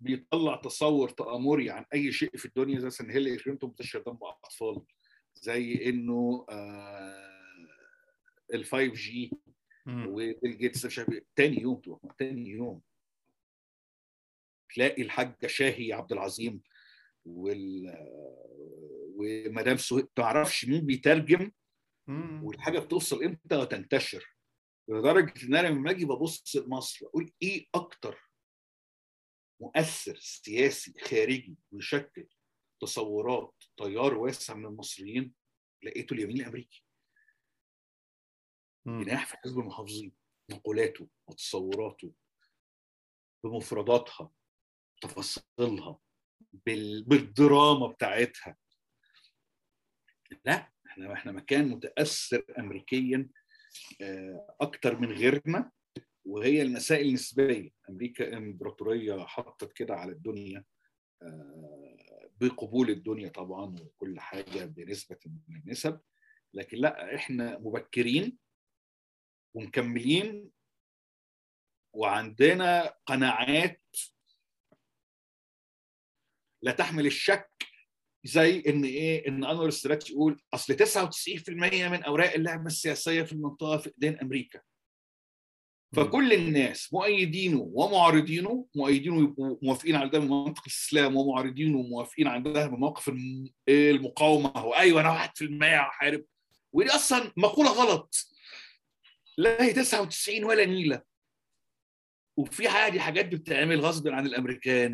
[0.00, 4.82] بيطلع تصور تآمري عن أي شيء في الدنيا زي مثلا هيلاري كلينتون بتشرب دم أطفال
[5.34, 6.46] زي إنه
[8.54, 9.30] ال 5 G
[9.88, 12.80] وبيل جيتس مش عارف تاني يوم تروح تاني يوم
[14.74, 16.62] تلاقي الحاجة شاهي عبد العظيم
[17.24, 17.86] وال
[19.16, 21.52] ومدام سهيل تعرفش مين بيترجم؟
[22.44, 24.36] والحاجة بتوصل إمتى وتنتشر؟
[24.88, 28.30] لدرجة إن أنا لما أجي ببص لمصر أقول إيه أكتر
[29.60, 32.28] مؤثر سياسي خارجي ويشكل
[32.80, 35.34] تصورات تيار واسع من المصريين
[35.82, 36.84] لقيته اليمين الأمريكي؟
[38.86, 40.12] جناح في حزب المحافظين
[40.50, 42.12] مقولاته وتصوراته
[43.44, 44.32] بمفرداتها
[45.02, 45.98] تفاصيلها
[46.66, 47.04] بال...
[47.04, 48.56] بالدراما بتاعتها.
[50.44, 53.28] لا إحنا إحنا مكان متأثر امريكيا
[54.60, 55.70] أكتر من غيرنا
[56.24, 57.70] وهي المسائل النسبية.
[57.90, 60.64] أمريكا إمبراطورية حطت كده على الدنيا
[62.40, 65.18] بقبول الدنيا طبعا وكل حاجة بنسبة
[65.48, 66.00] من النسب.
[66.54, 68.38] لكن لا إحنا مبكرين
[69.54, 70.50] ومكملين
[71.92, 73.82] وعندنا قناعات
[76.62, 77.50] لا تحمل الشك
[78.24, 81.50] زي إن إيه إن أنور السادات يقول أصل 99%
[81.88, 84.60] من أوراق اللعبة السياسية في المنطقة في ايدين أمريكا.
[85.96, 92.42] فكل الناس مؤيدينه ومعارضينه مؤيدينه يبقوا موافقين على ده من منطق الإسلام ومعارضينه وموافقين على
[92.42, 93.12] ده من موقف
[93.68, 94.64] المقاومة.
[94.66, 96.24] وايوه أنا 1% هحارب
[96.72, 98.14] ودي أصلا مقولة غلط.
[99.38, 101.11] لا هي 99 ولا نيلة.
[102.36, 104.92] وفي عادي حاجات بتتعمل غصب عن الأمريكان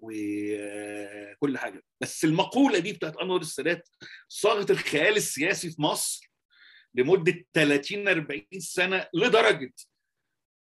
[0.00, 1.58] وكل.
[1.58, 1.82] حاجة.
[2.00, 3.88] بس المقولة دي بتاعت أنور السادات
[4.28, 6.32] صاغت الخيال السياسي في مصر
[6.94, 9.72] لمدة 30 40 سنة لدرجة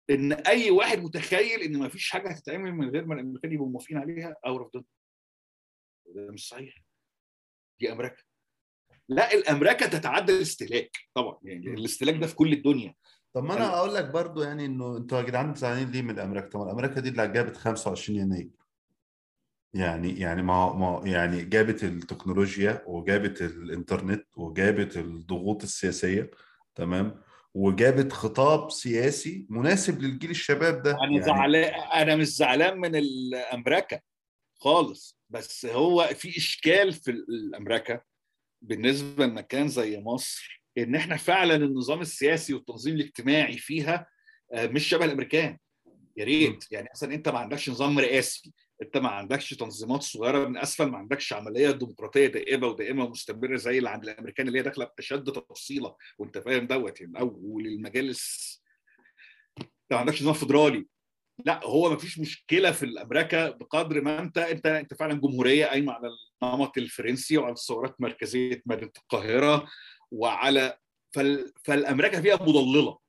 [0.09, 3.97] إن أي واحد متخيل إن ما فيش حاجة هتتعمل من غير ما الأمريكان يبقوا موافقين
[3.97, 4.85] عليها أو رافضينها
[6.05, 6.75] ده مش صحيح.
[7.79, 8.23] دي أمريكا.
[9.09, 11.39] لا الأمريكا تتعدى الاستهلاك طبعا.
[11.43, 12.95] يعني الاستهلاك ده في كل الدنيا.
[13.35, 16.47] طب ما أنا أقول لك برضو يعني إنه أنتوا يا جدعان زعلانين ليه من أمريكا؟
[16.47, 18.49] طب أمريكا دي اللي جابت 25 يناير
[19.73, 26.31] يعني يعني ما ما يعني جابت التكنولوجيا وجابت الإنترنت وجابت الضغوط السياسية
[26.75, 27.21] تمام
[27.53, 32.95] وجابت خطاب سياسي مناسب للجيل الشباب ده أنا يعني زعلان أنا مش زعلان من
[33.53, 33.99] أمريكا
[34.59, 38.01] خالص بس هو في إشكال في الأمريكا
[38.61, 44.07] بالنسبة لمكان زي مصر إن إحنا فعلا النظام السياسي والتنظيم الاجتماعي فيها
[44.55, 45.57] مش شبه الأمريكان.
[46.17, 46.65] يا ريت.
[46.71, 50.97] يعني مثلا أنت ما عندكش نظام رئاسي أنت ما عندكش تنظيمات صغيرة من أسفل ما
[50.97, 55.95] عندكش عملية ديمقراطية دائمة ودائمة ومستمرة زي اللي عند الأمريكان اللي هي داخلة بأشد تفصيلة.
[56.17, 58.55] وأنت فاهم دوت يعني أول المجالس.
[59.59, 60.85] أنت ما عندكش نظام فدرالي
[61.45, 65.93] لا هو ما فيش مشكلة في الأمريكا بقدر ما أنت أنت أنت فعلا جمهورية قايمة
[65.93, 66.09] على
[66.43, 69.67] النمط الفرنسي وعلى تصورات مركزيه مدينة القاهرة.
[70.11, 70.79] وعلى
[71.15, 71.53] فال...
[71.63, 72.99] فالأمريكا فيها مضللة.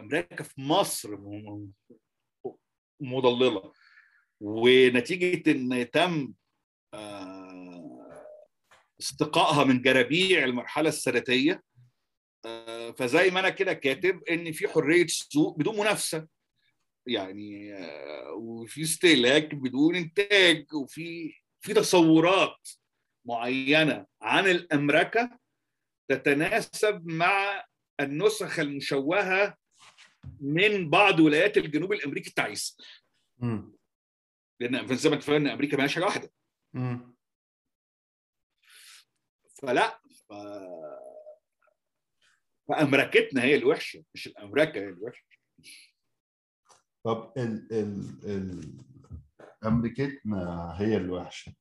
[0.00, 1.18] أمريكا في مصر
[3.00, 3.72] مضللة.
[4.40, 6.34] ونتيجة إن تم
[9.00, 11.62] استقائها من جرابيع المرحلة الساداتيه
[12.96, 16.28] فزي ما أنا كده كاتب إن في حرية سوق بدون منافسة.
[17.06, 17.74] يعني
[18.36, 22.68] وفي استهلاك بدون إنتاج وفي في تصورات
[23.24, 25.38] معينة عن الأمريكا
[26.08, 27.64] تتناسب مع
[28.00, 29.56] النسخ المشوهة
[30.40, 32.76] من بعض ولايات الجنوب الأمريكي التعيسه.
[34.60, 36.30] لأن زي ما إن أمريكا مالهاش حاجة واحدة.
[36.72, 37.16] مم.
[39.62, 40.32] فلا ف...
[42.68, 45.24] فأمريكتنا هي الوحشة مش الامريكا هي الوحشة.
[47.04, 48.78] طب ال ال ال
[49.64, 51.54] أمريكتنا هي الوحشة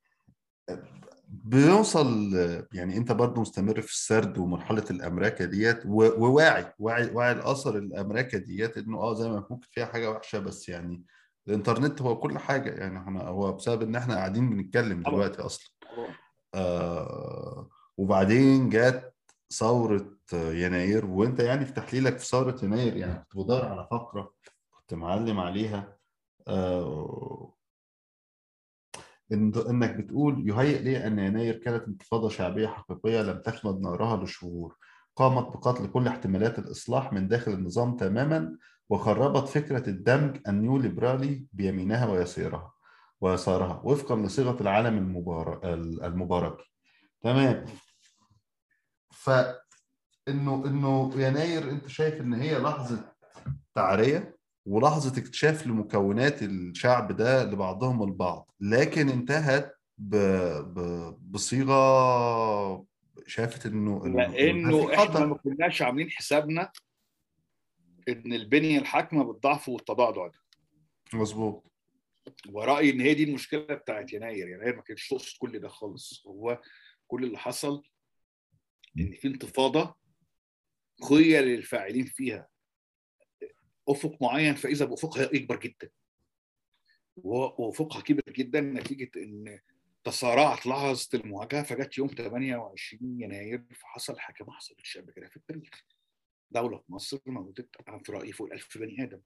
[1.30, 2.34] بنوصل
[2.74, 8.78] يعني انت برضه مستمر في السرد ومرحلة الامريكا ديت وواعي واعي واعي الأثر الامريكا ديت
[8.78, 11.04] إنه آه زي ما ممكن فيها حاجة وحشة بس يعني
[11.48, 15.72] الإنترنت هو كل حاجة يعني إحنا هو بسبب إن إحنا قاعدين بنتكلم دلوقتي أصلا.
[16.56, 19.14] آه وبعدين جت
[19.54, 24.34] ثورة يناير وأنت يعني في تحليلك في ثورة يناير يعني كنت بدور على فقرة
[24.72, 25.98] كنت معلم عليها.
[26.48, 27.54] آه
[29.32, 34.78] إنك بتقول يهيئ لي أن يناير كانت انتفاضة شعبية حقيقية لم تخمد نارها لشهور.
[35.16, 38.58] قامت بقتل كل احتمالات الإصلاح من داخل النظام تماما
[38.90, 42.74] وخربت فكرة الدمج النيو ليبرالي بيمينها ويسارها
[43.22, 44.98] ويسارها وفقا لصيغة العالم
[46.04, 46.58] المبارك
[47.22, 47.66] تمام.
[49.12, 49.30] ف
[50.28, 53.14] إنه إنه يناير أنت شايف إن هي لحظة
[53.76, 54.36] تعرية؟
[54.68, 58.52] ولحظة اكتشاف لمكونات الشعب ده لبعضهم البعض.
[58.60, 60.15] لكن انتهت ب...
[60.57, 60.80] ب...
[61.22, 62.85] بصيغة
[63.27, 65.26] شافت إنه لأنه إحنا.
[65.26, 66.72] ما كناش عاملين حسابنا
[68.10, 70.39] إن البنية الحاكمة بالضعف والتضعضع ده
[71.14, 71.72] مظبوط.
[72.49, 74.48] ورأيي إن هي دي المشكلة بتاعت يناير.
[74.48, 76.23] يناير ما كانتش تقصد كل ده خالص.
[76.27, 76.61] هو
[77.07, 77.84] كل اللي حصل
[78.99, 79.95] إن في انتفاضة
[81.10, 82.48] خيل للفاعلين فيها.
[83.88, 85.89] أفق معين فإذا بأفقها يكبر جدا.
[87.15, 89.59] وأفقها كبر جدا نتيجة إن
[90.03, 95.85] تسارعت لحظة المواجهة فجت يوم 28 يناير فحصل حاجة ما حصلتش قبل كده في التاريخ.
[96.51, 99.22] دولة في مصر موتت أنا في رايي فوق ال 1000 بني آدم.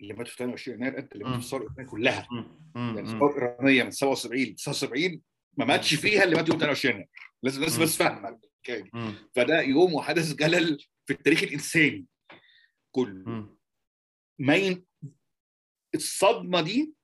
[0.00, 2.28] اللي ماتوا في 28 يناير قد اللي ماتوا في الثوره الإيرانية كلها
[2.74, 5.22] يعني الثورة الإيرانية من 77 ل 79
[5.58, 7.10] ما ماتش فيها اللي مات يوم 28 يناير.
[7.42, 7.78] لازم الناس.
[7.78, 8.40] بس فاهمه.
[9.34, 12.06] فده يوم وحدث جلل في التاريخ الإنساني
[12.90, 13.55] كله.
[14.38, 14.86] ما ين...
[15.94, 16.94] الصدمة دي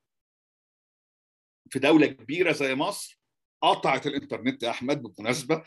[1.70, 3.20] في دولة كبيرة زي مصر
[3.62, 5.62] قطعت الإنترنت يا أحمد بالمناسبة.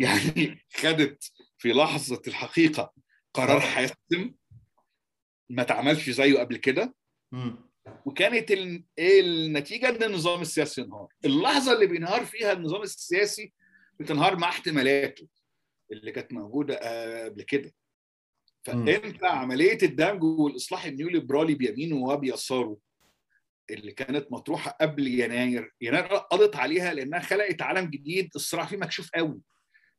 [0.00, 2.92] يعني خدت في لحظة الحقيقة
[3.34, 4.34] قرار حاسم
[5.50, 6.94] ما اتعملش زيه قبل كده.
[8.06, 11.08] وكانت ال- النتيجة إن النظام السياسي انهار.
[11.24, 13.52] اللحظة اللي بينهار فيها النظام السياسي
[14.00, 15.28] بتنهار مع احتمالاته
[15.92, 17.72] اللي كانت موجودة آه، قبل كده.
[18.62, 22.78] فانت عملية الدمج والإصلاح النيوليبرالي بيمينه وبيساره
[23.70, 29.10] اللي كانت مطروحة قبل يناير يناير قضت عليها لأنها خلقت عالم جديد الصراع فيه مكشوف
[29.10, 29.40] قوي.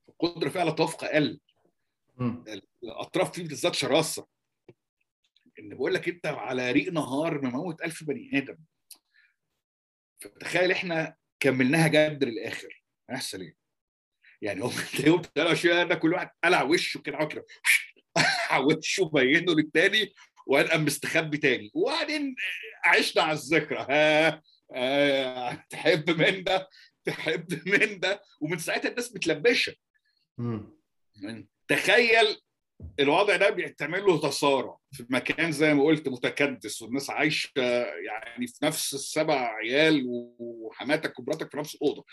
[0.10, 1.40] القدرة فيها على التوافق أقل.
[2.84, 4.28] الأطراف فيه بالذات شراسة.
[5.60, 8.58] إن بقول لك أنت على ريق نهار مموت ألف بني آدم.
[10.20, 12.84] فتخيل إحنا كملناها جد للآخر.
[13.10, 13.56] هيحصل إيه؟
[14.42, 17.46] يعني هو أنت يوم 23 ده كل واحد قلع وشه كده كده.
[18.58, 20.14] وشه بينه للتاني
[20.48, 21.72] وقام مستخبي تاني.
[21.74, 22.36] وبعدين
[22.86, 23.86] عشنا على الذكرى.
[23.90, 24.42] ها
[24.76, 26.68] آه، تحب من ده؟
[27.06, 29.74] تحب من ده؟ ومن ساعتها الناس متلبشة.
[31.68, 32.38] تخيل
[33.00, 34.78] الوضع ده بيعتمل له تسارع.
[34.92, 37.52] في مكان زي ما قلت متكدس والناس عايشة
[38.06, 42.06] يعني في نفس السبع عيال وحماتك ومراتك في نفس الأوضة.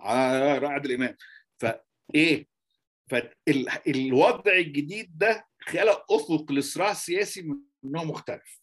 [0.00, 1.16] على رعد الإمام.
[1.58, 2.46] فإيه؟
[3.10, 8.60] فالوضع الجديد ده خلق أفق لصراع السياسي من نوع مختلف.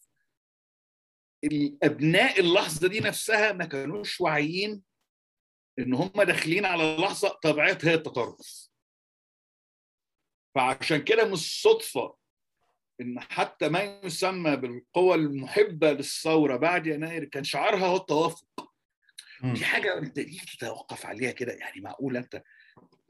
[1.44, 4.82] الأبناء اللحظة دي نفسها ما كانوش واعيين
[5.78, 8.68] إن هم داخلين على لحظة طبيعتها هي التطرف.
[10.54, 12.16] فعشان كده مش صدفة
[13.00, 18.72] إن حتى ما يسمى بالقوى المحبة للثورة بعد يناير كان شعارها هو التوافق.
[19.44, 22.42] دي حاجة أنت تيجي تتوقف عليها كده يعني معقول أنت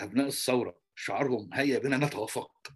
[0.00, 2.72] أبناء الثورة شعارهم هيا بنا نتوافق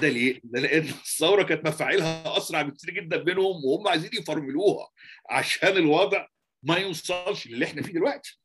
[0.00, 4.88] ده ليه؟ ده لأن الثورة كانت مفاعيلها أسرع بكتير جدا منهم وهم عايزين يفرملوها
[5.30, 6.26] عشان الوضع
[6.62, 8.40] ما يوصلش للي إحنا فيه دلوقتي.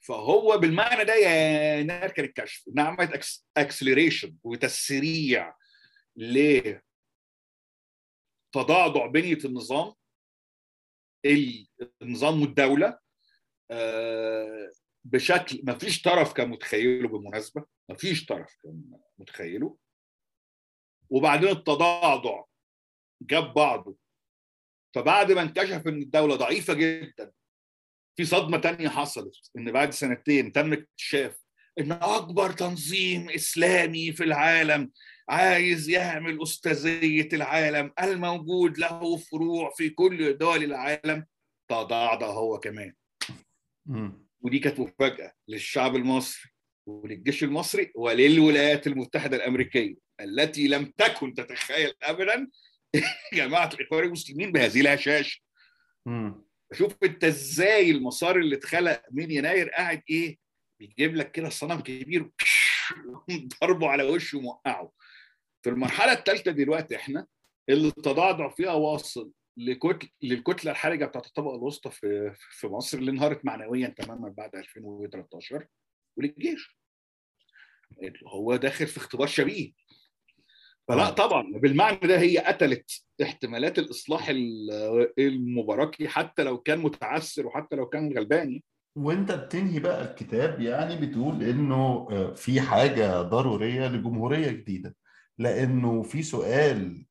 [0.00, 5.54] فهو بالمعنى ده يا نار كان الكشف إنها عملت اكسلريشن وتسريع
[6.16, 6.80] لتضعضع
[9.06, 9.94] بنية النظام
[12.02, 12.98] النظام والدولة
[15.04, 18.82] بشكل ما فيش طرف كان متخيله بالمناسبة ما فيش طرف كان
[19.18, 19.76] متخيله.
[21.10, 22.44] وبعدين التضعضع
[23.22, 23.96] جاب بعضه.
[24.94, 27.32] فبعد ما انكشف إن الدولة ضعيفة جدا
[28.16, 31.42] في صدمة تانية حصلت إن بعد سنتين تم اكتشاف
[31.78, 34.90] إن أكبر تنظيم إسلامي في العالم
[35.28, 41.26] عايز يعمل أستاذية العالم الموجود له فروع في كل دول العالم.
[41.70, 42.94] تضعضع هو كمان.
[44.40, 46.50] ودي كانت مفاجأة للشعب المصري
[46.86, 52.48] وللجيش المصري وللولايات المتحدة الأمريكية التي لم تكن تتخيل ابدا
[53.34, 55.40] جماعة الإخوان المسلمين بهذه الهشاشة.
[56.72, 60.38] شوف أنت إزاي المسار اللي اتخلق من يناير قاعد إيه؟
[60.80, 62.30] بيجيب لك كده صنم كبير
[63.62, 64.92] ضربه على وشه وموقعه.
[65.62, 67.26] في المرحلة الثالثة دلوقتي إحنا
[67.68, 73.44] اللي التضعضع فيها واصل لكتل للكتلة الحرجة بتاعت الطبقة الوسطى في في مصر اللي انهارت
[73.44, 75.66] معنويا تماما بعد 2013
[76.16, 76.78] وللجيش.
[78.26, 79.72] هو داخل في اختبار شبيه.
[80.88, 82.90] فلا طبعا بالمعنى ده هي قتلت
[83.22, 84.28] احتمالات الإصلاح
[85.18, 88.60] المباركي حتى لو كان متعثر وحتى لو كان غلبان
[88.96, 94.96] وانت بتنهي بقى الكتاب يعني بتقول إنه في حاجة ضرورية لجمهورية جديدة.
[95.38, 97.06] لأنه في سؤال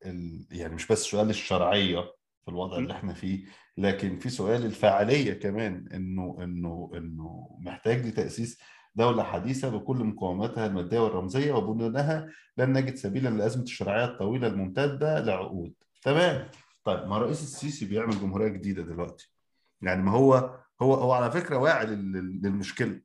[0.51, 2.13] يعني مش بس سؤال الشرعية
[2.47, 3.45] في الوضع اللي إحنا فيه.
[3.77, 8.59] لكن في سؤال الفاعلية كمان إنه إنه إنه محتاج لتأسيس
[8.95, 15.73] دولة حديثة بكل مقوماتها المادية والرمزية وبنودها لن نجد سبيلا لأزمة الشرعية الطويلة الممتدة لعقود.
[16.03, 16.47] تمام.
[16.83, 19.33] طيب ما رئيس السيسي بيعمل جمهورية جديدة دلوقتي.
[19.81, 23.01] يعني ما هو هو هو على فكرة واعي لل- للمشكلة.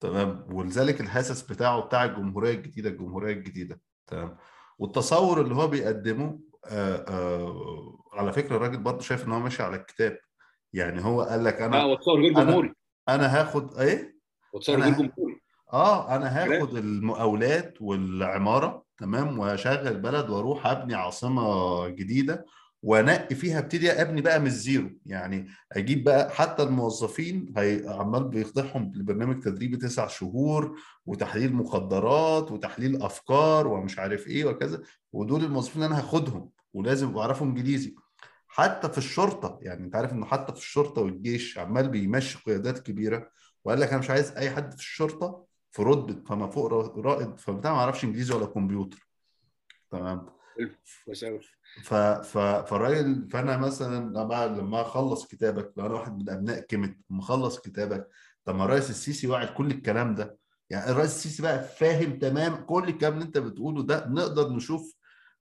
[0.00, 0.46] تمام.
[0.50, 3.80] ولذلك الهسس بتاعه بتاع الجمهورية الجديدة الجمهورية الجديدة.
[4.06, 4.36] تمام.
[4.78, 9.76] والتصور اللي هو بيقدمه آه آه على فكرة الراجل برضه شايف إن هو ماشي على
[9.76, 10.18] الكتاب.
[10.72, 12.72] يعني هو قال لك أنا هو تصور غير أنا- جمهوري.
[13.08, 14.16] أنا هاخد إيه؟
[14.54, 15.40] هو تصور أنا- غير جمهوري.
[15.72, 22.44] آه أنا هاخد المقاولات والعمارة تمام واشغل بلد وأروح أبني عاصمة جديدة
[22.82, 24.90] وانقي فيها ابتدي ابني بقى من الزيرو.
[25.06, 27.54] يعني أجيب بقى حتى الموظفين
[27.86, 34.82] عمال بيخضعهم لبرنامج تدريبي تسع شهور وتحليل مخدرات وتحليل افكار ومش عارف إيه وكذا.
[35.12, 37.94] ودول الموظفين اللي أنا هاخدهم ولازم يعرفوا انجليزي.
[38.48, 43.28] حتى في الشرطة يعني انت عارف انه حتى في الشرطة والجيش عمال بيمشي قيادات كبيرة
[43.64, 47.38] وقال لك أنا مش عايز اي حد في الشرطة في رتبه فما فوق را- رائد
[47.38, 49.08] فبتاع ما يعرفش انجليزي ولا كمبيوتر.
[49.90, 50.26] تمام.
[51.82, 56.96] ف ف فالراجل فأنا مثلا لما لما أخلص كتابك لو أنا واحد من أبناء كيمت
[57.10, 58.08] لما أخلص كتابك
[58.44, 60.36] طب ما الرئيس السيسي واعي كل الكلام ده.
[60.70, 64.94] يعني الرئيس السيسي بقى فاهم تمام كل الكلام اللي أنت بتقوله ده نقدر نشوف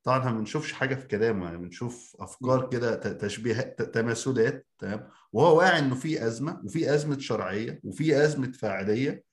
[0.03, 5.79] طبعا ما بنشوفش حاجة في كلامه يعني بنشوف أفكار كده تشبيهات تماثلات تمام؟ وهو واعي
[5.79, 9.23] إنه في أزمة وفي أزمة شرعية وفي أزمة فاعلية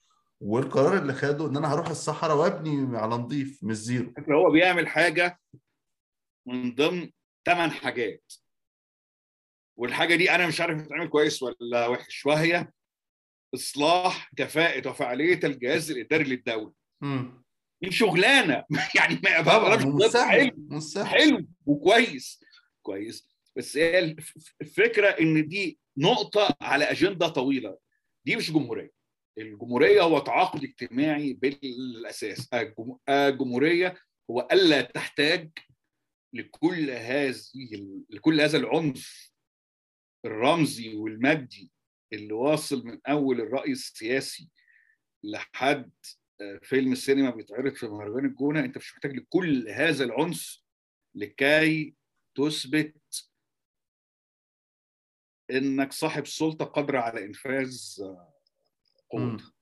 [0.41, 4.13] والقرار اللي خده إن أنا هروح الصحراء وأبني على نظيف مش زيرو.
[4.31, 5.39] هو بيعمل حاجة
[6.49, 7.11] من ضمن
[7.47, 8.33] ثمان حاجات.
[9.79, 12.69] والحاجة دي أنا مش عارف بتتعمل كويس ولا وحش وهي
[13.55, 16.73] إصلاح كفاءة وفعالية الجهاز الإداري للدولة.
[17.83, 18.65] دي شغلانة.
[18.97, 22.45] يعني ما مش حلو حلو وكويس.
[22.83, 23.29] كويس.
[23.57, 27.79] بس هي الف- الفكرة إن دي نقطة على أجندة طويلة.
[28.27, 28.93] دي مش جمهورية.
[29.39, 32.49] الجمهورية هو تعاقد اجتماعي بالأساس.
[32.55, 33.99] الجم- الجمهورية
[34.31, 35.51] هو ألا تحتاج
[36.33, 39.33] لكل هذه لكل هذا العنف
[40.25, 41.73] الرمزي والمادي
[42.13, 44.49] اللي واصل من أول الرأي السياسي
[45.25, 45.93] لحد
[46.41, 50.63] آه، فيلم السينما بيتعرض في مهرجان الجونة أنت مش محتاج لكل هذا العنف
[51.15, 51.95] لكي
[52.35, 53.31] تثبت
[55.51, 58.35] إنك صاحب سلطة قادرة على إنفاذ آه،
[59.11, 59.53] قوتها.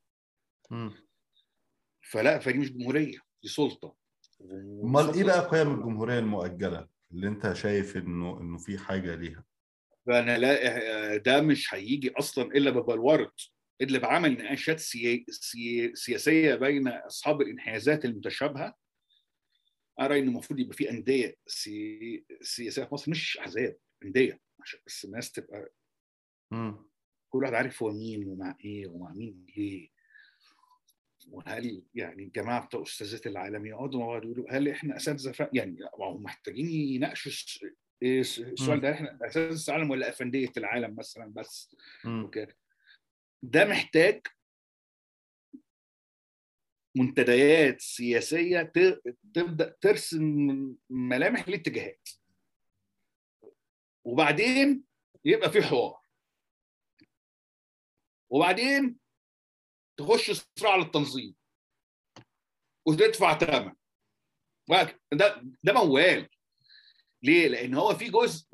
[2.02, 3.96] فلا فدي مش جمهورية دي سلطة.
[4.40, 9.44] امال إيه بقى قيم الجمهورية المؤجلة؟ اللي انت شايف انه انه في حاجة ليها.
[10.06, 13.32] فانا لا ده مش هيجي أصلا إلا ببلوره
[13.80, 15.24] الا بعمل نقاشات سيا...
[15.30, 15.94] سي...
[15.94, 18.74] سياسية بين أصحاب الانحيازات المتشابهة.
[20.00, 22.24] أرى ان المفروض يبقى في أندية سي...
[22.42, 25.72] سياسية في مصر مش أحزاب أندية عشان بس الناس تبقى
[26.50, 26.86] مم.
[27.32, 29.90] كل واحد عارف هو مين ومع إيه ومع مين إيه.
[31.30, 32.24] وهل يعني
[32.60, 35.42] بتوع استاذات العالم يقعدوا مع بعض يقولوا هل إحنا أساتذة ف...
[35.52, 37.32] يعني هم محتاجين يناقشوا
[38.02, 41.76] إيه الس- السؤال ده إحنا أساتذة العالم ولا أفندية العالم مثلا بس.
[42.06, 42.56] وكده
[43.42, 44.26] ده محتاج
[46.96, 48.72] منتديات سياسية
[49.34, 52.08] تبدأ ترسم ملامح الاتجاهات
[54.04, 54.84] وبعدين
[55.24, 56.00] يبقى في حوار.
[58.30, 58.96] وبعدين
[59.96, 61.34] تخش صراع على التنظيم
[62.86, 63.72] وتدفع ثمن
[65.12, 66.28] ده ده موال
[67.22, 68.46] ليه؟ لأن هو في جزء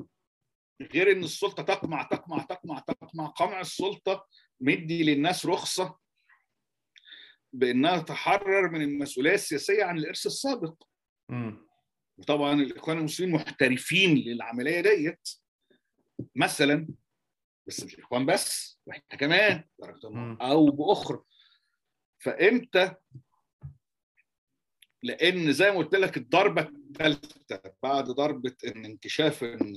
[0.81, 4.27] غير إن السلطة تقمع تقمع تقمع تقمع قمع السلطة
[4.61, 5.97] مدي للناس رخصة
[7.53, 10.83] بإنها تحرر من المسؤولية السياسية عن الإرث السابق
[11.29, 11.67] مم.
[12.17, 15.29] وطبعا الإخوان المسلمين محترفين للعملية ديت
[16.35, 16.87] مثلا
[17.67, 19.63] بس مش الاخوان بس وإحنا كمان.
[20.41, 21.21] أو بأخرى
[22.23, 22.93] فامتى؟
[25.03, 29.73] لأن زي ما قلت لك الضربة الثالثة بعد ضربة إن انكشاف إن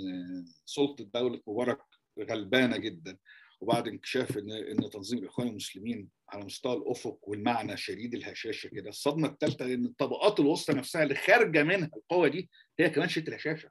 [0.64, 1.78] سلطة دولة مبارك
[2.18, 3.18] غلبانة جدا
[3.60, 8.88] وبعد انكشاف إن إن تنظيم الاخوان المسلمين على مستوى الأفق والمعنى شديد الهشاشة كده.
[8.88, 13.70] الصدمة الثالثة إن الطبقات الوسطى نفسها اللي خارجة منها القوة دي هي كمان شدت الهشاشة.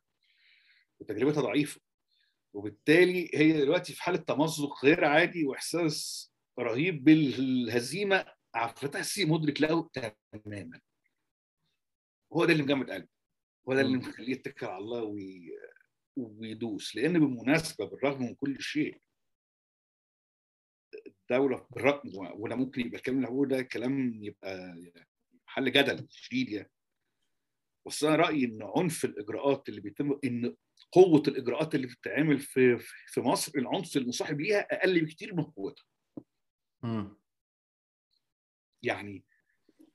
[0.99, 1.81] وتجربتها ضعيفة.
[2.53, 8.26] وبالتالي هي دلوقتي في حالة تمزق غير عادي وإحساس رهيب بالهزيمة
[8.56, 9.90] عبد الفتاح السيسي مدرك له
[10.44, 10.82] تماما.
[12.34, 13.07] هو ده اللي مجمد قلبه
[13.69, 13.98] هو ده اللي.
[13.98, 15.52] مخليه يتكل على الله وي...
[16.18, 16.95] ويدوس.
[16.95, 19.02] لأن بالمناسبه بالرغم من كل شيء
[21.07, 24.76] الدولة بالرغم ولا ممكن يبقى الكلام اللي هقوله ده كلام يبقى
[25.45, 26.72] حل جدل شديد يعني.
[27.88, 30.56] بس أنا رأيي إن عنف الإجراءات اللي بيتم إن
[30.91, 32.77] قوة الإجراءات اللي بتتعمل في
[33.07, 35.86] في مصر العنف المصاحب ليها أقل بكتير من قوتها.
[38.86, 39.24] يعني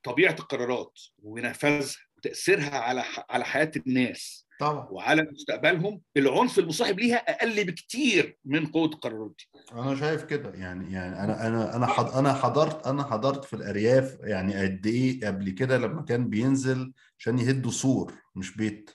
[0.03, 4.87] طبيعة القرارات ونفاذها وتاثيرها على على حياة الناس طبعا.
[4.91, 9.61] وعلى مستقبلهم العنف المصاحب ليها أقل بكتير من قوة القرارات دي.
[9.71, 14.17] أنا شايف كده يعني يعني أنا أنا أنا حض أنا حضرت أنا حضرت في الأرياف
[14.21, 18.89] يعني قد إيه قبل كده لما كان بينزل عشان يهدوا سور مش بيت.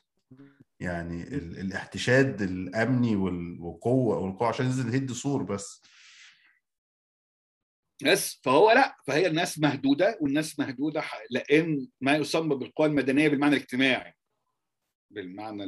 [0.81, 1.59] يعني ال...
[1.59, 3.61] الاحتشاد الأمني وال...
[3.61, 5.83] والقوة والقوة عشان ينزل يهد سور بس.
[8.05, 14.15] بس فهو لأ فهي الناس مهدودة والناس مهدودة لأن ما يسمى بالقوى المدنية بالمعنى الاجتماعي
[15.11, 15.65] بالمعنى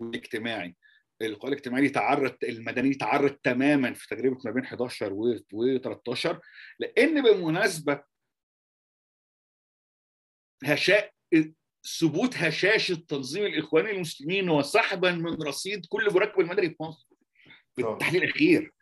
[0.00, 0.76] الاجتماعي.
[1.22, 6.40] القوى الاجتماعية تعرض المدني تعرض تماما في تجربة ما بين 11 و 13
[6.78, 8.02] لأن بالمناسبه
[10.64, 11.12] هشاء
[11.98, 17.06] ثبوت هشاشه تنظيم الاخوان المسلمين وسحبا من رصيد كل مركب المدني في مصر
[17.76, 18.72] في التحليل الأخير.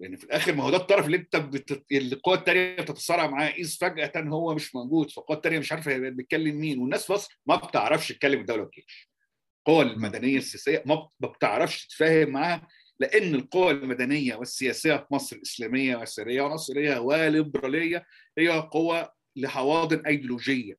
[0.00, 1.84] لأن في الآخر ما هو ده الطرف اللي أنت بتت...
[1.92, 3.48] القوى التانية بتتصارع معاه.
[3.50, 6.78] إذ فجأة هو مش موجود فالقوى التانية مش عارفة بيتكلم مين.
[6.78, 9.10] والناس في مصر ما بتعرفش تتكلم الدولة والجيش.
[9.58, 12.68] القوى المدنية السياسية ما بتعرفش تتفاهم معاها
[13.00, 18.06] لأن القوى المدنية والسياسية في مصر إسلامية ويساريه وناصرية وليبراليه
[18.38, 20.76] هي قوى لحواضن أيديولوجية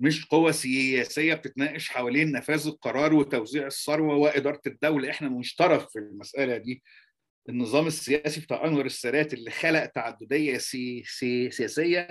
[0.00, 5.10] مش قوى سياسية بتتناقش حوالين نفاذ القرار وتوزيع الثروة وإدارة الدولة.
[5.10, 6.82] إحنا مش طرف في المسألة دي.
[7.48, 12.08] النظام السياسي بتاع أنور السادات اللي خلق تعددية سي سي سياسية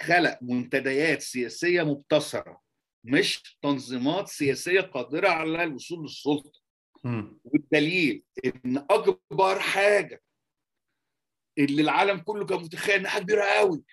[0.00, 2.60] خلق منتديات سياسية مبتسرة
[3.04, 6.60] مش تنظيمات سياسية قادرة على الوصول للسلطة.
[7.44, 10.22] والدليل إن أكبر حاجة
[11.58, 13.84] اللي العالم كله كان متخيل إنها كبيرة قوي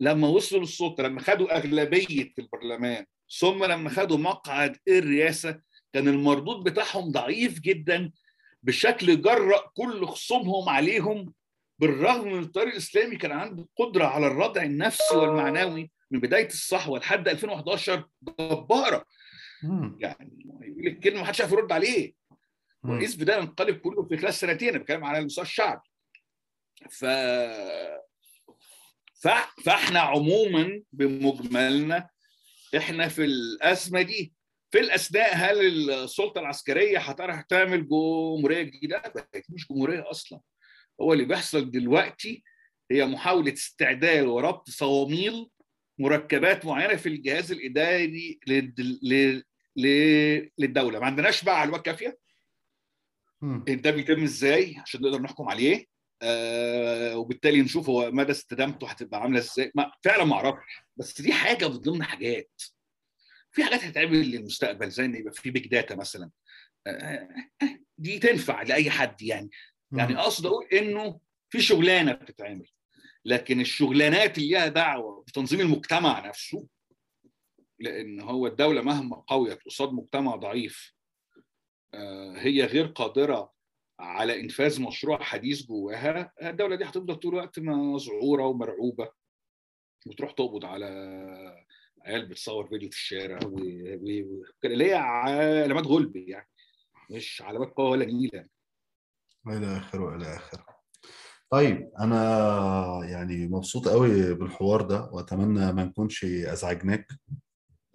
[0.00, 3.06] لما وصلوا للسلطة لما خدوا أغلبية البرلمان
[3.38, 5.60] ثم لما خدوا مقعد الرئاسة
[5.92, 8.12] كان المردود بتاعهم ضعيف جدا
[8.62, 11.34] بشكل جرأ كل خصومهم عليهم
[11.78, 17.28] بالرغم من التيار الإسلامي كان عنده قدرة على الردع النفسي والمعنوي من بداية الصحوة لحد
[17.28, 19.04] 2011 جبارة.
[19.98, 22.14] يعني يقول لك كلمة ما حدش عارف يرد عليه.
[22.84, 25.88] وقيس بدا ينقلب كله في خلال سنتين أنا بتكلم على المستوى الشعبي.
[26.90, 27.04] ف
[29.14, 29.28] ف...
[29.64, 32.08] فاحنا عموما بمجملنا
[32.76, 34.32] إحنا في الأزمة دي.
[34.72, 40.40] في الأثناء هل السلطة العسكرية هتعرف تعمل جمهورية جديدة؟ بقت مش جمهورية أصلا.
[41.00, 42.42] هو اللي بيحصل دلوقتي
[42.90, 45.48] هي محاولة استعداد وربط صواميل
[45.98, 48.40] مركبات معينة في الجهاز الإداري
[50.58, 50.98] للدولة.
[50.98, 52.18] ما عندناش بقى معلومات كافية؟
[53.68, 55.86] ده بيتم إزاي؟ عشان نقدر نحكم عليه.
[56.22, 59.72] آه وبالتالي نشوف هو مدى استدامته هتبقى عاملة إزاي.
[59.74, 60.82] ما فعلا ما أعرفش.
[60.96, 62.62] بس دي حاجة من ضمن حاجات.
[63.52, 66.30] في حاجات هتتعمل للمستقبل زي إن يبقى في بيج داتا مثلا.
[66.86, 67.28] آه
[67.98, 69.50] دي تنفع لأي حد يعني.
[69.92, 71.20] يعني اقصد أقول إنه
[71.50, 72.68] في شغلانة بتتعمل
[73.24, 76.66] لكن الشغلانات اللي ليها دعوة بتنظيم المجتمع نفسه
[77.78, 80.94] لأن هو الدولة مهما قويت قصاد مجتمع ضعيف.
[82.36, 83.52] هي غير قادرة
[84.00, 86.32] على إنفاذ مشروع حديث جواها.
[86.42, 89.10] الدولة دي هتفضل طول الوقت مذعوره ومرعوبة
[90.06, 90.86] وتروح تقبض على
[92.06, 93.38] عيال بتصور فيديو في الشارع
[94.64, 96.48] اللي هي علامات غلب يعني
[97.10, 98.46] مش علامات قوه ولا نيله
[99.48, 100.66] إلى اخره وإلى اخره
[101.50, 102.18] طيب أنا
[103.04, 107.06] يعني مبسوط قوي بالحوار ده وأتمنى ما نكونش أزعجناك.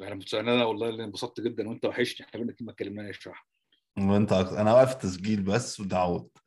[0.02, 3.28] أنا أنا والله اللي انبسطت جدا وأنت وحشني إحنا بقالنا كتير ما اتكلمناش
[3.98, 4.34] وأنت.
[4.34, 6.38] أنا واقف تسجيل بس ودعوت.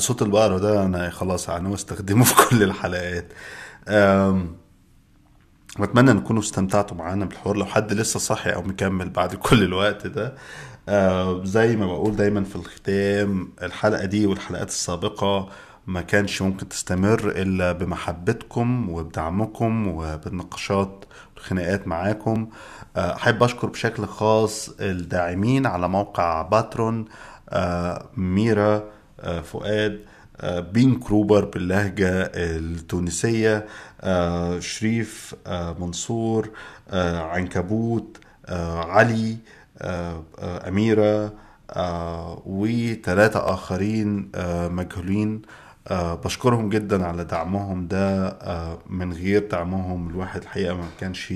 [0.00, 3.32] صوت البقرة ده أنا خلاص أنا استخدمه في كل الحلقات.
[5.78, 7.56] واتمنى نكونوا استمتعتوا معانا بالحوار.
[7.56, 10.34] لو حد لسه صاحي أو مكمل بعد كل الوقت ده
[11.44, 15.48] زي ما بقول دايما في الختام الحلقة دي والحلقات السابقة
[15.86, 21.04] ما كانش ممكن تستمر إلا بمحبتكم وبدعمكم وبالنقاشات
[21.36, 22.48] والخناقات معاكم.
[22.96, 27.04] أحب أشكر بشكل خاص الداعمين على موقع باترون
[28.16, 28.84] ميرا
[29.44, 30.00] فؤاد
[30.44, 33.66] بين كروبر باللهجة التونسية
[34.58, 35.34] شريف
[35.80, 36.50] منصور
[36.92, 38.16] عنكبوت
[38.78, 39.36] علي
[40.40, 41.32] أميرة
[42.46, 44.30] وثلاثة آخرين
[44.70, 45.42] مجهولين
[45.90, 48.38] بشكرهم جدا على دعمهم ده
[48.90, 51.34] من غير دعمهم الواحد الحقيقة ما كانش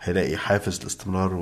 [0.00, 1.34] هيلاقي حافز الاستمرار.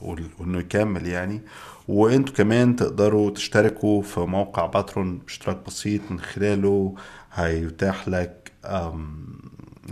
[0.00, 1.40] وإنه يكمل يعني
[1.88, 6.94] وانتوا كمان تقدروا تشتركوا في موقع باترون باشتراك بسيط من خلاله
[7.34, 8.52] هيتاح لك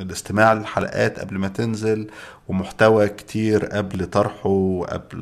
[0.00, 2.10] الاستماع للحلقات قبل ما تنزل
[2.48, 5.18] ومحتوى كتير قبل طرحه وقبل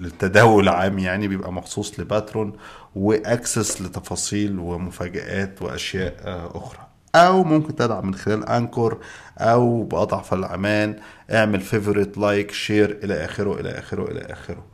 [0.00, 2.52] التداول العام يعني بيبقى مخصوص لباترون
[2.94, 6.78] واكسس لتفاصيل ومفاجآت وأشياء آه، أخرى.
[7.14, 8.98] أو ممكن تدعم من خلال أنكور
[9.38, 10.96] أو بأضعف الإيمان
[11.32, 14.64] اعمل favorite like share إلى آخره إلى آخره إلى آخره.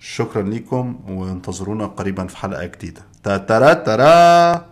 [0.00, 3.02] شكرا لكم وانتظرونا قريبا في حلقة جديدة.
[3.22, 4.66] تترا ترا